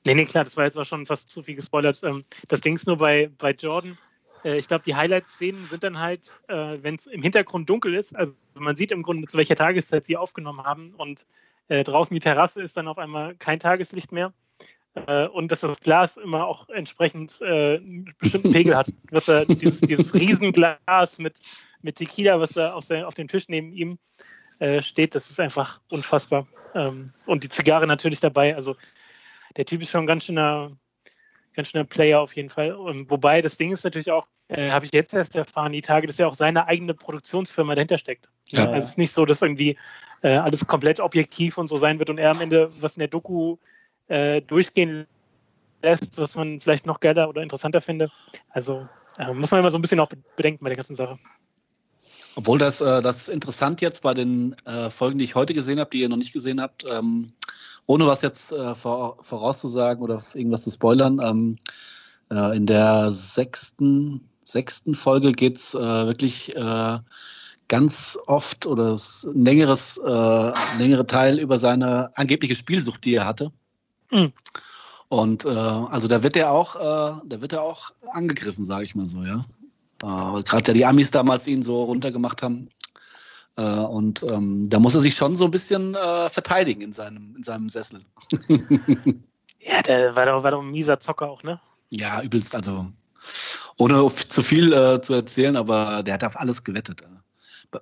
Nee, 0.06 0.14
nee, 0.16 0.26
klar, 0.26 0.44
das 0.44 0.58
war 0.58 0.66
jetzt 0.66 0.78
auch 0.78 0.86
schon 0.86 1.06
fast 1.06 1.30
zu 1.30 1.44
viel 1.44 1.56
gespoilert. 1.56 2.02
Ähm, 2.04 2.22
das 2.50 2.62
Ding 2.62 2.76
ist 2.76 2.88
nur 2.88 2.98
bei, 2.98 3.32
bei 3.38 3.52
Jordan. 3.52 3.98
Äh, 4.44 4.58
ich 4.58 4.68
glaube, 4.68 4.84
die 4.86 4.96
Highlight-Szenen 4.96 5.66
sind 5.68 5.84
dann 5.84 6.00
halt, 6.00 6.34
äh, 6.48 6.78
wenn 6.82 6.96
es 6.96 7.06
im 7.06 7.22
Hintergrund 7.22 7.70
dunkel 7.70 7.96
ist, 7.96 8.16
also 8.16 8.34
man 8.60 8.76
sieht 8.76 8.92
im 8.92 9.04
Grunde, 9.04 9.28
zu 9.28 9.38
welcher 9.38 9.56
Tageszeit 9.56 10.06
sie 10.06 10.18
aufgenommen 10.18 10.64
haben 10.64 10.94
und 10.98 11.26
äh, 11.68 11.84
draußen 11.84 12.14
die 12.14 12.20
Terrasse 12.20 12.62
ist 12.62 12.76
dann 12.76 12.88
auf 12.88 12.98
einmal 12.98 13.36
kein 13.36 13.60
Tageslicht 13.60 14.12
mehr 14.12 14.34
äh, 14.96 15.28
und 15.28 15.52
dass 15.52 15.62
das 15.62 15.80
Glas 15.80 16.18
immer 16.18 16.46
auch 16.46 16.70
entsprechend 16.70 17.40
äh, 17.42 17.78
einen 17.78 18.14
bestimmten 18.20 18.52
Pegel 18.52 18.76
hat. 18.76 18.92
Was 19.12 19.28
er, 19.28 19.46
dieses, 19.46 19.82
dieses 19.82 20.14
Riesenglas 20.14 21.18
mit, 21.18 21.36
mit 21.82 21.96
Tequila, 21.96 22.40
was 22.40 22.52
da 22.52 22.74
auf, 22.74 22.90
auf 22.92 23.14
dem 23.16 23.28
Tisch 23.28 23.48
neben 23.48 23.74
ihm 23.74 23.98
äh, 24.60 24.82
steht, 24.82 25.16
das 25.16 25.30
ist 25.30 25.40
einfach 25.40 25.82
unfassbar. 25.90 26.48
Ähm, 26.76 27.14
und 27.26 27.44
die 27.44 27.50
Zigarre 27.50 27.88
natürlich 27.88 28.20
dabei. 28.20 28.56
Also 28.56 28.76
der 29.58 29.66
Typ 29.66 29.82
ist 29.82 29.90
schon 29.90 30.04
ein 30.04 30.08
ganz 30.08 30.26
schöner, 30.26 30.72
ganz 31.56 31.70
schöner 31.70 31.86
Player 31.86 32.22
auf 32.22 32.36
jeden 32.36 32.50
Fall. 32.50 32.74
Und 32.74 32.96
ähm, 32.96 33.06
wobei 33.10 33.42
das 33.42 33.58
Ding 33.58 33.72
ist 33.72 33.84
natürlich 33.84 34.12
auch, 34.12 34.28
äh, 34.50 34.72
habe 34.72 34.86
ich 34.86 34.94
jetzt 34.94 35.14
erst 35.14 35.36
erfahren, 35.36 35.72
die 35.72 35.82
Tage, 35.82 36.08
dass 36.08 36.18
ja 36.18 36.28
auch 36.28 36.36
seine 36.36 36.68
eigene 36.68 36.94
Produktionsfirma 36.94 37.76
dahinter 37.76 37.98
steckt. 37.98 38.30
Ja. 38.48 38.66
Also 38.66 38.76
es 38.76 38.86
ist 38.90 38.98
nicht 38.98 39.14
so, 39.14 39.26
dass 39.26 39.42
irgendwie 39.42 39.78
äh, 40.22 40.36
alles 40.36 40.68
komplett 40.68 41.00
objektiv 41.00 41.58
und 41.58 41.68
so 41.68 41.78
sein 41.78 42.00
wird 42.00 42.10
und 42.10 42.18
er 42.18 42.32
am 42.32 42.42
Ende, 42.42 42.72
was 42.80 42.96
in 42.96 43.00
der 43.00 43.08
Doku 43.08 43.58
äh, 44.08 44.42
durchgehen 44.42 45.08
lässt, 45.82 46.18
was 46.18 46.36
man 46.36 46.62
vielleicht 46.62 46.86
noch 46.86 47.00
geiler 47.00 47.30
oder 47.30 47.42
interessanter 47.42 47.82
findet. 47.82 48.12
Also 48.50 48.88
äh, 49.18 49.34
muss 49.34 49.52
man 49.52 49.60
immer 49.60 49.72
so 49.72 49.78
ein 49.78 49.82
bisschen 49.82 50.00
auch 50.00 50.10
bedenken 50.36 50.64
bei 50.64 50.70
der 50.70 50.78
ganzen 50.78 50.96
Sache. 50.96 51.20
Obwohl 52.36 52.60
das, 52.60 52.82
äh, 52.82 53.02
das 53.02 53.24
ist 53.24 53.30
interessant 53.30 53.82
jetzt 53.82 54.04
bei 54.04 54.14
den 54.14 54.56
äh, 54.66 54.90
Folgen, 54.90 55.20
die 55.20 55.26
ich 55.26 55.36
heute 55.36 55.54
gesehen 55.54 55.80
habe, 55.80 55.90
die 55.90 56.02
ihr 56.02 56.10
noch 56.10 56.18
nicht 56.18 56.34
gesehen 56.34 56.62
habt, 56.62 56.86
ähm, 56.90 57.28
ohne 57.88 58.06
was 58.06 58.22
jetzt 58.22 58.52
äh, 58.52 58.76
vor, 58.76 59.18
vorauszusagen 59.22 60.02
oder 60.04 60.22
irgendwas 60.34 60.62
zu 60.62 60.70
spoilern. 60.70 61.20
Ähm, 61.22 61.58
äh, 62.30 62.56
in 62.56 62.66
der 62.66 63.12
sechsten, 63.12 64.30
sechsten 64.44 64.94
Folge 64.94 65.34
geht 65.34 65.58
es 65.58 65.74
wirklich 65.74 66.54
ganz 67.72 68.20
oft 68.28 68.66
oder 68.66 68.98
längeres, 69.34 69.98
äh, 69.98 70.52
längere 70.78 71.06
Teil 71.06 71.40
über 71.40 71.58
seine 71.58 72.12
angebliche 72.18 72.54
Spielsucht, 72.54 73.06
die 73.06 73.16
er 73.16 73.26
hatte. 73.26 73.54
Mhm. 74.12 74.34
Und 75.10 75.43
äh, 75.43 75.50
also 75.50 76.08
da 76.08 76.24
wird 76.24 76.38
er 76.38 76.52
auch, 76.52 76.78
äh, 76.78 77.19
da 77.26 77.41
wird 77.41 77.52
er 77.52 77.63
auch 77.63 77.91
angegriffen, 78.13 78.65
sage 78.65 78.86
ich 78.86 78.95
mal 78.95 79.10
so, 79.10 79.24
ja. 79.24 79.43
Äh, 80.02 80.41
Gerade 80.43 80.67
ja 80.67 80.74
die 80.74 80.86
Amis 80.86 81.12
damals 81.12 81.47
ihn 81.47 81.63
so 81.63 81.84
runtergemacht 81.84 82.41
haben. 82.41 82.69
Äh, 83.58 83.62
und 83.62 84.24
ähm, 84.24 84.69
da 84.69 84.80
muss 84.80 84.95
er 84.95 85.02
sich 85.02 85.15
schon 85.15 85.36
so 85.36 85.43
ein 85.43 85.52
bisschen 85.52 85.95
äh, 85.95 86.30
verteidigen 86.30 86.82
in 86.82 86.93
seinem, 86.93 87.36
in 87.36 87.43
seinem 87.43 87.67
Sessel. 87.67 88.06
ja, 89.60 89.82
der 89.82 90.15
war 90.15 90.26
doch, 90.28 90.43
war 90.43 90.52
doch 90.52 90.62
ein 90.62 90.71
mieser 90.71 91.02
Zocker 91.02 91.30
auch, 91.30 91.43
ne? 91.43 91.60
Ja, 91.89 92.21
übelst, 92.21 92.56
also 92.56 92.88
ohne 93.78 94.10
zu 94.15 94.43
viel 94.43 94.71
äh, 94.71 95.02
zu 95.02 95.13
erzählen, 95.13 95.58
aber 95.58 96.04
der 96.04 96.13
hat 96.13 96.24
auf 96.24 96.39
alles 96.39 96.63
gewettet. 96.63 97.02
Äh 97.02 97.31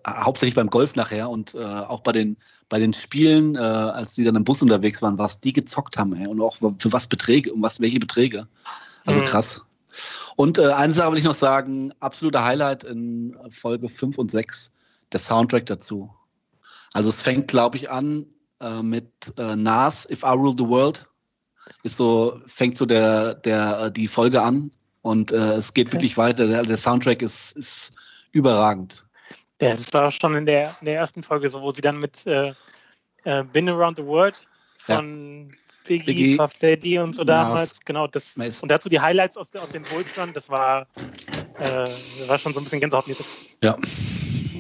hauptsächlich 0.06 0.56
beim 0.56 0.70
Golf 0.70 0.96
nachher 0.96 1.30
und 1.30 1.56
äh, 1.56 1.64
auch 1.64 2.02
bei 2.02 2.12
den, 2.12 2.38
bei 2.70 2.80
den 2.80 2.94
Spielen, 2.94 3.56
äh, 3.56 3.60
als 3.60 4.14
die 4.14 4.24
dann 4.24 4.36
im 4.36 4.44
Bus 4.44 4.62
unterwegs 4.62 5.02
waren, 5.02 5.18
was 5.18 5.40
die 5.40 5.54
gezockt 5.54 5.98
haben 5.98 6.16
ey, 6.16 6.28
und 6.28 6.42
auch 6.42 6.58
für 6.58 6.92
was 6.92 7.08
Beträge, 7.08 7.54
um 7.54 7.62
was, 7.62 7.80
welche 7.80 8.00
Beträge. 8.00 8.48
Also 9.06 9.22
mhm. 9.22 9.26
krass. 9.26 9.66
Und 10.36 10.60
äh, 10.60 10.72
eine 10.72 10.94
Sache 10.94 11.12
will 11.12 11.18
ich 11.18 11.26
noch 11.26 11.34
sagen, 11.34 11.92
absoluter 12.00 12.46
Highlight 12.46 12.84
in 12.84 13.36
Folge 13.50 13.90
5 13.90 14.18
und 14.18 14.32
6, 14.32 14.72
der 15.12 15.20
Soundtrack 15.20 15.66
dazu. 15.66 16.14
Also 16.94 17.10
es 17.10 17.22
fängt, 17.22 17.48
glaube 17.48 17.78
ich, 17.78 17.90
an 17.90 18.26
äh, 18.60 18.82
mit 18.82 19.34
äh, 19.38 19.56
Nas, 19.56 20.08
If 20.10 20.24
I 20.24 20.30
Rule 20.30 20.56
the 20.58 20.68
World. 20.68 21.08
Ist 21.84 21.98
so, 21.98 22.42
fängt 22.46 22.78
so 22.78 22.86
der, 22.86 23.36
der, 23.36 23.80
äh, 23.80 23.92
die 23.92 24.08
Folge 24.08 24.42
an 24.42 24.72
und 25.02 25.32
äh, 25.32 25.54
es 25.54 25.74
geht 25.74 25.88
okay. 25.88 25.94
wirklich 25.94 26.18
weiter. 26.18 26.48
Der, 26.48 26.64
der 26.64 26.78
Soundtrack 26.78 27.22
ist, 27.22 27.52
ist 27.54 27.94
überragend. 28.32 29.08
Ja, 29.62 29.72
das 29.72 29.94
war 29.94 30.12
schon 30.12 30.36
in 30.36 30.46
der, 30.46 30.76
in 30.80 30.86
der 30.86 30.96
ersten 30.96 31.24
Folge 31.24 31.50
so, 31.50 31.62
wo 31.62 31.72
sie 31.72 31.82
dann 31.82 32.00
mit 32.00 32.26
äh, 32.26 32.54
äh, 33.26 33.44
Been 33.44 33.68
Around 33.70 33.98
the 33.98 34.06
World 34.06 34.38
von 34.78 35.50
ja. 35.50 35.56
Biggie, 35.86 36.06
Biggie, 36.06 36.38
Puff 36.38 36.54
Daddy 36.54 37.00
und 37.00 37.14
so 37.14 37.24
damals, 37.24 37.60
Mars, 37.60 37.80
genau, 37.84 38.08
das 38.08 38.38
Mace. 38.38 38.62
und 38.62 38.70
dazu 38.70 38.90
die 38.90 39.00
Highlights 39.00 39.38
aus, 39.38 39.54
aus 39.56 39.70
dem 39.70 39.90
Wohlstand, 39.92 40.36
das 40.36 40.50
war, 40.50 40.88
äh, 41.60 41.86
war 42.28 42.38
schon 42.38 42.54
so 42.54 42.60
ein 42.60 42.64
bisschen 42.64 42.80
gänsehautmäßig. 42.80 43.58
Ja. 43.62 43.76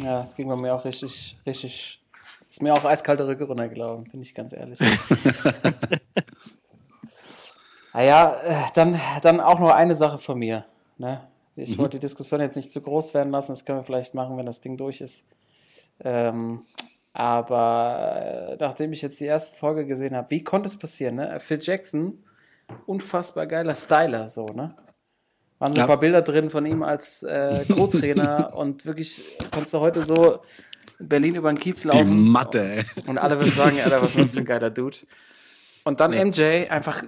Ja, 0.03 0.21
das 0.21 0.35
ging 0.35 0.47
bei 0.47 0.55
mir 0.55 0.73
auch 0.73 0.85
richtig, 0.85 1.37
richtig, 1.45 2.01
ist 2.49 2.61
mir 2.61 2.73
auch 2.73 2.83
eiskalte 2.83 3.27
Rücke 3.27 3.43
runtergelaufen, 3.43 4.05
bin 4.05 4.21
ich 4.21 4.33
ganz 4.33 4.53
ehrlich. 4.53 4.79
naja, 7.93 8.39
ah 8.43 8.47
äh, 8.47 8.67
dann, 8.73 8.99
dann 9.21 9.39
auch 9.41 9.59
noch 9.59 9.71
eine 9.71 9.95
Sache 9.95 10.17
von 10.17 10.39
mir, 10.39 10.65
ne? 10.97 11.28
Ich 11.61 11.77
mhm. 11.77 11.81
wollte 11.81 11.97
die 11.97 12.01
Diskussion 12.01 12.41
jetzt 12.41 12.55
nicht 12.55 12.71
zu 12.71 12.81
groß 12.81 13.13
werden 13.13 13.31
lassen, 13.31 13.51
das 13.51 13.65
können 13.65 13.79
wir 13.79 13.83
vielleicht 13.83 14.15
machen, 14.15 14.37
wenn 14.37 14.45
das 14.45 14.61
Ding 14.61 14.77
durch 14.77 15.01
ist. 15.01 15.27
Ähm, 16.01 16.61
aber 17.13 18.51
äh, 18.51 18.57
nachdem 18.59 18.93
ich 18.93 19.01
jetzt 19.01 19.19
die 19.19 19.25
erste 19.25 19.57
Folge 19.57 19.85
gesehen 19.85 20.15
habe, 20.15 20.29
wie 20.29 20.43
konnte 20.43 20.69
es 20.69 20.77
passieren? 20.77 21.15
Ne? 21.15 21.39
Phil 21.39 21.59
Jackson, 21.61 22.23
unfassbar 22.85 23.47
geiler 23.47 23.75
Styler, 23.75 24.29
so, 24.29 24.47
ne? 24.47 24.75
Waren 25.57 25.73
so 25.73 25.79
ja. 25.79 25.83
ein 25.83 25.87
paar 25.87 25.99
Bilder 25.99 26.21
drin 26.21 26.49
von 26.49 26.65
ihm 26.65 26.83
als 26.83 27.23
äh, 27.23 27.65
Co-Trainer 27.73 28.53
und 28.55 28.85
wirklich 28.85 29.23
kannst 29.51 29.73
du 29.73 29.79
heute 29.79 30.03
so 30.03 30.39
in 30.99 31.09
Berlin 31.09 31.35
über 31.35 31.51
den 31.51 31.57
Kiez 31.57 31.83
laufen. 31.83 32.17
Die 32.17 32.29
Matte, 32.29 32.61
ey. 32.61 32.85
Und 33.07 33.17
alle 33.17 33.37
würden 33.37 33.51
sagen, 33.51 33.79
Alter, 33.81 34.01
was 34.01 34.11
ist 34.11 34.17
das 34.17 34.33
für 34.33 34.39
ein 34.39 34.45
geiler 34.45 34.69
Dude. 34.69 34.97
Und 35.83 35.99
dann 35.99 36.13
ja. 36.13 36.23
MJ, 36.23 36.69
einfach, 36.69 37.03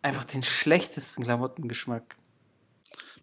einfach 0.00 0.24
den 0.24 0.42
schlechtesten 0.42 1.24
Klamottengeschmack 1.24 2.16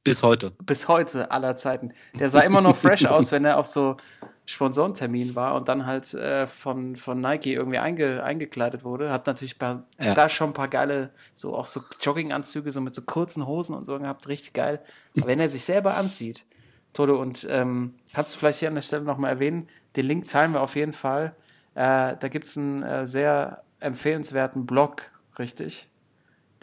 bis 0.03 0.23
heute. 0.23 0.51
Bis 0.63 0.87
heute 0.87 1.31
aller 1.31 1.55
Zeiten. 1.55 1.93
Der 2.19 2.29
sah 2.29 2.41
immer 2.41 2.61
noch 2.61 2.75
fresh 2.75 3.05
aus, 3.07 3.31
wenn 3.31 3.45
er 3.45 3.57
auf 3.57 3.65
so 3.65 3.97
Sponsorentermin 4.45 5.35
war 5.35 5.55
und 5.55 5.67
dann 5.67 5.85
halt 5.85 6.13
äh, 6.13 6.47
von, 6.47 6.95
von 6.95 7.19
Nike 7.19 7.53
irgendwie 7.53 7.77
einge, 7.77 8.23
eingekleidet 8.23 8.83
wurde. 8.83 9.11
Hat 9.11 9.27
natürlich 9.27 9.59
paar, 9.59 9.85
ja. 9.99 10.13
da 10.13 10.27
schon 10.29 10.49
ein 10.49 10.53
paar 10.53 10.67
geile, 10.67 11.11
so 11.33 11.55
auch 11.55 11.65
so 11.65 11.81
Jogginganzüge, 11.99 12.71
so 12.71 12.81
mit 12.81 12.95
so 12.95 13.03
kurzen 13.03 13.45
Hosen 13.45 13.75
und 13.75 13.85
so 13.85 13.97
gehabt, 13.97 14.27
richtig 14.27 14.53
geil. 14.53 14.81
Aber 15.17 15.27
wenn 15.27 15.39
er 15.39 15.49
sich 15.49 15.63
selber 15.63 15.95
anzieht, 15.95 16.45
Toto, 16.93 17.19
und 17.21 17.47
ähm, 17.49 17.95
kannst 18.13 18.35
du 18.35 18.39
vielleicht 18.39 18.59
hier 18.59 18.67
an 18.67 18.75
der 18.75 18.81
Stelle 18.81 19.03
nochmal 19.03 19.31
erwähnen, 19.31 19.67
den 19.95 20.05
Link 20.05 20.27
teilen 20.27 20.53
wir 20.53 20.61
auf 20.61 20.75
jeden 20.75 20.93
Fall. 20.93 21.35
Äh, 21.73 22.17
da 22.19 22.27
gibt 22.29 22.47
es 22.47 22.57
einen 22.57 22.83
äh, 22.83 23.07
sehr 23.07 23.63
empfehlenswerten 23.79 24.65
Blog, 24.65 25.09
richtig, 25.39 25.89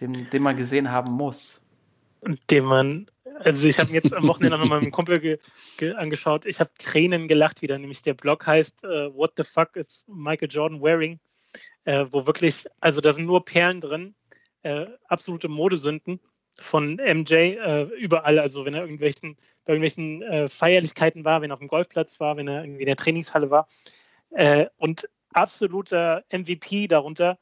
den, 0.00 0.28
den 0.30 0.42
man 0.42 0.56
gesehen 0.56 0.92
haben 0.92 1.12
muss. 1.12 1.64
Den 2.50 2.64
man 2.64 3.06
also 3.44 3.68
ich 3.68 3.78
habe 3.78 3.92
jetzt 3.92 4.14
am 4.14 4.26
Wochenende 4.26 4.58
noch 4.58 4.66
mal 4.66 4.76
mit 4.76 4.84
meinem 4.84 4.92
Kumpel 4.92 5.20
ge, 5.20 5.38
ge, 5.76 5.94
angeschaut. 5.94 6.46
Ich 6.46 6.60
habe 6.60 6.70
Tränen 6.78 7.28
gelacht 7.28 7.62
wieder. 7.62 7.78
Nämlich 7.78 8.02
der 8.02 8.14
Blog 8.14 8.46
heißt 8.46 8.84
uh, 8.84 9.14
What 9.14 9.32
the 9.36 9.44
fuck 9.44 9.76
is 9.76 10.04
Michael 10.08 10.48
Jordan 10.50 10.80
wearing? 10.82 11.20
Äh, 11.84 12.06
wo 12.10 12.26
wirklich, 12.26 12.66
also 12.80 13.00
da 13.00 13.12
sind 13.12 13.26
nur 13.26 13.44
Perlen 13.44 13.80
drin, 13.80 14.14
äh, 14.62 14.86
absolute 15.06 15.48
Modesünden 15.48 16.20
von 16.58 16.96
MJ 16.96 17.32
äh, 17.34 17.82
überall. 17.98 18.38
Also 18.38 18.64
wenn 18.64 18.74
er 18.74 18.82
irgendwelchen, 18.82 19.36
bei 19.64 19.72
irgendwelchen 19.72 20.22
äh, 20.22 20.48
Feierlichkeiten 20.48 21.24
war, 21.24 21.40
wenn 21.40 21.50
er 21.50 21.54
auf 21.54 21.60
dem 21.60 21.68
Golfplatz 21.68 22.20
war, 22.20 22.36
wenn 22.36 22.48
er 22.48 22.62
irgendwie 22.62 22.82
in 22.82 22.88
der 22.88 22.96
Trainingshalle 22.96 23.50
war. 23.50 23.68
Äh, 24.30 24.66
und 24.76 25.08
absoluter 25.32 26.24
MVP 26.30 26.88
darunter 26.88 27.38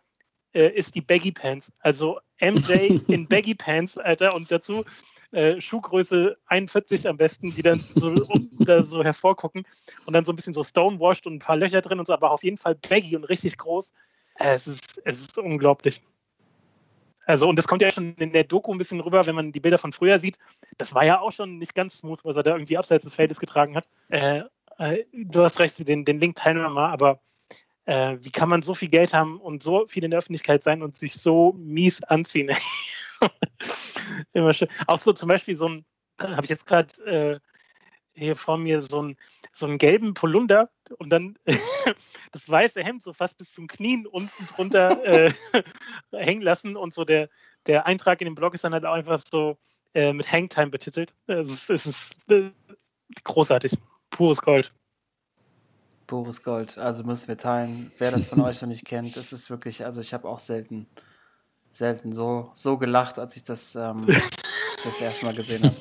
ist 0.52 0.94
die 0.94 1.02
Baggy 1.02 1.32
Pants. 1.32 1.70
Also 1.80 2.18
MJ 2.40 2.98
in 3.08 3.26
Baggy 3.28 3.54
Pants, 3.54 3.98
Alter, 3.98 4.34
und 4.34 4.50
dazu 4.50 4.86
äh, 5.32 5.60
Schuhgröße 5.60 6.36
41 6.46 7.08
am 7.08 7.16
besten, 7.16 7.54
die 7.54 7.62
dann 7.62 7.80
so, 7.94 8.14
da 8.60 8.84
so 8.84 9.02
hervorgucken 9.02 9.66
und 10.06 10.12
dann 10.12 10.24
so 10.24 10.32
ein 10.32 10.36
bisschen 10.36 10.54
so 10.54 10.62
stonewashed 10.62 11.26
und 11.26 11.34
ein 11.34 11.38
paar 11.40 11.56
Löcher 11.56 11.80
drin 11.80 11.98
und 11.98 12.06
so, 12.06 12.12
aber 12.12 12.30
auf 12.30 12.44
jeden 12.44 12.56
Fall 12.58 12.74
baggy 12.74 13.16
und 13.16 13.24
richtig 13.24 13.58
groß. 13.58 13.92
Äh, 14.38 14.54
es, 14.54 14.66
ist, 14.66 15.02
es 15.04 15.20
ist 15.20 15.38
unglaublich. 15.38 16.02
Also, 17.26 17.48
und 17.48 17.56
das 17.56 17.66
kommt 17.66 17.82
ja 17.82 17.90
schon 17.90 18.14
in 18.14 18.32
der 18.32 18.44
Doku 18.44 18.72
ein 18.72 18.78
bisschen 18.78 19.00
rüber, 19.00 19.26
wenn 19.26 19.34
man 19.34 19.50
die 19.50 19.58
Bilder 19.58 19.78
von 19.78 19.92
früher 19.92 20.20
sieht. 20.20 20.38
Das 20.78 20.94
war 20.94 21.04
ja 21.04 21.20
auch 21.20 21.32
schon 21.32 21.58
nicht 21.58 21.74
ganz 21.74 21.98
smooth, 21.98 22.24
was 22.24 22.36
er 22.36 22.44
da 22.44 22.52
irgendwie 22.52 22.78
abseits 22.78 23.02
des 23.02 23.16
Feldes 23.16 23.40
getragen 23.40 23.74
hat. 23.76 23.88
Äh, 24.08 24.42
äh, 24.78 25.04
du 25.12 25.42
hast 25.42 25.58
recht, 25.58 25.86
den, 25.88 26.04
den 26.04 26.20
Link 26.20 26.36
teilen 26.36 26.58
wir 26.58 26.70
mal, 26.70 26.90
aber 26.90 27.20
äh, 27.84 28.16
wie 28.20 28.30
kann 28.30 28.48
man 28.48 28.62
so 28.62 28.74
viel 28.74 28.88
Geld 28.88 29.12
haben 29.12 29.40
und 29.40 29.62
so 29.62 29.86
viel 29.88 30.04
in 30.04 30.10
der 30.10 30.18
Öffentlichkeit 30.18 30.62
sein 30.62 30.82
und 30.82 30.96
sich 30.96 31.14
so 31.14 31.52
mies 31.58 32.02
anziehen? 32.02 32.50
Immer 34.32 34.52
schön. 34.52 34.68
Auch 34.86 34.98
so 34.98 35.12
zum 35.12 35.28
Beispiel 35.28 35.56
so 35.56 35.68
ein, 35.68 35.84
habe 36.20 36.44
ich 36.44 36.50
jetzt 36.50 36.66
gerade 36.66 37.04
äh, 37.04 37.40
hier 38.16 38.36
vor 38.36 38.56
mir 38.56 38.80
so, 38.80 39.02
ein, 39.02 39.16
so 39.52 39.66
einen 39.66 39.78
gelben 39.78 40.14
Polunder 40.14 40.70
und 40.98 41.10
dann 41.10 41.38
das 42.32 42.48
weiße 42.48 42.82
Hemd 42.82 43.02
so 43.02 43.12
fast 43.12 43.38
bis 43.38 43.52
zum 43.52 43.66
Knien 43.66 44.06
unten 44.06 44.46
drunter 44.54 45.04
äh, 45.04 45.32
hängen 46.12 46.42
lassen 46.42 46.76
und 46.76 46.94
so 46.94 47.04
der, 47.04 47.28
der 47.66 47.86
Eintrag 47.86 48.20
in 48.20 48.26
dem 48.26 48.34
Blog 48.34 48.54
ist 48.54 48.64
dann 48.64 48.72
halt 48.72 48.86
auch 48.86 48.94
einfach 48.94 49.18
so 49.18 49.58
äh, 49.94 50.12
mit 50.12 50.30
Hangtime 50.30 50.68
betitelt. 50.68 51.14
Es 51.26 51.50
ist, 51.50 51.70
es 51.70 51.86
ist 51.86 52.30
äh, 52.30 52.50
großartig. 53.24 53.76
Pures 54.10 54.40
Gold. 54.40 54.72
Pures 56.06 56.42
Gold. 56.42 56.78
Also 56.78 57.04
müssen 57.04 57.28
wir 57.28 57.36
teilen. 57.36 57.92
Wer 57.98 58.12
das 58.12 58.26
von 58.26 58.40
euch 58.40 58.62
noch 58.62 58.68
nicht 58.68 58.84
kennt, 58.84 59.16
es 59.16 59.32
ist 59.32 59.50
wirklich, 59.50 59.84
also 59.84 60.00
ich 60.00 60.14
habe 60.14 60.28
auch 60.28 60.38
selten 60.38 60.86
selten 61.76 62.12
so, 62.12 62.50
so 62.54 62.78
gelacht, 62.78 63.18
als 63.18 63.36
ich 63.36 63.44
das, 63.44 63.74
ähm, 63.74 64.06
das 64.84 65.00
erste 65.00 65.26
Mal 65.26 65.34
gesehen 65.34 65.64
habe. 65.64 65.76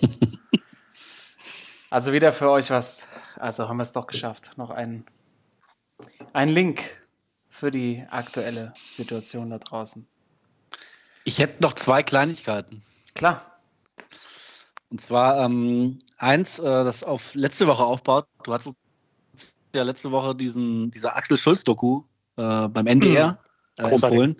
Also 1.89 2.11
wieder 2.11 2.33
für 2.33 2.49
euch 2.49 2.71
was. 2.71 3.07
Also 3.37 3.69
haben 3.69 3.77
wir 3.77 3.83
es 3.83 3.93
doch 3.93 4.07
geschafft. 4.07 4.51
Noch 4.57 4.69
ein, 4.69 5.05
ein 6.33 6.49
Link 6.49 6.81
für 7.47 7.71
die 7.71 8.03
aktuelle 8.09 8.73
Situation 8.89 9.49
da 9.49 9.59
draußen. 9.59 10.05
Ich 11.23 11.39
hätte 11.39 11.63
noch 11.63 11.73
zwei 11.73 12.03
Kleinigkeiten. 12.03 12.83
Klar. 13.13 13.41
Und 14.89 15.01
zwar 15.01 15.45
ähm, 15.45 15.99
eins, 16.17 16.59
äh, 16.59 16.63
das 16.63 17.03
auf 17.03 17.33
letzte 17.35 17.67
Woche 17.67 17.83
aufbaut. 17.83 18.27
Du 18.43 18.53
hattest 18.53 18.73
ja 19.73 19.83
letzte 19.83 20.11
Woche 20.11 20.35
diesen, 20.35 20.91
dieser 20.91 21.15
Axel 21.15 21.37
Schulz-Doku 21.37 22.03
äh, 22.35 22.67
beim 22.67 22.87
NDR 22.87 23.39
mhm. 23.77 23.85
äh, 23.85 23.91
empfohlen. 23.91 24.35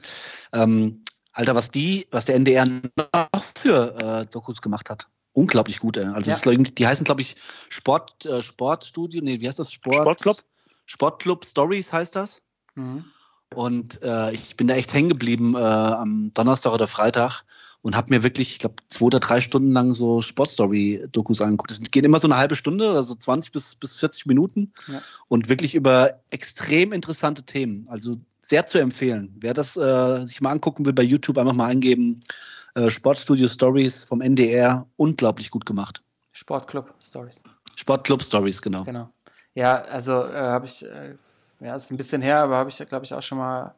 Ähm, 0.51 1.04
Alter, 1.35 1.53
was 1.53 1.69
die, 1.69 2.07
was 2.11 2.25
der 2.25 2.35
NDR 2.35 2.65
noch 2.65 3.43
für 3.57 3.95
äh, 3.97 4.25
Dokus 4.25 4.61
gemacht 4.61 4.89
hat. 4.89 5.09
Unglaublich 5.33 5.79
gut, 5.79 5.97
ey. 5.97 6.05
Also 6.05 6.31
ja. 6.31 6.37
das, 6.37 6.73
die 6.73 6.87
heißen, 6.87 7.03
glaube 7.03 7.21
ich, 7.21 7.35
Sport, 7.69 8.25
äh, 8.25 8.41
Sportstudio, 8.41 9.21
nee, 9.21 9.41
wie 9.41 9.47
heißt 9.47 9.59
das? 9.59 9.71
Sport, 9.71 10.21
Sportclub? 10.21 10.37
Sportclub 10.85 11.45
Stories 11.45 11.91
heißt 11.91 12.15
das. 12.15 12.41
Mhm. 12.75 13.05
Und 13.53 14.01
äh, 14.01 14.31
ich 14.31 14.55
bin 14.55 14.67
da 14.67 14.75
echt 14.75 14.93
hängen 14.93 15.09
geblieben 15.09 15.55
äh, 15.55 15.59
am 15.59 16.31
Donnerstag 16.33 16.73
oder 16.73 16.87
Freitag 16.87 17.43
und 17.81 17.95
habe 17.95 18.13
mir 18.13 18.23
wirklich, 18.23 18.53
ich 18.53 18.59
glaube, 18.59 18.75
zwei 18.87 19.05
oder 19.05 19.19
drei 19.19 19.41
Stunden 19.41 19.71
lang 19.71 19.93
so 19.93 20.21
Sportstory-Dokus 20.21 21.41
angeguckt. 21.41 21.69
Das 21.69 21.81
geht 21.81 22.05
immer 22.05 22.19
so 22.19 22.27
eine 22.27 22.37
halbe 22.37 22.55
Stunde, 22.55 22.91
also 22.91 23.13
20 23.13 23.51
bis, 23.51 23.75
bis 23.75 23.97
40 23.99 24.25
Minuten 24.25 24.73
ja. 24.87 25.01
und 25.27 25.49
wirklich 25.49 25.75
über 25.75 26.21
extrem 26.31 26.93
interessante 26.93 27.43
Themen. 27.43 27.87
Also 27.89 28.15
sehr 28.47 28.65
zu 28.67 28.77
empfehlen. 28.77 29.35
Wer 29.39 29.53
das 29.53 29.75
äh, 29.75 30.25
sich 30.25 30.39
mal 30.41 30.51
angucken 30.51 30.85
will, 30.85 30.93
bei 30.93 31.03
YouTube 31.03 31.37
einfach 31.37 31.53
mal 31.53 31.67
eingeben. 31.67 32.19
Äh, 32.75 32.89
Sportstudio 32.89 33.47
Stories 33.47 34.05
vom 34.05 34.21
NDR, 34.21 34.85
unglaublich 34.97 35.49
gut 35.49 35.65
gemacht. 35.65 36.03
Sportclub 36.31 36.93
Stories. 37.01 37.41
Sportclub 37.75 38.21
Stories, 38.21 38.61
genau. 38.61 38.83
Genau. 38.83 39.09
Ja, 39.55 39.81
also 39.81 40.25
äh, 40.25 40.35
habe 40.35 40.65
ich, 40.65 40.85
äh, 40.85 41.15
ja, 41.59 41.75
ist 41.75 41.91
ein 41.91 41.97
bisschen 41.97 42.21
her, 42.21 42.41
aber 42.41 42.57
habe 42.57 42.69
ich, 42.69 42.77
glaube 42.87 43.05
ich, 43.05 43.13
auch 43.13 43.21
schon 43.21 43.37
mal 43.39 43.73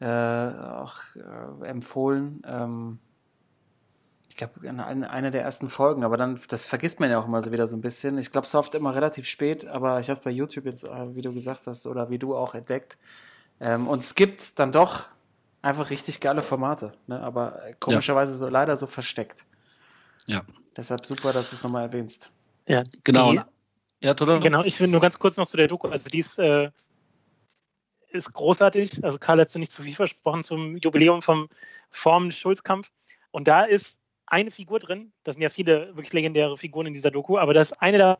äh, 0.00 0.06
auch 0.06 0.94
äh, 1.16 1.66
empfohlen. 1.66 2.42
Ähm, 2.46 2.98
ich 4.28 4.36
glaube, 4.36 4.66
in 4.66 4.80
einer 4.80 5.30
der 5.30 5.42
ersten 5.42 5.70
Folgen, 5.70 6.04
aber 6.04 6.18
dann, 6.18 6.38
das 6.48 6.66
vergisst 6.66 7.00
man 7.00 7.10
ja 7.10 7.18
auch 7.18 7.26
immer 7.26 7.40
so 7.40 7.52
wieder 7.52 7.66
so 7.66 7.74
ein 7.74 7.80
bisschen. 7.80 8.18
Ich 8.18 8.30
glaube, 8.30 8.46
es 8.46 8.54
oft 8.54 8.74
immer 8.74 8.94
relativ 8.94 9.26
spät, 9.26 9.66
aber 9.66 9.98
ich 9.98 10.10
habe 10.10 10.20
bei 10.22 10.30
YouTube 10.30 10.66
jetzt, 10.66 10.84
wie 10.84 11.22
du 11.22 11.32
gesagt 11.32 11.66
hast, 11.66 11.86
oder 11.86 12.10
wie 12.10 12.18
du 12.18 12.36
auch 12.36 12.54
entdeckt, 12.54 12.98
ähm, 13.60 13.88
und 13.88 14.02
es 14.02 14.14
gibt 14.14 14.58
dann 14.58 14.72
doch 14.72 15.06
einfach 15.62 15.90
richtig 15.90 16.20
geile 16.20 16.42
Formate, 16.42 16.92
ne? 17.06 17.20
aber 17.20 17.60
komischerweise 17.80 18.32
ja. 18.32 18.38
so 18.38 18.48
leider 18.48 18.76
so 18.76 18.86
versteckt. 18.86 19.44
Ja. 20.26 20.42
Deshalb 20.76 21.06
super, 21.06 21.32
dass 21.32 21.50
du 21.50 21.56
es 21.56 21.62
nochmal 21.62 21.84
erwähnst. 21.84 22.30
Ja, 22.68 22.82
genau. 23.04 23.32
Die, 23.32 23.40
ja, 24.02 24.14
total. 24.14 24.40
Genau, 24.40 24.62
ich 24.62 24.78
will 24.80 24.88
nur 24.88 25.00
ganz 25.00 25.18
kurz 25.18 25.36
noch 25.36 25.46
zu 25.46 25.56
der 25.56 25.68
Doku. 25.68 25.88
Also 25.88 26.08
die 26.10 26.18
ist, 26.18 26.38
äh, 26.38 26.70
ist 28.10 28.32
großartig. 28.32 29.02
Also 29.02 29.18
Karl 29.18 29.40
hat 29.40 29.52
ja 29.52 29.60
nicht 29.60 29.72
zu 29.72 29.82
viel 29.82 29.94
versprochen 29.94 30.44
zum 30.44 30.76
Jubiläum 30.76 31.22
vom 31.22 31.48
Formen-Schulz-Kampf. 31.90 32.90
Und 33.30 33.48
da 33.48 33.62
ist 33.62 33.98
eine 34.26 34.50
Figur 34.50 34.80
drin. 34.80 35.12
Das 35.24 35.34
sind 35.34 35.42
ja 35.42 35.48
viele 35.48 35.88
wirklich 35.96 36.12
legendäre 36.12 36.56
Figuren 36.56 36.86
in 36.86 36.94
dieser 36.94 37.10
Doku, 37.10 37.38
aber 37.38 37.54
da 37.54 37.60
ist 37.60 37.72
eine 37.80 37.98
da 37.98 38.18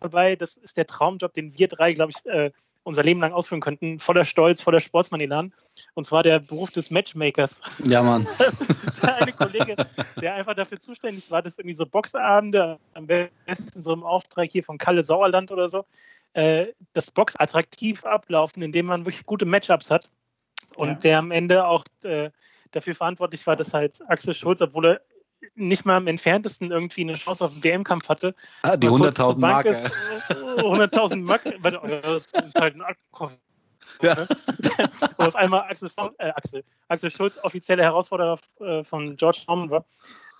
dabei. 0.00 0.36
Das 0.36 0.56
ist 0.56 0.76
der 0.76 0.86
Traumjob, 0.86 1.32
den 1.32 1.56
wir 1.56 1.68
drei, 1.68 1.92
glaube 1.92 2.12
ich, 2.12 2.26
äh, 2.30 2.50
unser 2.82 3.02
Leben 3.02 3.20
lang 3.20 3.32
ausführen 3.32 3.60
könnten. 3.60 3.98
Voller 3.98 4.24
Stolz, 4.24 4.62
voller 4.62 4.80
Sportsmanilan. 4.80 5.52
Und 5.94 6.06
zwar 6.06 6.22
der 6.22 6.40
Beruf 6.40 6.70
des 6.70 6.90
Matchmakers. 6.90 7.60
Ja, 7.84 8.02
Mann. 8.02 8.26
eine 9.02 9.32
Kollege, 9.32 9.76
der 10.20 10.34
einfach 10.34 10.54
dafür 10.54 10.80
zuständig 10.80 11.30
war, 11.30 11.42
dass 11.42 11.58
irgendwie 11.58 11.74
so 11.74 11.86
Boxabende, 11.86 12.78
am 12.94 13.06
besten 13.06 13.82
so 13.82 13.92
im 13.92 14.02
Auftrag 14.02 14.48
hier 14.50 14.64
von 14.64 14.78
Kalle 14.78 15.04
Sauerland 15.04 15.52
oder 15.52 15.68
so, 15.68 15.84
äh, 16.32 16.66
das 16.92 17.10
Box 17.10 17.36
attraktiv 17.36 18.04
ablaufen, 18.04 18.62
indem 18.62 18.86
man 18.86 19.04
wirklich 19.04 19.26
gute 19.26 19.46
Matchups 19.46 19.90
hat. 19.90 20.08
Und 20.76 20.88
ja. 20.88 20.94
der 20.94 21.18
am 21.18 21.30
Ende 21.30 21.66
auch 21.66 21.84
äh, 22.04 22.30
dafür 22.70 22.94
verantwortlich 22.94 23.46
war, 23.46 23.56
dass 23.56 23.74
halt 23.74 24.00
Axel 24.08 24.34
Schulz, 24.34 24.62
obwohl 24.62 24.86
er 24.86 25.00
nicht 25.54 25.84
mal 25.84 25.98
im 25.98 26.06
entferntesten 26.06 26.70
irgendwie 26.70 27.02
eine 27.02 27.14
Chance 27.14 27.44
auf 27.44 27.52
den 27.52 27.64
WM-Kampf 27.64 28.08
hatte. 28.08 28.34
Ah, 28.62 28.76
die 28.76 28.88
100.000 28.88 29.38
Mark. 29.38 29.66
100.000 29.66 31.22
Mark, 31.22 31.44
das 31.62 32.26
ist 32.26 32.60
halt 32.60 32.76
ein 32.76 32.82
Abkopf. 32.82 33.32
Ja. 34.02 34.16
Und 35.18 35.28
auf 35.28 35.36
einmal 35.36 35.60
Axel, 35.62 35.90
äh, 36.18 36.30
Axel, 36.30 36.64
Axel 36.88 37.10
Schulz, 37.10 37.38
offizieller 37.42 37.84
Herausforderer 37.84 38.38
äh, 38.60 38.84
von 38.84 39.16
George 39.16 39.42
Norman 39.46 39.70
war. 39.70 39.84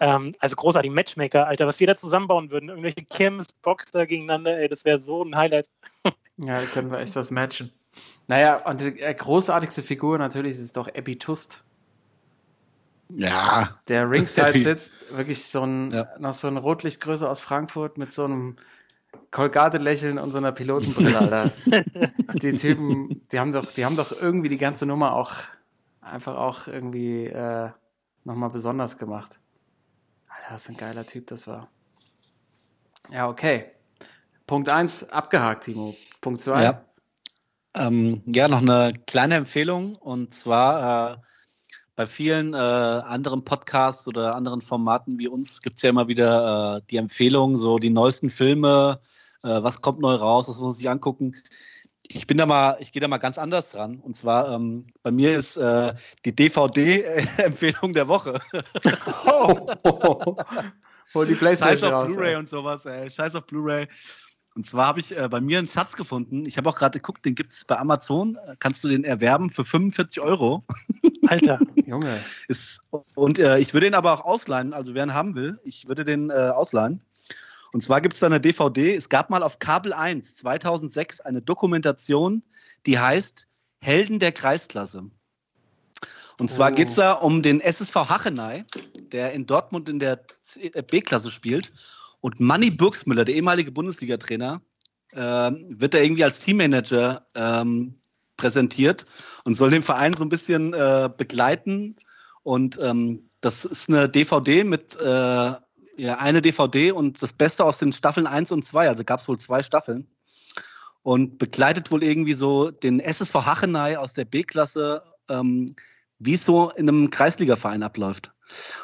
Ähm, 0.01 0.35
also 0.39 0.57
großartig, 0.57 0.91
Matchmaker, 0.91 1.47
Alter, 1.47 1.67
was 1.67 1.79
wir 1.79 1.87
da 1.87 1.97
zusammenbauen 1.97 2.51
würden. 2.51 2.71
Irgendwelche 2.71 3.05
Kirmes-Boxer 3.05 4.07
gegeneinander, 4.07 4.59
ey, 4.59 4.69
das 4.69 4.85
wäre 4.85 4.99
so 4.99 5.23
ein 5.23 5.37
Highlight. 5.37 5.69
ja, 6.39 6.61
da 6.61 6.67
können 6.67 6.91
wir 6.91 7.01
echt 7.01 7.17
was 7.17 7.31
matchen. 7.31 7.71
Naja, 8.27 8.65
und 8.65 8.81
die 8.81 9.01
äh, 9.01 9.13
großartigste 9.13 9.83
Figur 9.83 10.17
natürlich 10.17 10.57
ist 10.59 10.77
doch 10.77 10.89
Epi 10.89 11.19
Tust. 11.19 11.65
Ja. 13.11 13.81
Der 13.89 14.11
Ringside 14.11 14.59
sitzt, 14.59 14.93
wirklich 15.11 15.45
so 15.45 15.63
ein, 15.63 15.93
ja. 15.93 16.09
noch 16.19 16.33
so 16.33 16.49
ein 16.49 16.57
Rotlichtgröße 16.57 17.29
aus 17.29 17.41
Frankfurt 17.41 17.99
mit 17.99 18.13
so 18.13 18.25
einem 18.25 18.57
Kolgate-Lächeln 19.31 20.19
und 20.19 20.33
so 20.33 20.39
einer 20.39 20.53
Pilotenbrille, 20.53 21.19
Alter. 21.19 21.51
die 22.35 22.53
Typen, 22.53 23.23
die 23.31 23.39
haben 23.39 23.53
doch, 23.53 23.73
die 23.73 23.85
haben 23.85 23.97
doch 23.97 24.13
irgendwie 24.13 24.49
die 24.49 24.59
ganze 24.59 24.87
Nummer 24.87 25.15
auch 25.15 25.33
einfach 26.01 26.37
auch 26.37 26.67
irgendwie 26.67 27.27
äh, 27.27 27.71
nochmal 28.25 28.51
besonders 28.51 28.99
gemacht. 28.99 29.39
Alter, 30.29 30.55
was 30.55 30.69
ein 30.69 30.77
geiler 30.77 31.07
Typ 31.07 31.27
das 31.29 31.47
war. 31.47 31.69
Ja, 33.11 33.29
okay. 33.29 33.73
Punkt 34.47 34.69
1 34.69 35.11
abgehakt, 35.11 35.65
Timo. 35.65 35.97
Punkt 36.21 36.41
2. 36.41 36.63
Ja. 36.63 36.85
Ähm, 37.75 38.23
ja, 38.27 38.49
noch 38.49 38.63
eine 38.63 38.93
kleine 39.07 39.37
Empfehlung 39.37 39.95
und 39.95 40.35
zwar 40.35 41.13
äh, 41.13 41.17
bei 42.01 42.07
vielen 42.07 42.55
äh, 42.55 42.57
anderen 42.57 43.45
Podcasts 43.45 44.09
oder 44.09 44.35
anderen 44.35 44.63
Formaten 44.63 45.19
wie 45.19 45.29
uns 45.29 45.61
gibt 45.61 45.77
es 45.77 45.83
ja 45.83 45.91
immer 45.91 46.09
wieder 46.09 46.79
äh, 46.79 46.81
die 46.89 46.97
Empfehlung, 46.97 47.59
so 47.59 47.79
die 47.79 47.91
neuesten 47.91 48.31
Filme, 48.31 49.01
äh, 49.43 49.63
was 49.63 49.83
kommt 49.83 50.01
neu 50.01 50.15
raus, 50.15 50.49
was 50.49 50.57
muss 50.57 50.63
man 50.63 50.73
sich 50.73 50.89
angucken. 50.89 51.37
Ich 52.01 52.27
bin 52.27 52.39
da 52.39 52.47
mal, 52.47 52.79
ich 52.81 52.93
gehe 52.93 53.03
da 53.03 53.09
mal 53.09 53.19
ganz 53.19 53.37
anders 53.37 53.73
dran. 53.73 53.97
Und 54.01 54.17
zwar, 54.17 54.51
ähm, 54.51 54.87
bei 55.03 55.11
mir 55.11 55.37
ist 55.37 55.59
äh, 55.59 55.93
die 56.25 56.35
DVD-Empfehlung 56.35 57.93
der 57.93 58.09
Woche. 58.09 58.41
oh, 59.27 59.67
oh, 59.85 60.37
oh. 61.13 61.25
die 61.25 61.35
Playstation 61.35 61.91
Scheiß 61.91 61.93
auf 61.93 62.07
Blu-ray 62.07 62.37
und 62.37 62.49
sowas, 62.49 62.87
ey. 62.87 63.11
Scheiß 63.11 63.35
auf 63.35 63.45
Blu-ray. 63.45 63.89
Und 64.55 64.69
zwar 64.69 64.89
habe 64.89 65.01
ich 65.01 65.17
äh, 65.17 65.29
bei 65.29 65.41
mir 65.41 65.59
einen 65.59 65.69
Schatz 65.69 65.97
gefunden. 65.97 66.45
Ich 66.47 66.57
habe 66.57 66.69
auch 66.69 66.77
gerade 66.77 66.99
geguckt, 66.99 67.25
den 67.25 67.35
gibt 67.35 67.53
es 67.53 67.65
bei 67.65 67.79
Amazon. 67.79 68.37
Kannst 68.59 68.83
du 68.83 68.89
den 68.89 69.05
erwerben 69.05 69.49
für 69.49 69.65
45 69.65 70.21
Euro? 70.21 70.65
Alter, 71.27 71.61
Junge. 71.87 72.19
Ist, 72.49 72.81
und 73.15 73.39
äh, 73.39 73.59
ich 73.59 73.75
würde 73.75 73.87
den 73.87 73.95
aber 73.95 74.13
auch 74.13 74.25
ausleihen. 74.25 74.75
Also 74.75 74.95
wer 74.95 75.05
ihn 75.05 75.15
haben 75.15 75.35
will, 75.35 75.61
ich 75.65 75.87
würde 75.87 76.05
den 76.05 76.31
äh, 76.31 76.35
ausleihen. 76.35 77.01
Und 77.73 77.83
zwar 77.83 78.01
gibt 78.01 78.15
es 78.15 78.21
da 78.21 78.27
eine 78.27 78.41
DVD. 78.41 78.95
Es 78.95 79.09
gab 79.09 79.31
mal 79.31 79.45
auf 79.45 79.61
Kabel 79.61 79.93
1 79.93 80.37
2006 80.37 81.21
eine 81.21 81.41
Dokumentation, 81.41 82.43
die 82.87 82.99
heißt 82.99 83.47
Helden 83.81 84.19
der 84.19 84.33
Kreisklasse. 84.33 85.11
Und 86.39 86.51
zwar 86.51 86.73
oh. 86.73 86.75
geht 86.75 86.89
es 86.89 86.95
da 86.95 87.13
um 87.13 87.43
den 87.43 87.61
SSV 87.61 87.95
Hachenay, 87.95 88.65
der 89.13 89.33
in 89.33 89.47
Dortmund 89.47 89.89
in 89.89 89.99
der 89.99 90.25
äh, 90.57 90.83
B-Klasse 90.83 91.31
spielt. 91.31 91.73
Und 92.21 92.41
Manny 92.41 92.71
Burgsmüller, 92.71 93.25
der 93.25 93.35
ehemalige 93.35 93.73
Bundesliga-Trainer, 93.73 94.61
äh, 95.13 95.19
wird 95.19 95.95
da 95.95 95.99
irgendwie 95.99 96.25
als 96.25 96.41
Teammanager 96.41 97.27
ähm, 97.35 98.01
präsentiert 98.37 99.07
und 99.45 99.57
soll 99.57 99.71
den 99.71 99.83
Verein 99.83 100.15
so 100.15 100.25
ein 100.25 100.29
bisschen 100.29 100.73
äh, 100.73 101.11
begleiten. 101.15 101.97
Und 102.43 102.79
ähm, 102.83 103.29
das 103.41 103.65
ist 103.65 103.89
eine 103.89 104.09
DVD 104.09 104.65
mit 104.65 104.97
äh, 105.01 105.55
ja, 106.01 106.17
eine 106.19 106.41
DVD 106.41 106.93
und 106.93 107.23
das 107.23 107.35
Beste 107.35 107.65
aus 107.65 107.79
den 107.79 107.93
Staffeln 107.93 108.27
1 108.27 108.53
und 108.53 108.67
2. 108.67 108.89
Also 108.89 109.05
gab 109.05 109.21
es 109.21 109.29
wohl 109.29 109.39
zwei 109.39 109.63
Staffeln. 109.63 110.09
Und 111.03 111.39
begleitet 111.39 111.91
wohl 111.91 112.03
irgendwie 112.03 112.35
so 112.35 112.71
den 112.71 113.01
SSV 113.01 113.35
Hachenay 113.35 113.97
aus 113.97 114.13
der 114.13 114.27
B-Klasse, 114.27 115.03
ähm, 115.29 115.67
wie 116.19 116.35
es 116.35 116.45
so 116.45 116.71
in 116.71 116.89
einem 116.89 117.11
Kreisligaverein 117.11 117.83
abläuft. 117.83 118.33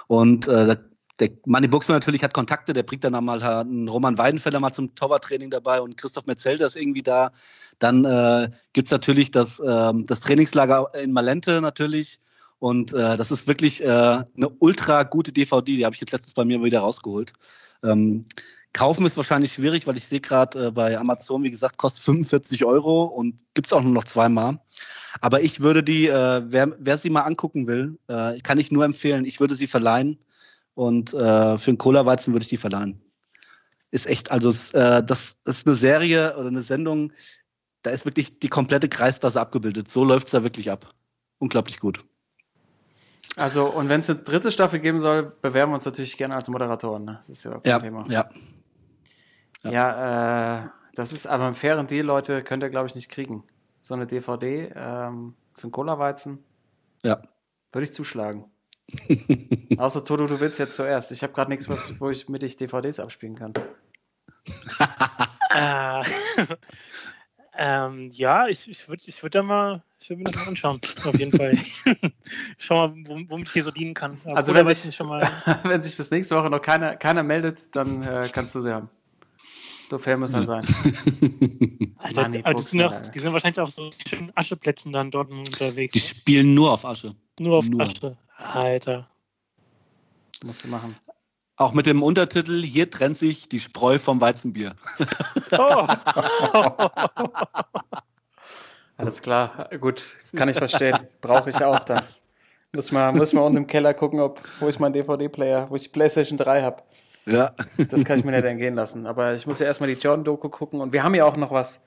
Und 0.07 0.49
äh, 0.49 0.77
der 1.19 1.31
Manni 1.47 1.69
Buxmann 1.69 1.97
natürlich 1.97 2.23
hat 2.23 2.35
Kontakte, 2.35 2.73
der 2.73 2.83
bringt 2.83 3.05
dann 3.05 3.15
einmal 3.15 3.43
einen 3.43 3.89
Roman 3.89 4.19
Weidenfeller 4.19 4.61
mal 4.61 4.73
zum 4.73 4.95
Torwarttraining 4.95 5.51
dabei 5.51 5.81
und 5.81 5.97
Christoph 5.97 6.27
Metzelder 6.27 6.67
ist 6.67 6.77
irgendwie 6.77 7.03
da. 7.03 7.33
Dann 7.79 8.05
äh, 8.05 8.51
gibt 8.73 8.89
es 8.89 8.93
natürlich 8.93 9.31
das, 9.31 9.59
äh, 9.59 9.93
das 9.95 10.21
Trainingslager 10.21 10.93
in 10.95 11.13
Malente 11.13 11.61
natürlich. 11.61 12.19
Und 12.59 12.93
äh, 12.93 13.17
das 13.17 13.31
ist 13.31 13.49
wirklich 13.49 13.83
äh, 13.83 13.87
eine 13.87 14.49
ultra 14.59 15.03
gute 15.03 15.33
DVD, 15.33 15.77
die 15.77 15.85
habe 15.85 15.95
ich 15.95 16.01
jetzt 16.01 16.13
letztens 16.13 16.35
bei 16.35 16.45
mir 16.45 16.63
wieder 16.63 16.81
rausgeholt. 16.81 17.33
Ähm, 17.83 18.25
kaufen 18.73 19.07
ist 19.07 19.17
wahrscheinlich 19.17 19.53
schwierig, 19.53 19.87
weil 19.87 19.97
ich 19.97 20.07
sehe 20.07 20.21
gerade 20.21 20.67
äh, 20.67 20.71
bei 20.71 20.99
Amazon, 20.99 21.43
wie 21.43 21.51
gesagt, 21.51 21.77
kostet 21.77 22.05
45 22.05 22.65
Euro 22.65 23.05
und 23.05 23.39
gibt 23.55 23.67
es 23.69 23.73
auch 23.73 23.83
nur 23.83 23.93
noch 23.93 24.05
zweimal. 24.05 24.61
Aber 25.21 25.43
ich 25.43 25.61
würde 25.61 25.83
die, 25.83 26.09
äh, 26.09 26.43
wer, 26.47 26.75
wer 26.79 26.99
sie 26.99 27.11
mal 27.11 27.23
angucken 27.23 27.67
will, 27.67 27.99
äh, 28.09 28.39
kann 28.41 28.59
ich 28.59 28.71
nur 28.71 28.85
empfehlen, 28.85 29.25
ich 29.25 29.41
würde 29.41 29.55
sie 29.55 29.67
verleihen. 29.67 30.19
Und 30.77 31.15
äh, 31.15 31.57
für 31.57 31.71
einen 31.71 31.79
Cola-Weizen 31.79 32.35
würde 32.35 32.45
ich 32.45 32.51
die 32.51 32.59
verleihen. 32.59 33.01
Ist 33.91 34.07
echt, 34.07 34.31
also 34.31 34.51
äh, 34.79 35.03
das 35.03 35.37
ist 35.47 35.67
eine 35.67 35.75
Serie 35.75 36.37
oder 36.37 36.49
eine 36.49 36.61
Sendung, 36.61 37.15
da 37.81 37.91
ist 37.91 38.05
wirklich 38.05 38.41
die 38.41 38.49
komplette 38.49 38.89
Kreisklasse 38.89 39.41
abgebildet. 39.41 39.91
So 39.91 40.05
läuft 40.05 40.27
es 40.27 40.33
da 40.33 40.43
wirklich 40.43 40.71
ab. 40.71 40.87
Unglaublich 41.39 41.81
gut. 41.81 42.05
Also, 43.37 43.65
und 43.67 43.89
wenn 43.89 44.01
es 44.01 44.11
eine 44.11 44.19
dritte 44.19 44.51
Staffel 44.51 44.81
geben 44.81 44.99
soll, 45.01 45.33
bewerben 45.41 45.73
wir 45.73 45.77
uns 45.77 45.87
natürlich 45.87 46.19
gerne 46.19 46.35
als 46.35 46.47
Moderatoren. 46.49 47.07
Ne? 47.07 47.15
Das 47.17 47.31
ist 47.31 47.45
ja 47.45 47.53
kein 47.53 47.63
ja, 47.65 47.79
Thema. 47.79 48.05
Ja. 48.11 48.29
Ja, 49.63 49.71
ja 49.71 50.65
äh, 50.65 50.69
das 50.95 51.15
ist 51.15 51.27
aber 51.27 51.47
ein 51.47 51.55
fairen 51.55 51.87
Deal, 51.87 52.05
Leute, 52.05 52.43
könnt 52.43 52.63
ihr, 52.63 52.69
glaube 52.69 52.89
ich, 52.89 52.95
nicht 52.95 53.09
kriegen. 53.09 53.45
So 53.81 53.95
eine 53.95 54.07
DVD 54.07 54.73
ähm, 54.77 55.37
für 55.55 55.63
einen 55.63 55.73
Cola-Weizen. 55.73 56.45
Ja. 57.03 57.23
Würde 57.73 57.85
ich 57.85 57.95
zuschlagen. 57.95 58.45
Außer 59.79 60.05
Toto, 60.05 60.27
du 60.27 60.41
willst 60.41 60.59
jetzt 60.59 60.77
zuerst. 60.77 61.13
Ich 61.13 61.23
habe 61.23 61.33
gerade 61.33 61.51
nichts, 61.51 61.69
was, 61.69 62.01
wo 62.01 62.11
ich 62.11 62.29
mit 62.29 62.43
dich 62.43 62.57
DVDs 62.57 63.01
abspielen 63.01 63.35
kann. 63.35 63.53
äh, 65.55 66.03
ähm, 67.59 68.11
ja, 68.13 68.47
ich, 68.49 68.69
ich 68.69 68.89
würde 68.89 69.03
ich 69.07 69.23
würd 69.23 69.35
da 69.35 69.43
mal, 69.43 69.83
ich 69.99 70.11
würde 70.11 70.23
mir 70.23 70.31
das 70.31 70.37
mal 70.37 70.49
anschauen, 70.49 70.81
auf 71.05 71.19
jeden 71.19 71.37
Fall. 71.37 71.59
Schau 72.59 72.89
mal, 72.89 72.95
womit 73.29 73.49
ich 73.49 73.53
hier 73.53 73.65
so 73.65 73.71
dienen 73.71 73.95
kann. 73.95 74.19
Aber 74.25 74.37
also 74.37 74.55
wenn 74.55 74.67
sich, 74.67 74.95
schon 74.95 75.09
mal... 75.09 75.29
wenn 75.65 75.83
sich 75.83 75.97
bis 75.97 76.11
nächste 76.11 76.37
Woche 76.37 76.51
noch 76.51 76.61
keiner, 76.61 76.97
keiner 76.97 77.23
meldet, 77.23 77.75
dann 77.75 78.03
äh, 78.03 78.29
kannst 78.31 78.55
du 78.55 78.61
sie 78.61 78.73
haben. 78.73 78.91
So 79.89 79.99
fair 79.99 80.17
muss 80.17 80.33
er 80.33 80.43
sein. 80.43 80.65
Alter, 81.97 82.23
Mann, 82.23 82.33
die, 82.33 82.43
die, 82.43 82.63
sind 82.63 82.83
auch, 82.83 83.01
die, 83.15 83.19
sind 83.21 83.33
wahrscheinlich 83.33 83.61
auf 83.61 83.71
so 83.71 83.89
schönen 84.07 84.33
Ascheplätzen 84.35 84.93
dann 84.93 85.11
dort 85.11 85.31
unterwegs. 85.31 85.93
Die 85.93 86.01
spielen 86.01 86.55
nur 86.55 86.73
auf 86.73 86.85
Asche. 86.85 87.15
Nur 87.39 87.59
auf 87.59 87.67
nur. 87.67 87.83
Asche. 87.83 88.17
Alter. 88.37 89.09
Musst 90.45 90.65
du 90.65 90.69
machen. 90.69 90.97
Auch 91.57 91.73
mit 91.73 91.87
dem 91.87 92.03
Untertitel, 92.03 92.63
hier 92.63 92.91
trennt 92.91 93.19
sich 93.19 93.49
die 93.49 93.61
Spreu 93.61 93.99
vom 93.99 94.21
Weizenbier. 94.21 94.75
Oh. 95.59 95.87
Alles 98.99 99.21
klar, 99.21 99.69
gut, 99.79 100.17
kann 100.35 100.49
ich 100.49 100.57
verstehen. 100.57 100.99
Brauche 101.21 101.51
ich 101.51 101.63
auch 101.63 101.79
dann. 101.81 102.03
Muss 102.75 102.93
man, 102.93 103.17
muss 103.17 103.33
man 103.33 103.45
unten 103.45 103.59
im 103.59 103.67
Keller 103.67 103.95
gucken, 103.95 104.21
ob, 104.21 104.41
wo 104.61 104.69
ich 104.69 104.79
meinen 104.79 104.93
DVD-Player, 104.93 105.69
wo 105.71 105.77
ich 105.77 105.83
die 105.85 105.89
PlayStation 105.91 106.39
3 106.39 106.63
habe. 106.63 106.83
Ja. 107.27 107.53
Das 107.91 108.05
kann 108.05 108.19
ich 108.19 108.25
mir 108.25 108.33
nicht 108.33 108.45
entgehen 108.45 108.75
lassen. 108.75 109.07
Aber 109.07 109.35
ich 109.35 109.47
muss 109.47 109.59
ja 109.59 109.67
erstmal 109.67 109.89
die 109.89 110.01
Jordan-Doku 110.01 110.49
gucken. 110.49 110.81
Und 110.81 110.93
wir 110.93 111.03
haben 111.03 111.15
ja 111.15 111.25
auch 111.25 111.37
noch 111.37 111.51
was 111.51 111.83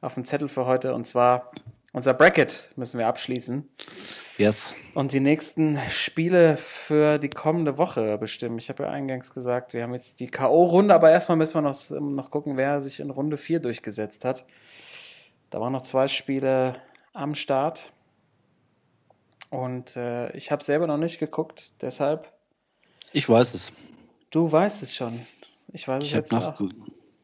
auf 0.00 0.14
dem 0.14 0.24
Zettel 0.24 0.48
für 0.48 0.66
heute. 0.66 0.94
Und 0.94 1.06
zwar 1.06 1.50
unser 1.92 2.14
Bracket 2.14 2.70
müssen 2.76 2.98
wir 2.98 3.06
abschließen. 3.06 3.68
Yes. 4.38 4.74
Und 4.94 5.12
die 5.12 5.20
nächsten 5.20 5.78
Spiele 5.90 6.56
für 6.56 7.18
die 7.18 7.28
kommende 7.28 7.76
Woche 7.76 8.16
bestimmen. 8.16 8.58
Ich 8.58 8.70
habe 8.70 8.84
ja 8.84 8.90
eingangs 8.90 9.34
gesagt, 9.34 9.74
wir 9.74 9.82
haben 9.82 9.92
jetzt 9.92 10.20
die 10.20 10.28
K.O.-Runde, 10.28 10.94
aber 10.94 11.10
erstmal 11.10 11.36
müssen 11.36 11.54
wir 11.54 11.62
noch, 11.62 11.90
noch 11.90 12.30
gucken, 12.30 12.56
wer 12.56 12.80
sich 12.80 13.00
in 13.00 13.10
Runde 13.10 13.36
4 13.36 13.60
durchgesetzt 13.60 14.24
hat. 14.24 14.44
Da 15.50 15.60
waren 15.60 15.72
noch 15.72 15.82
zwei 15.82 16.08
Spiele 16.08 16.80
am 17.12 17.34
Start. 17.34 17.92
Und 19.50 19.96
äh, 19.96 20.32
ich 20.34 20.50
habe 20.50 20.64
selber 20.64 20.86
noch 20.86 20.96
nicht 20.96 21.18
geguckt, 21.18 21.74
deshalb. 21.82 22.32
Ich 23.12 23.28
weiß 23.28 23.52
es. 23.52 23.72
Du 24.30 24.50
weißt 24.50 24.82
es 24.82 24.94
schon. 24.94 25.20
Ich 25.68 25.86
weiß 25.86 26.02
es 26.02 26.08
ich 26.08 26.14
jetzt 26.14 26.34
auch. 26.34 26.58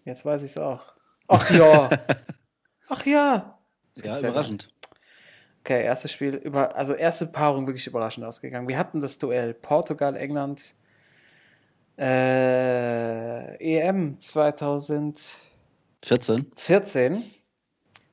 Jetzt 0.05 0.27
weiß 0.27 0.43
ich 0.43 0.51
es 0.51 0.59
auch. 0.59 0.93
Ach 1.27 1.51
ja. 1.51 1.89
Ach 2.89 3.07
ja. 3.07 3.58
Ja, 4.05 4.19
überraschend. 4.19 4.69
Okay, 5.61 5.85
erstes 5.85 6.13
Spiel, 6.13 6.35
über, 6.35 6.77
also 6.77 6.95
erste 6.95 7.27
Paarung 7.27 7.67
wirklich 7.67 7.87
überraschend 7.87 8.25
ausgegangen. 8.25 8.69
Wir 8.69 8.79
hatten 8.79 9.01
das 9.01 9.19
Duell 9.19 9.55
Portugal, 9.55 10.17
England, 10.17 10.75
äh, 11.99 13.57
EM 13.57 14.19
2014. 14.19 16.53
14. 16.57 17.25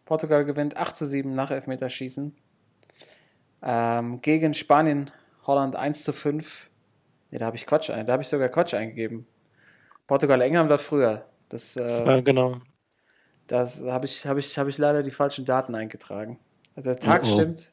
Portugal 0.05 0.45
gewinnt 0.45 0.77
8 0.77 0.95
zu 0.95 1.05
7 1.05 1.33
nach 1.33 1.51
Elfmeterschießen. 1.51 2.36
Ähm, 3.61 4.21
gegen 4.21 4.53
Spanien, 4.53 5.11
Holland 5.45 5.75
1 5.75 6.03
zu 6.03 6.13
5. 6.13 6.69
Ne, 7.31 7.39
da 7.39 7.45
habe 7.45 7.57
ich 7.57 7.65
Quatsch 7.65 7.89
ein, 7.89 8.05
da 8.05 8.13
habe 8.13 8.23
ich 8.23 8.29
sogar 8.29 8.49
Quatsch 8.49 8.73
eingegeben. 8.73 9.25
Portugal, 10.07 10.41
England 10.41 10.69
war 10.69 10.77
früher. 10.77 11.25
Das, 11.49 11.77
äh, 11.77 12.05
ja, 12.05 12.21
genau. 12.21 12.61
Das 13.48 13.84
habe 13.84 14.06
ich, 14.06 14.26
hab 14.26 14.38
ich, 14.38 14.58
hab 14.58 14.68
ich 14.68 14.78
leider 14.78 15.04
die 15.04 15.12
falschen 15.12 15.46
Daten 15.46 15.76
eingetragen. 15.76 16.39
Also 16.76 16.89
der 16.89 17.00
Tag 17.00 17.22
oh, 17.24 17.28
oh. 17.28 17.32
stimmt, 17.32 17.72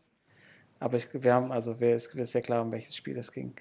aber 0.78 0.96
ich, 0.96 1.08
wir 1.12 1.34
haben, 1.34 1.50
also 1.52 1.80
wir 1.80 1.94
ist, 1.94 2.14
ist 2.14 2.32
sehr 2.32 2.42
klar, 2.42 2.62
um 2.62 2.72
welches 2.72 2.96
Spiel 2.96 3.16
es 3.16 3.32
ging. 3.32 3.54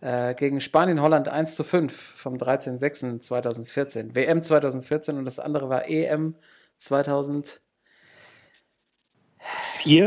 Äh, 0.00 0.34
gegen 0.34 0.60
Spanien, 0.60 1.00
Holland 1.02 1.28
1 1.28 1.56
zu 1.56 1.64
5 1.64 1.92
vom 1.92 2.36
13.06.2014. 2.36 4.14
WM 4.14 4.42
2014 4.42 5.18
und 5.18 5.24
das 5.26 5.38
andere 5.38 5.68
war 5.68 5.88
EM 5.88 6.34
2004 6.78 7.60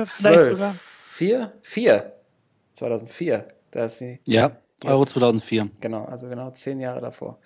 vielleicht 0.05 0.45
sogar? 0.47 0.75
4? 1.09 1.53
4. 1.61 2.13
2004. 2.73 3.47
Da 3.71 3.85
ist 3.85 4.01
die. 4.01 4.19
Ja, 4.27 4.51
Euro 4.83 5.05
2004. 5.05 5.69
Genau, 5.79 6.05
also 6.05 6.27
genau 6.27 6.49
zehn 6.51 6.79
Jahre 6.79 7.01
davor. 7.01 7.39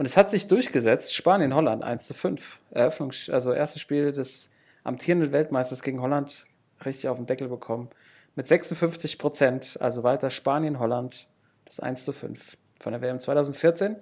Und 0.00 0.06
es 0.06 0.16
hat 0.16 0.30
sich 0.30 0.48
durchgesetzt, 0.48 1.14
Spanien, 1.14 1.54
Holland 1.54 1.84
1 1.84 2.06
zu 2.06 2.14
5. 2.14 2.60
Eröffnung, 2.70 3.12
also 3.28 3.52
erstes 3.52 3.82
Spiel 3.82 4.12
des 4.12 4.50
amtierenden 4.82 5.30
Weltmeisters 5.30 5.82
gegen 5.82 6.00
Holland 6.00 6.46
richtig 6.86 7.10
auf 7.10 7.18
den 7.18 7.26
Deckel 7.26 7.48
bekommen. 7.48 7.90
Mit 8.34 8.48
56 8.48 9.18
Prozent, 9.18 9.76
also 9.78 10.02
weiter 10.02 10.30
Spanien, 10.30 10.78
Holland, 10.78 11.28
das 11.66 11.80
1 11.80 12.06
zu 12.06 12.14
5 12.14 12.56
von 12.80 12.94
der 12.94 13.02
WM 13.02 13.20
2014. 13.20 13.96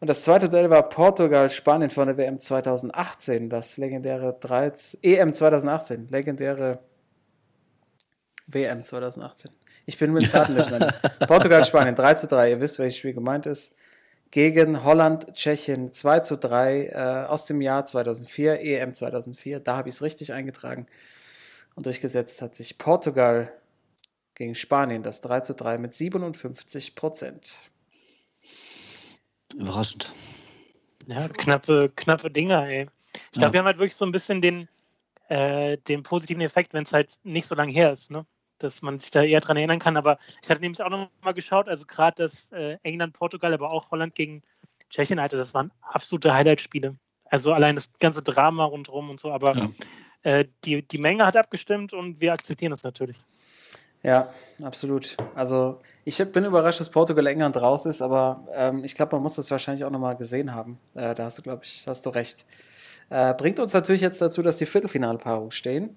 Und 0.00 0.10
das 0.10 0.24
zweite 0.24 0.48
Duell 0.48 0.70
war 0.70 0.88
Portugal-Spanien 0.88 1.90
von 1.90 2.08
der 2.08 2.16
WM 2.16 2.40
2018, 2.40 3.48
das 3.48 3.76
legendäre 3.76 4.36
13, 4.40 5.04
EM 5.04 5.34
2018, 5.34 6.08
legendäre 6.08 6.80
WM 8.48 8.82
2018. 8.82 9.52
Ich 9.84 9.98
bin 9.98 10.12
mit 10.12 10.34
Daten 10.34 10.56
Portugal-Spanien 11.28 11.94
3 11.94 12.14
zu 12.14 12.26
3, 12.26 12.50
ihr 12.50 12.60
wisst, 12.60 12.80
welches 12.80 12.98
Spiel 12.98 13.14
gemeint 13.14 13.46
ist. 13.46 13.76
Gegen 14.36 14.84
Holland, 14.84 15.32
Tschechien 15.32 15.94
2 15.94 16.20
zu 16.20 16.36
3 16.36 16.88
äh, 16.88 17.26
aus 17.26 17.46
dem 17.46 17.62
Jahr 17.62 17.86
2004, 17.86 18.60
EM 18.60 18.92
2004. 18.92 19.60
Da 19.60 19.78
habe 19.78 19.88
ich 19.88 19.94
es 19.94 20.02
richtig 20.02 20.34
eingetragen. 20.34 20.86
Und 21.74 21.86
durchgesetzt 21.86 22.42
hat 22.42 22.54
sich 22.54 22.76
Portugal 22.76 23.50
gegen 24.34 24.54
Spanien, 24.54 25.02
das 25.02 25.22
3 25.22 25.40
zu 25.40 25.54
3 25.54 25.78
mit 25.78 25.94
57 25.94 26.94
Prozent. 26.94 27.54
Überraschend. 29.54 30.12
Ja, 31.06 31.28
knappe, 31.28 31.90
knappe 31.96 32.30
Dinger, 32.30 32.68
ey. 32.68 32.90
Ich 33.32 33.38
glaube, 33.38 33.46
ja. 33.46 33.52
wir 33.54 33.58
haben 33.60 33.66
halt 33.66 33.78
wirklich 33.78 33.96
so 33.96 34.04
ein 34.04 34.12
bisschen 34.12 34.42
den, 34.42 34.68
äh, 35.28 35.78
den 35.78 36.02
positiven 36.02 36.42
Effekt, 36.42 36.74
wenn 36.74 36.84
es 36.84 36.92
halt 36.92 37.16
nicht 37.22 37.46
so 37.46 37.54
lange 37.54 37.72
her 37.72 37.90
ist, 37.90 38.10
ne? 38.10 38.26
Dass 38.58 38.82
man 38.82 39.00
sich 39.00 39.10
da 39.10 39.22
eher 39.22 39.40
dran 39.40 39.56
erinnern 39.56 39.78
kann. 39.78 39.96
Aber 39.96 40.18
ich 40.42 40.48
hatte 40.50 40.60
nämlich 40.60 40.82
auch 40.82 40.90
noch 40.90 41.10
mal 41.22 41.32
geschaut, 41.34 41.68
also 41.68 41.86
gerade 41.86 42.22
das 42.24 42.50
äh, 42.52 42.78
England, 42.82 43.12
Portugal, 43.12 43.52
aber 43.52 43.70
auch 43.70 43.90
Holland 43.90 44.14
gegen 44.14 44.42
Tschechien, 44.90 45.18
Alter, 45.18 45.36
das 45.36 45.54
waren 45.54 45.72
absolute 45.82 46.32
Highlight-Spiele. 46.32 46.96
Also 47.28 47.52
allein 47.52 47.74
das 47.74 47.90
ganze 47.98 48.22
Drama 48.22 48.64
rundherum 48.64 49.10
und 49.10 49.20
so, 49.20 49.32
aber 49.32 49.56
ja. 49.56 49.68
äh, 50.22 50.44
die, 50.64 50.82
die 50.82 50.98
Menge 50.98 51.26
hat 51.26 51.36
abgestimmt 51.36 51.92
und 51.92 52.20
wir 52.20 52.32
akzeptieren 52.32 52.70
das 52.70 52.84
natürlich. 52.84 53.18
Ja, 54.02 54.32
absolut. 54.62 55.16
Also 55.34 55.80
ich 56.04 56.16
bin 56.30 56.44
überrascht, 56.44 56.78
dass 56.78 56.90
Portugal 56.90 57.26
England 57.26 57.56
raus 57.56 57.86
ist, 57.86 58.02
aber 58.02 58.46
ähm, 58.54 58.84
ich 58.84 58.94
glaube, 58.94 59.16
man 59.16 59.22
muss 59.22 59.34
das 59.34 59.50
wahrscheinlich 59.50 59.84
auch 59.84 59.90
nochmal 59.90 60.16
gesehen 60.16 60.54
haben. 60.54 60.78
Äh, 60.94 61.14
da 61.14 61.24
hast 61.24 61.38
du, 61.38 61.42
glaube 61.42 61.64
ich, 61.64 61.84
hast 61.88 62.06
du 62.06 62.10
recht. 62.10 62.46
Äh, 63.10 63.34
bringt 63.34 63.58
uns 63.58 63.72
natürlich 63.72 64.02
jetzt 64.02 64.20
dazu, 64.20 64.42
dass 64.42 64.56
die 64.56 64.66
Viertelfinalpaarung 64.66 65.50
stehen. 65.50 65.96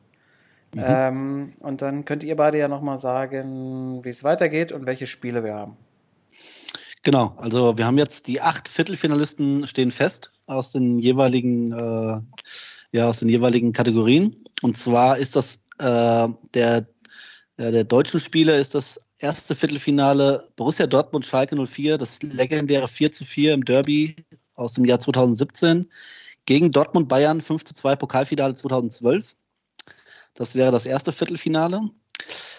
Mhm. 0.74 0.84
Ähm, 0.86 1.54
und 1.62 1.82
dann 1.82 2.06
könnt 2.06 2.24
ihr 2.24 2.36
beide 2.36 2.58
ja 2.58 2.68
nochmal 2.68 2.98
sagen, 2.98 4.04
wie 4.04 4.10
es 4.10 4.24
weitergeht 4.24 4.72
und 4.72 4.86
welche 4.86 5.08
Spiele 5.08 5.44
wir 5.44 5.56
haben. 5.56 5.78
Genau, 7.04 7.34
also 7.38 7.78
wir 7.78 7.86
haben 7.86 7.98
jetzt 7.98 8.28
die 8.28 8.42
acht 8.42 8.68
Viertelfinalisten 8.68 9.68
stehen 9.68 9.92
fest 9.92 10.32
aus 10.48 10.74
den 10.74 11.00
jeweiligen, 11.00 11.72
äh, 11.72 12.20
ja, 12.92 13.10
aus 13.10 13.20
den 13.20 13.30
jeweiligen 13.30 13.72
Kategorien. 13.72 14.36
Und 14.62 14.78
zwar 14.78 15.18
ist 15.18 15.36
das 15.36 15.64
äh, 15.80 16.28
der 16.54 16.88
ja, 17.60 17.72
der 17.72 17.84
deutschen 17.84 18.22
Spiele 18.22 18.58
ist 18.58 18.74
das 18.74 19.00
erste 19.20 19.54
Viertelfinale 19.54 20.48
Borussia 20.56 20.88
Dortmund 20.88 21.26
Schalke 21.26 21.58
04, 21.58 21.98
das 21.98 22.22
legendäre 22.22 22.88
4 22.88 23.12
zu 23.12 23.26
4 23.26 23.54
im 23.54 23.66
Derby 23.66 24.16
aus 24.56 24.74
dem 24.74 24.86
Jahr 24.86 25.00
2017 25.00 25.90
gegen 26.46 26.72
Dortmund 26.72 27.10
Bayern 27.10 27.42
5 27.42 27.66
zu 27.66 27.74
2 27.74 27.98
Pokalfinale 27.98 28.56
2012. 28.56 29.34
Das 30.40 30.56
wäre 30.56 30.72
das 30.72 30.86
erste 30.86 31.12
Viertelfinale. 31.12 31.82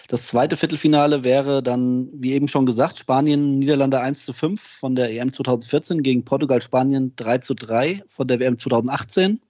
Das 0.07 0.27
zweite 0.27 0.55
Viertelfinale 0.55 1.23
wäre 1.23 1.63
dann, 1.63 2.09
wie 2.13 2.33
eben 2.33 2.47
schon 2.47 2.67
gesagt, 2.67 2.99
Spanien, 2.99 3.57
Niederlande 3.57 3.99
1 3.99 4.23
zu 4.23 4.33
5 4.33 4.61
von 4.61 4.93
der 4.93 5.09
EM 5.09 5.33
2014 5.33 6.03
gegen 6.03 6.23
Portugal, 6.23 6.61
Spanien 6.61 7.13
3 7.15 7.39
zu 7.39 7.55
3 7.55 8.03
von 8.07 8.27
der 8.27 8.39
WM 8.39 8.59
2018. 8.59 9.41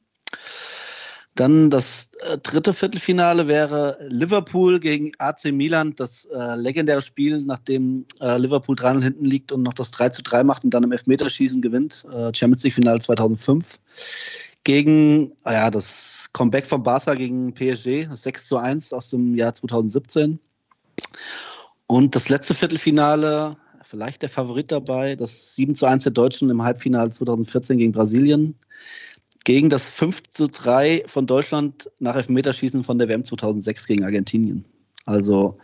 Dann 1.35 1.69
das 1.69 2.11
äh, 2.21 2.37
dritte 2.37 2.71
Viertelfinale 2.71 3.49
wäre 3.49 3.97
Liverpool 4.07 4.79
gegen 4.79 5.11
AC 5.17 5.51
Milan, 5.51 5.95
das 5.97 6.23
äh, 6.23 6.55
legendäre 6.55 7.01
Spiel, 7.01 7.41
nachdem 7.41 8.05
äh, 8.21 8.37
Liverpool 8.37 8.77
3 8.77 9.01
hinten 9.01 9.25
liegt 9.25 9.51
und 9.51 9.63
noch 9.63 9.73
das 9.73 9.91
3 9.91 10.09
zu 10.09 10.23
3 10.23 10.43
macht 10.43 10.63
und 10.63 10.73
dann 10.73 10.83
im 10.83 10.91
Elfmeterschießen 10.93 11.61
gewinnt. 11.61 12.05
Äh, 12.09 12.33
Champions 12.33 12.63
League 12.63 12.75
Finale 12.75 12.99
2005. 12.99 13.79
Gegen, 14.63 15.31
ah 15.43 15.53
ja, 15.53 15.71
das 15.71 16.29
Comeback 16.33 16.65
von 16.65 16.83
Barca 16.83 17.15
gegen 17.15 17.53
PSG, 17.53 18.07
das 18.09 18.23
6 18.23 18.47
zu 18.47 18.57
1 18.57 18.93
aus 18.93 19.09
dem 19.09 19.35
Jahr 19.35 19.55
2017. 19.55 20.39
Und 21.87 22.15
das 22.15 22.29
letzte 22.29 22.53
Viertelfinale, 22.53 23.57
vielleicht 23.83 24.21
der 24.21 24.29
Favorit 24.29 24.71
dabei, 24.71 25.15
das 25.15 25.55
7 25.55 25.75
zu 25.75 25.87
1 25.87 26.03
der 26.03 26.11
Deutschen 26.11 26.49
im 26.49 26.63
Halbfinale 26.63 27.09
2014 27.09 27.77
gegen 27.77 27.91
Brasilien 27.91 28.55
gegen 29.43 29.69
das 29.69 29.89
5 29.89 30.23
zu 30.29 30.47
3 30.47 31.03
von 31.07 31.25
Deutschland 31.25 31.89
nach 31.99 32.15
Elfmeterschießen 32.15 32.83
von 32.83 32.97
der 32.97 33.07
WM 33.07 33.23
2006 33.23 33.87
gegen 33.87 34.03
Argentinien. 34.03 34.65
Also 35.05 35.57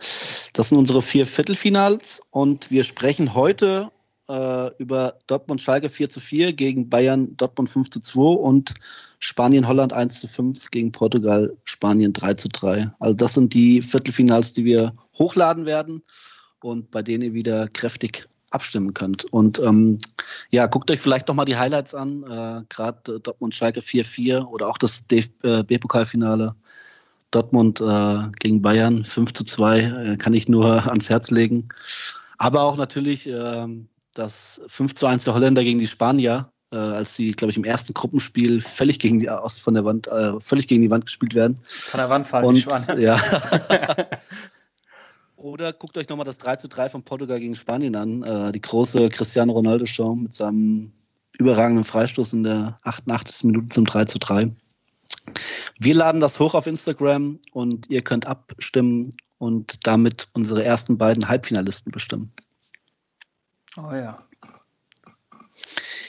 das 0.52 0.70
sind 0.70 0.78
unsere 0.78 1.00
vier 1.00 1.26
Viertelfinals 1.26 2.20
und 2.30 2.70
wir 2.70 2.82
sprechen 2.82 3.34
heute 3.34 3.90
äh, 4.28 4.70
über 4.78 5.18
Dortmund 5.26 5.60
Schalke 5.60 5.88
4 5.88 6.10
zu 6.10 6.20
4 6.20 6.52
gegen 6.52 6.88
Bayern 6.88 7.36
Dortmund 7.36 7.68
5 7.68 7.90
zu 7.90 8.00
2 8.00 8.20
und 8.20 8.74
Spanien 9.18 9.66
Holland 9.66 9.92
1 9.92 10.20
zu 10.20 10.28
5 10.28 10.70
gegen 10.70 10.92
Portugal 10.92 11.56
Spanien 11.64 12.12
3 12.12 12.34
zu 12.34 12.48
3. 12.48 12.92
Also 12.98 13.14
das 13.14 13.34
sind 13.34 13.54
die 13.54 13.82
Viertelfinals, 13.82 14.52
die 14.52 14.64
wir 14.64 14.94
hochladen 15.18 15.66
werden 15.66 16.02
und 16.60 16.90
bei 16.90 17.02
denen 17.02 17.22
ihr 17.24 17.34
wieder 17.34 17.68
kräftig 17.68 18.28
abstimmen 18.50 18.94
könnt. 18.94 19.24
Und 19.24 19.58
ähm, 19.60 19.98
ja, 20.50 20.66
guckt 20.66 20.90
euch 20.90 21.00
vielleicht 21.00 21.28
noch 21.28 21.34
mal 21.34 21.44
die 21.44 21.56
Highlights 21.56 21.94
an, 21.94 22.22
äh, 22.22 22.64
gerade 22.68 23.16
äh, 23.16 23.20
Dortmund 23.20 23.54
Schalke 23.54 23.80
4-4 23.80 24.44
oder 24.44 24.68
auch 24.68 24.78
das 24.78 25.06
DFB-Pokalfinale 25.06 26.54
Dortmund 27.30 27.80
äh, 27.80 28.30
gegen 28.40 28.62
Bayern 28.62 29.04
5 29.04 29.34
zu 29.34 29.44
2 29.44 29.80
äh, 29.80 30.16
kann 30.16 30.32
ich 30.32 30.48
nur 30.48 30.86
ans 30.88 31.10
Herz 31.10 31.30
legen. 31.30 31.68
Aber 32.38 32.62
auch 32.62 32.76
natürlich 32.76 33.28
äh, 33.28 33.66
das 34.14 34.60
5 34.68 34.94
zu 34.94 35.06
1 35.06 35.24
der 35.24 35.34
Holländer 35.34 35.62
gegen 35.62 35.78
die 35.78 35.86
Spanier, 35.86 36.50
äh, 36.72 36.76
als 36.76 37.14
sie, 37.14 37.32
glaube 37.32 37.50
ich, 37.50 37.56
im 37.56 37.64
ersten 37.64 37.94
Gruppenspiel 37.94 38.60
völlig 38.60 38.98
gegen 38.98 39.20
die 39.20 39.30
aus 39.30 39.58
von 39.58 39.74
der 39.74 39.84
Wand, 39.84 40.08
äh, 40.08 40.40
völlig 40.40 40.68
gegen 40.68 40.82
die 40.82 40.90
Wand 40.90 41.06
gespielt 41.06 41.34
werden. 41.34 41.60
Von 41.62 41.98
der 41.98 42.10
Wand 42.10 42.26
fallen 42.26 42.44
Und, 42.44 42.54
die 42.56 42.62
Schwanen. 42.62 43.00
Ja. 43.00 43.20
Oder 45.36 45.72
guckt 45.72 45.96
euch 45.96 46.08
nochmal 46.08 46.26
das 46.26 46.38
3 46.38 46.56
zu 46.56 46.68
3 46.68 46.88
von 46.88 47.04
Portugal 47.04 47.38
gegen 47.38 47.54
Spanien 47.54 47.94
an. 47.94 48.22
Äh, 48.24 48.52
die 48.52 48.60
große 48.60 49.08
Cristiano 49.08 49.52
Ronaldo-Show 49.52 50.16
mit 50.16 50.34
seinem 50.34 50.92
überragenden 51.38 51.84
Freistoß 51.84 52.32
in 52.32 52.42
der 52.42 52.80
88. 52.82 53.44
Minute 53.44 53.68
zum 53.68 53.84
3 53.84 54.06
zu 54.06 54.18
3. 54.18 54.50
Wir 55.78 55.94
laden 55.94 56.20
das 56.20 56.40
hoch 56.40 56.54
auf 56.54 56.66
Instagram 56.66 57.38
und 57.52 57.88
ihr 57.88 58.02
könnt 58.02 58.26
abstimmen 58.26 59.10
und 59.38 59.86
damit 59.86 60.28
unsere 60.32 60.64
ersten 60.64 60.98
beiden 60.98 61.28
Halbfinalisten 61.28 61.92
bestimmen. 61.92 62.32
Oh 63.78 63.94
ja. 63.94 64.18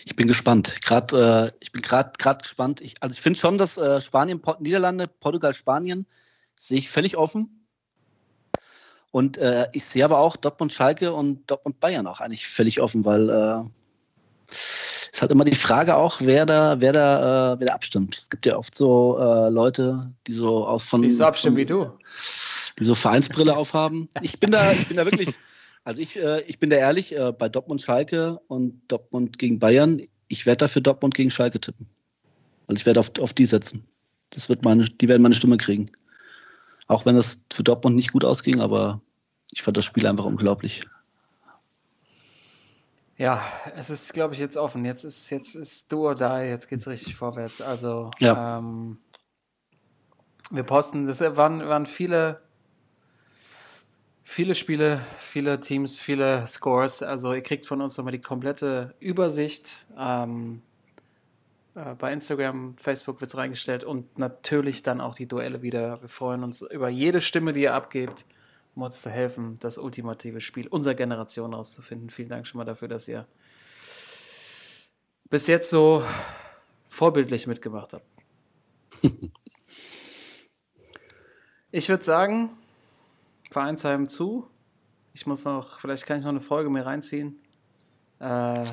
Ich 0.05 0.15
bin 0.15 0.28
gespannt. 0.28 0.82
Grad, 0.84 1.13
äh, 1.13 1.51
ich 1.59 1.72
bin 1.72 1.82
gerade 1.84 2.13
gespannt. 2.39 2.82
Ich, 2.82 2.95
also 3.01 3.13
ich 3.13 3.22
finde 3.22 3.39
schon, 3.39 3.57
dass 3.57 3.78
äh, 3.78 4.01
Spanien, 4.01 4.41
Port 4.41 4.59
Niederlande, 4.61 5.07
Portugal, 5.07 5.53
Spanien 5.53 6.07
sehe 6.55 6.80
ich 6.80 6.89
völlig 6.89 7.15
offen. 7.15 7.67
Und 9.11 9.38
äh, 9.38 9.67
ich 9.74 9.86
sehe 9.86 10.03
aber 10.05 10.20
auch 10.20 10.36
Dortmund 10.36 10.74
Schalke 10.74 11.13
und 11.13 11.49
Dortmund 11.49 11.80
Bayern 11.80 12.07
auch 12.07 12.22
eigentlich 12.22 12.47
völlig 12.47 12.82
offen, 12.82 13.05
weil 13.05 13.30
äh, 13.30 13.63
es 14.47 15.22
hat 15.22 15.32
immer 15.32 15.45
die 15.45 15.55
Frage 15.55 15.95
auch, 15.95 16.22
wer 16.22 16.45
da, 16.45 16.82
wer 16.82 16.93
da, 16.93 17.53
äh, 17.53 17.59
wer 17.59 17.67
da 17.67 17.74
abstimmt. 17.74 18.15
Es 18.15 18.30
gibt 18.30 18.45
ja 18.45 18.57
oft 18.57 18.76
so 18.76 19.17
äh, 19.20 19.49
Leute, 19.49 20.11
die 20.28 20.34
so 20.34 20.65
aus 20.65 20.84
von. 20.84 21.01
Wie 21.01 21.11
so 21.11 21.26
abstimmen 21.26 21.57
wie 21.57 21.65
du. 21.65 21.91
Die 22.80 22.84
so 22.84 22.95
Vereinsbrille 22.95 23.55
aufhaben. 23.55 24.09
Ich 24.22 24.39
bin 24.39 24.51
da, 24.51 24.72
ich 24.72 24.88
bin 24.88 24.97
da 24.97 25.05
wirklich, 25.05 25.36
also 25.90 26.04
ich, 26.04 26.18
äh, 26.18 26.42
ich 26.42 26.60
bin 26.60 26.70
da 26.70 26.76
ehrlich, 26.76 27.16
äh, 27.18 27.32
bei 27.32 27.50
Dortmund 27.50 27.82
Schalke 27.82 28.40
und 28.48 28.80
Dortmund 28.88 29.40
gegen 29.40 29.58
Bayern, 29.58 30.00
ich 30.28 30.46
werde 30.46 30.58
dafür 30.58 30.84
Dortmund 30.84 31.16
gegen 31.16 31.32
Schalke 31.32 31.60
tippen. 31.60 31.88
Also 32.68 32.80
ich 32.80 32.86
werde 32.86 33.00
auf, 33.00 33.12
auf 33.20 33.34
die 33.34 33.48
setzen. 33.48 33.88
Das 34.30 34.50
wird 34.50 34.64
meine, 34.64 34.84
die 34.84 35.08
werden 35.08 35.24
meine 35.24 35.34
Stimme 35.34 35.58
kriegen. 35.58 35.88
Auch 36.86 37.08
wenn 37.08 37.16
es 37.16 37.44
für 37.52 37.64
Dortmund 37.64 37.96
nicht 37.96 38.12
gut 38.12 38.24
ausging, 38.24 38.62
aber 38.62 39.02
ich 39.52 39.64
fand 39.64 39.78
das 39.78 39.86
Spiel 39.86 40.06
einfach 40.06 40.26
unglaublich. 40.26 40.84
Ja, 43.18 43.42
es 43.76 43.90
ist, 43.90 44.14
glaube 44.14 44.36
ich, 44.36 44.40
jetzt 44.40 44.58
offen. 44.58 44.86
Jetzt 44.86 45.04
ist 45.06 45.32
jetzt 45.32 45.56
ist 45.56 45.92
do 45.92 46.08
or 46.08 46.14
die, 46.14 46.50
jetzt 46.50 46.68
geht 46.70 46.82
es 46.82 46.88
richtig 46.88 47.16
vorwärts. 47.16 47.62
Also 47.62 48.12
ja. 48.20 48.60
ähm, 48.60 49.00
wir 50.52 50.64
posten, 50.64 51.08
das 51.08 51.20
waren, 51.20 51.68
waren 51.68 51.88
viele, 51.88 52.42
viele 54.30 54.54
Spiele, 54.54 55.02
viele 55.18 55.60
Teams, 55.60 56.00
viele 56.00 56.46
Scores. 56.46 57.02
Also 57.02 57.34
ihr 57.34 57.42
kriegt 57.42 57.66
von 57.66 57.82
uns 57.82 57.98
nochmal 57.98 58.12
die 58.12 58.22
komplette 58.22 58.94
Übersicht. 59.00 59.88
Ähm, 59.98 60.62
äh, 61.74 61.96
bei 61.96 62.14
Instagram, 62.14 62.78
Facebook 62.78 63.22
wird 63.22 63.32
es 63.32 63.38
reingestellt 63.38 63.84
und 63.84 64.20
natürlich 64.20 64.84
dann 64.84 65.02
auch 65.02 65.16
die 65.16 65.28
Duelle 65.28 65.64
wieder. 65.64 66.00
Wir 66.02 66.10
freuen 66.10 66.44
uns 66.44 66.62
über 66.62 66.90
jede 66.90 67.22
Stimme, 67.22 67.54
die 67.54 67.64
ihr 67.64 67.74
abgebt, 67.74 68.24
um 68.76 68.84
uns 68.84 69.02
zu 69.02 69.10
helfen, 69.10 69.58
das 69.62 69.80
ultimative 69.80 70.42
Spiel 70.42 70.68
unserer 70.68 70.94
Generation 70.94 71.56
auszufinden. 71.56 72.12
Vielen 72.12 72.30
Dank 72.30 72.46
schon 72.46 72.60
mal 72.60 72.66
dafür, 72.66 72.88
dass 72.88 73.08
ihr 73.08 73.26
bis 75.32 75.48
jetzt 75.48 75.72
so 75.72 76.04
vorbildlich 76.88 77.48
mitgemacht 77.48 77.94
habt. 77.94 78.06
ich 81.72 81.90
würde 81.90 82.04
sagen, 82.04 82.52
Vereinsheim 83.50 84.08
zu. 84.08 84.47
Ich 85.14 85.26
muss 85.26 85.45
noch, 85.45 85.80
vielleicht 85.80 86.06
kann 86.06 86.18
ich 86.18 86.24
noch 86.24 86.30
eine 86.30 86.41
Folge 86.41 86.70
mir 86.70 86.86
reinziehen. 86.86 87.41
Äh, 88.20 88.64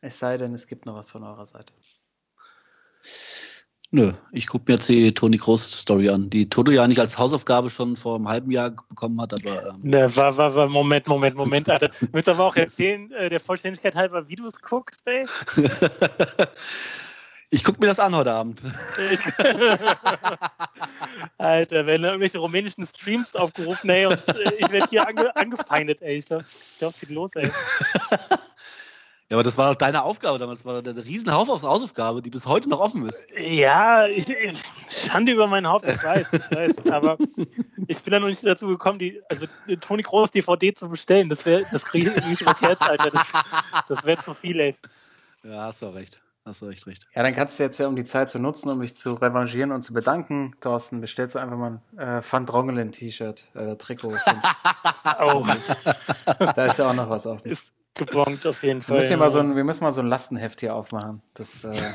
Es 0.00 0.18
sei 0.18 0.36
denn, 0.36 0.52
es 0.52 0.66
gibt 0.66 0.84
noch 0.84 0.96
was 0.96 1.12
von 1.12 1.22
eurer 1.22 1.46
Seite. 1.46 1.72
Nö, 3.92 4.12
ich 4.32 4.46
gucke 4.46 4.64
mir 4.66 4.74
jetzt 4.74 4.88
die 4.88 5.12
Toni 5.12 5.36
Kroos 5.36 5.70
Story 5.70 6.08
an, 6.08 6.30
die 6.30 6.48
Toto 6.48 6.72
ja 6.72 6.88
nicht 6.88 6.98
als 6.98 7.18
Hausaufgabe 7.18 7.68
schon 7.68 7.94
vor 7.94 8.16
einem 8.16 8.26
halben 8.26 8.50
Jahr 8.50 8.70
bekommen 8.70 9.20
hat, 9.20 9.34
aber. 9.34 9.68
Ähm 9.68 9.80
ne, 9.82 10.16
war, 10.16 10.36
war, 10.36 10.54
war, 10.54 10.68
Moment, 10.68 11.06
Moment, 11.08 11.36
Moment, 11.36 11.68
Alter. 11.68 11.90
Willst 12.10 12.26
du 12.26 12.32
aber 12.32 12.44
auch 12.44 12.56
erzählen, 12.56 13.12
äh, 13.12 13.28
der 13.28 13.38
Vollständigkeit 13.38 13.94
halber, 13.94 14.28
wie 14.28 14.36
du 14.36 14.46
es 14.46 14.60
guckst, 14.60 15.02
ey? 15.04 15.26
ich 17.52 17.64
gucke 17.64 17.80
mir 17.80 17.88
das 17.88 18.00
an 18.00 18.16
heute 18.16 18.32
Abend. 18.32 18.62
Alter, 21.38 21.86
werden 21.86 22.04
irgendwelche 22.04 22.38
rumänischen 22.38 22.86
Streams 22.86 23.36
aufgerufen, 23.36 23.90
ey, 23.90 24.06
und 24.06 24.26
äh, 24.28 24.54
ich 24.58 24.70
werde 24.70 24.86
hier 24.88 25.06
ange 25.06 25.36
angefeindet, 25.36 26.00
ey. 26.00 26.16
Ich 26.16 26.26
glaube, 26.26 26.44
es 26.44 26.98
geht 26.98 27.10
los, 27.10 27.36
ey. 27.36 27.50
Ja, 29.28 29.36
aber 29.36 29.44
das 29.44 29.56
war 29.56 29.72
doch 29.72 29.78
deine 29.78 30.02
Aufgabe 30.02 30.38
damals. 30.38 30.62
Das 30.62 30.66
war 30.66 30.78
eine 30.78 31.04
riesen 31.06 31.32
Hausaufgabe, 31.32 32.20
die 32.20 32.28
bis 32.28 32.46
heute 32.46 32.68
noch 32.68 32.80
offen 32.80 33.06
ist. 33.06 33.26
Ja, 33.34 34.06
ich, 34.06 34.26
Schande 34.90 35.32
über 35.32 35.46
meinen 35.46 35.66
Haupt, 35.66 35.88
ich 35.88 36.04
weiß, 36.04 36.26
ich 36.34 36.54
weiß. 36.54 36.92
Aber 36.92 37.16
ich 37.86 38.02
bin 38.02 38.12
da 38.12 38.20
noch 38.20 38.28
nicht 38.28 38.44
dazu 38.44 38.66
gekommen, 38.66 38.98
die, 38.98 39.22
also 39.30 39.46
die 39.66 39.78
Toni 39.78 40.02
Groß 40.02 40.32
DVD 40.32 40.74
zu 40.74 40.90
bestellen. 40.90 41.30
Das 41.30 41.46
wäre, 41.46 41.64
das 41.72 41.86
kriege 41.86 42.12
ich 42.14 42.26
nicht 42.26 42.42
übers 42.42 42.60
Herz, 42.60 42.82
Alter. 42.82 43.10
Das, 43.10 43.32
das 43.88 44.04
wäre 44.04 44.20
zu 44.20 44.34
viel, 44.34 44.60
ey. 44.60 44.74
Ja, 45.44 45.64
hast 45.64 45.80
du 45.80 45.86
auch 45.86 45.94
recht. 45.94 46.20
Hast 46.44 46.60
du 46.62 46.68
echt 46.68 46.86
recht. 46.88 47.06
Ja, 47.14 47.22
dann 47.22 47.34
kannst 47.34 47.58
du 47.58 47.62
jetzt 47.62 47.78
ja, 47.78 47.86
um 47.86 47.94
die 47.94 48.04
Zeit 48.04 48.30
zu 48.30 48.40
nutzen, 48.40 48.68
um 48.68 48.80
dich 48.80 48.96
zu 48.96 49.12
revanchieren 49.14 49.70
und 49.70 49.82
zu 49.82 49.92
bedanken, 49.92 50.52
Thorsten, 50.60 51.00
bestellst 51.00 51.36
du 51.36 51.38
einfach 51.38 51.56
mal 51.56 51.80
ein 51.96 51.98
äh, 51.98 52.22
Van 52.28 52.46
Drongelen-T-Shirt, 52.46 53.44
äh, 53.54 53.76
Trikot. 53.76 54.08
oh. 55.20 55.46
da 56.38 56.64
ist 56.66 56.78
ja 56.78 56.90
auch 56.90 56.94
noch 56.94 57.08
was 57.08 57.26
offen. 57.26 57.48
Ist, 57.48 57.66
gebongt 57.94 58.44
auf 58.46 58.62
jeden 58.62 58.82
Fall. 58.82 58.96
Wir 58.96 59.02
müssen, 59.02 59.18
mal 59.18 59.30
so 59.30 59.38
ein, 59.38 59.54
wir 59.54 59.64
müssen 59.64 59.84
mal 59.84 59.92
so 59.92 60.00
ein 60.00 60.08
Lastenheft 60.08 60.60
hier 60.60 60.74
aufmachen. 60.74 61.22
Das, 61.34 61.64
äh, 61.64 61.70
das 61.70 61.92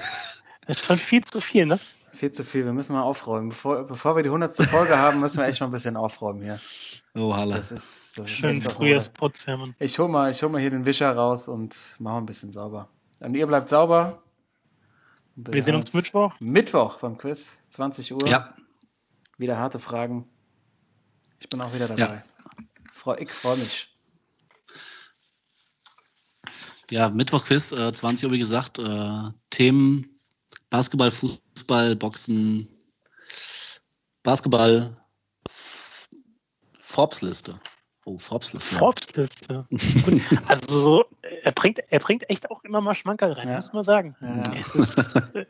ist 0.77 0.85
schon 0.85 0.97
viel 0.97 1.23
zu 1.25 1.41
viel, 1.41 1.65
ne? 1.65 1.77
Viel 2.11 2.31
zu 2.31 2.45
viel. 2.45 2.63
Wir 2.65 2.73
müssen 2.73 2.93
mal 2.93 3.01
aufräumen. 3.01 3.49
Bevor, 3.49 3.83
bevor 3.83 4.15
wir 4.15 4.23
die 4.23 4.29
100. 4.29 4.55
Folge 4.69 4.97
haben, 4.97 5.19
müssen 5.19 5.39
wir 5.39 5.45
echt 5.45 5.59
mal 5.59 5.67
ein 5.67 5.71
bisschen 5.71 5.97
aufräumen 5.97 6.41
hier. 6.41 6.59
Oh, 7.15 7.35
Halla. 7.35 7.57
Das 7.57 7.71
ist, 7.71 8.17
das 8.17 8.27
ist 8.27 8.37
Schön 8.37 8.55
Frühjahrsputz, 8.55 9.45
ja, 9.45 9.57
Mann. 9.57 9.75
Ich 9.77 9.99
hole 9.99 10.09
mal, 10.09 10.31
hol 10.33 10.49
mal 10.49 10.61
hier 10.61 10.69
den 10.69 10.85
Wischer 10.85 11.11
raus 11.13 11.47
und 11.47 11.75
mache 11.99 12.17
ein 12.17 12.25
bisschen 12.25 12.51
sauber. 12.53 12.87
Und 13.19 13.35
ihr 13.35 13.45
bleibt 13.45 13.69
sauber. 13.69 14.23
Wir 15.39 15.61
sehen 15.61 15.75
uns 15.75 15.93
Mittwoch. 15.93 16.33
Mittwoch 16.39 16.97
beim 16.97 17.15
Quiz, 17.15 17.59
20 17.69 18.11
Uhr. 18.13 18.27
Ja. 18.27 18.55
Wieder 19.37 19.57
harte 19.57 19.77
Fragen. 19.77 20.27
Ich 21.39 21.47
bin 21.47 21.61
auch 21.61 21.71
wieder 21.73 21.87
dabei. 21.87 22.01
Ja. 22.01 22.23
Ich 23.19 23.31
freue 23.31 23.57
mich. 23.57 23.95
Ja, 26.89 27.09
Mittwochquiz, 27.09 27.71
äh, 27.71 27.93
20 27.93 28.25
Uhr, 28.25 28.31
wie 28.31 28.39
gesagt. 28.39 28.79
Äh, 28.79 29.29
Themen 29.51 30.19
Basketball, 30.71 31.11
Fußball, 31.11 31.95
Boxen, 31.95 32.67
Basketball, 34.23 34.97
Forbes-Liste. 36.79 37.59
Oh, 38.07 38.17
Forbes-Liste. 38.17 38.75
Forbes-Liste. 38.77 39.65
also 40.47 40.79
so, 40.79 41.05
er 41.43 41.51
bringt, 41.51 41.79
er 41.89 41.99
bringt 41.99 42.29
echt 42.29 42.49
auch 42.49 42.63
immer 42.63 42.79
mal 42.79 42.95
Schmankerl 42.95 43.33
rein, 43.33 43.49
ja. 43.49 43.55
muss 43.55 43.73
man 43.73 43.83
sagen. 43.83 44.15
Ja. 44.21 44.43
Es, 44.57 44.75
ist, 44.75 44.97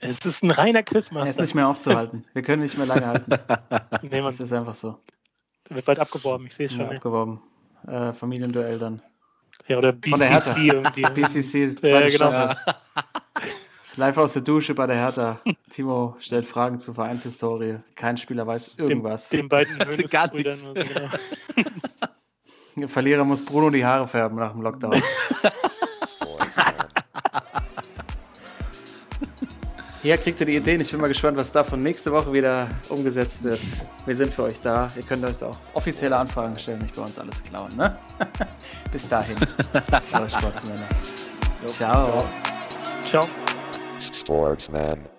es, 0.01 0.25
ist, 0.25 0.43
ein 0.43 0.49
reiner 0.49 0.81
Quizmaster. 0.81 1.27
Er 1.27 1.29
ist 1.29 1.39
nicht 1.39 1.53
mehr 1.53 1.67
aufzuhalten. 1.67 2.25
Wir 2.33 2.41
können 2.41 2.63
nicht 2.63 2.75
mehr 2.75 2.87
lange 2.87 3.05
halten. 3.05 3.31
nee, 4.01 4.21
das 4.21 4.39
ist 4.39 4.51
einfach 4.53 4.73
so. 4.73 4.97
Wird 5.69 5.85
bald 5.85 5.99
abgeworben, 5.99 6.47
ich 6.47 6.55
sehe 6.55 6.65
es 6.65 6.71
schon. 6.73 6.81
Ja, 6.81 6.89
abgeworben. 6.89 7.43
Äh, 7.85 8.11
Familienduell 8.13 8.79
dann. 8.79 9.03
Ja, 9.67 9.77
oder 9.77 9.91
BCC 9.91 10.09
Von 10.09 10.19
der 10.19 10.29
Hertha. 10.29 10.57
irgendwie. 10.57 11.01
BCC, 11.03 11.75
zweite 11.79 11.87
ja, 11.87 12.09
genau. 12.09 12.31
Ja. 12.31 12.55
Live 13.97 14.17
aus 14.17 14.33
der 14.33 14.41
Dusche 14.41 14.73
bei 14.73 14.87
der 14.87 14.95
Hertha. 14.95 15.41
Timo 15.69 16.15
stellt 16.17 16.45
Fragen 16.45 16.79
zur 16.79 16.95
Vereinshistorie. 16.95 17.81
Kein 17.93 18.17
Spieler 18.17 18.47
weiß 18.47 18.73
irgendwas. 18.77 19.29
Den, 19.29 19.41
den 19.41 19.49
beiden 19.49 19.77
Hönes-Brüdern. 19.77 20.57
So, 20.57 20.73
genau. 22.82 22.91
Verlierer 22.91 23.23
muss 23.23 23.43
Bruno 23.43 23.69
die 23.69 23.86
Haare 23.86 24.07
färben 24.07 24.38
nach 24.38 24.51
dem 24.51 24.61
Lockdown. 24.61 25.01
Hier 30.07 30.17
kriegt 30.17 30.39
ihr 30.39 30.45
die 30.45 30.55
Ideen. 30.55 30.80
Ich 30.80 30.89
bin 30.89 31.01
mal 31.01 31.07
gespannt, 31.09 31.36
was 31.36 31.51
davon 31.51 31.84
nächste 31.84 32.13
Woche 32.13 32.32
wieder 32.32 32.69
umgesetzt 32.88 33.43
wird. 33.43 33.59
Wir 34.05 34.15
sind 34.15 34.34
für 34.34 34.43
euch 34.43 34.61
da. 34.61 34.89
Ihr 34.95 35.03
könnt 35.03 35.25
euch 35.25 35.43
auch 35.43 35.57
offizielle 35.73 36.15
Anfragen 36.15 36.55
stellen, 36.55 36.80
nicht 36.80 36.95
bei 36.95 37.01
uns 37.01 37.19
alles 37.19 37.43
klauen. 37.43 37.75
Ne? 37.75 37.97
Bis 38.93 39.09
dahin. 39.09 39.36
Eure 40.13 40.30
Sportsmänner. 40.30 40.88
Ciao. 41.65 42.25
Ciao. 43.05 43.28
Sportsman. 43.99 45.16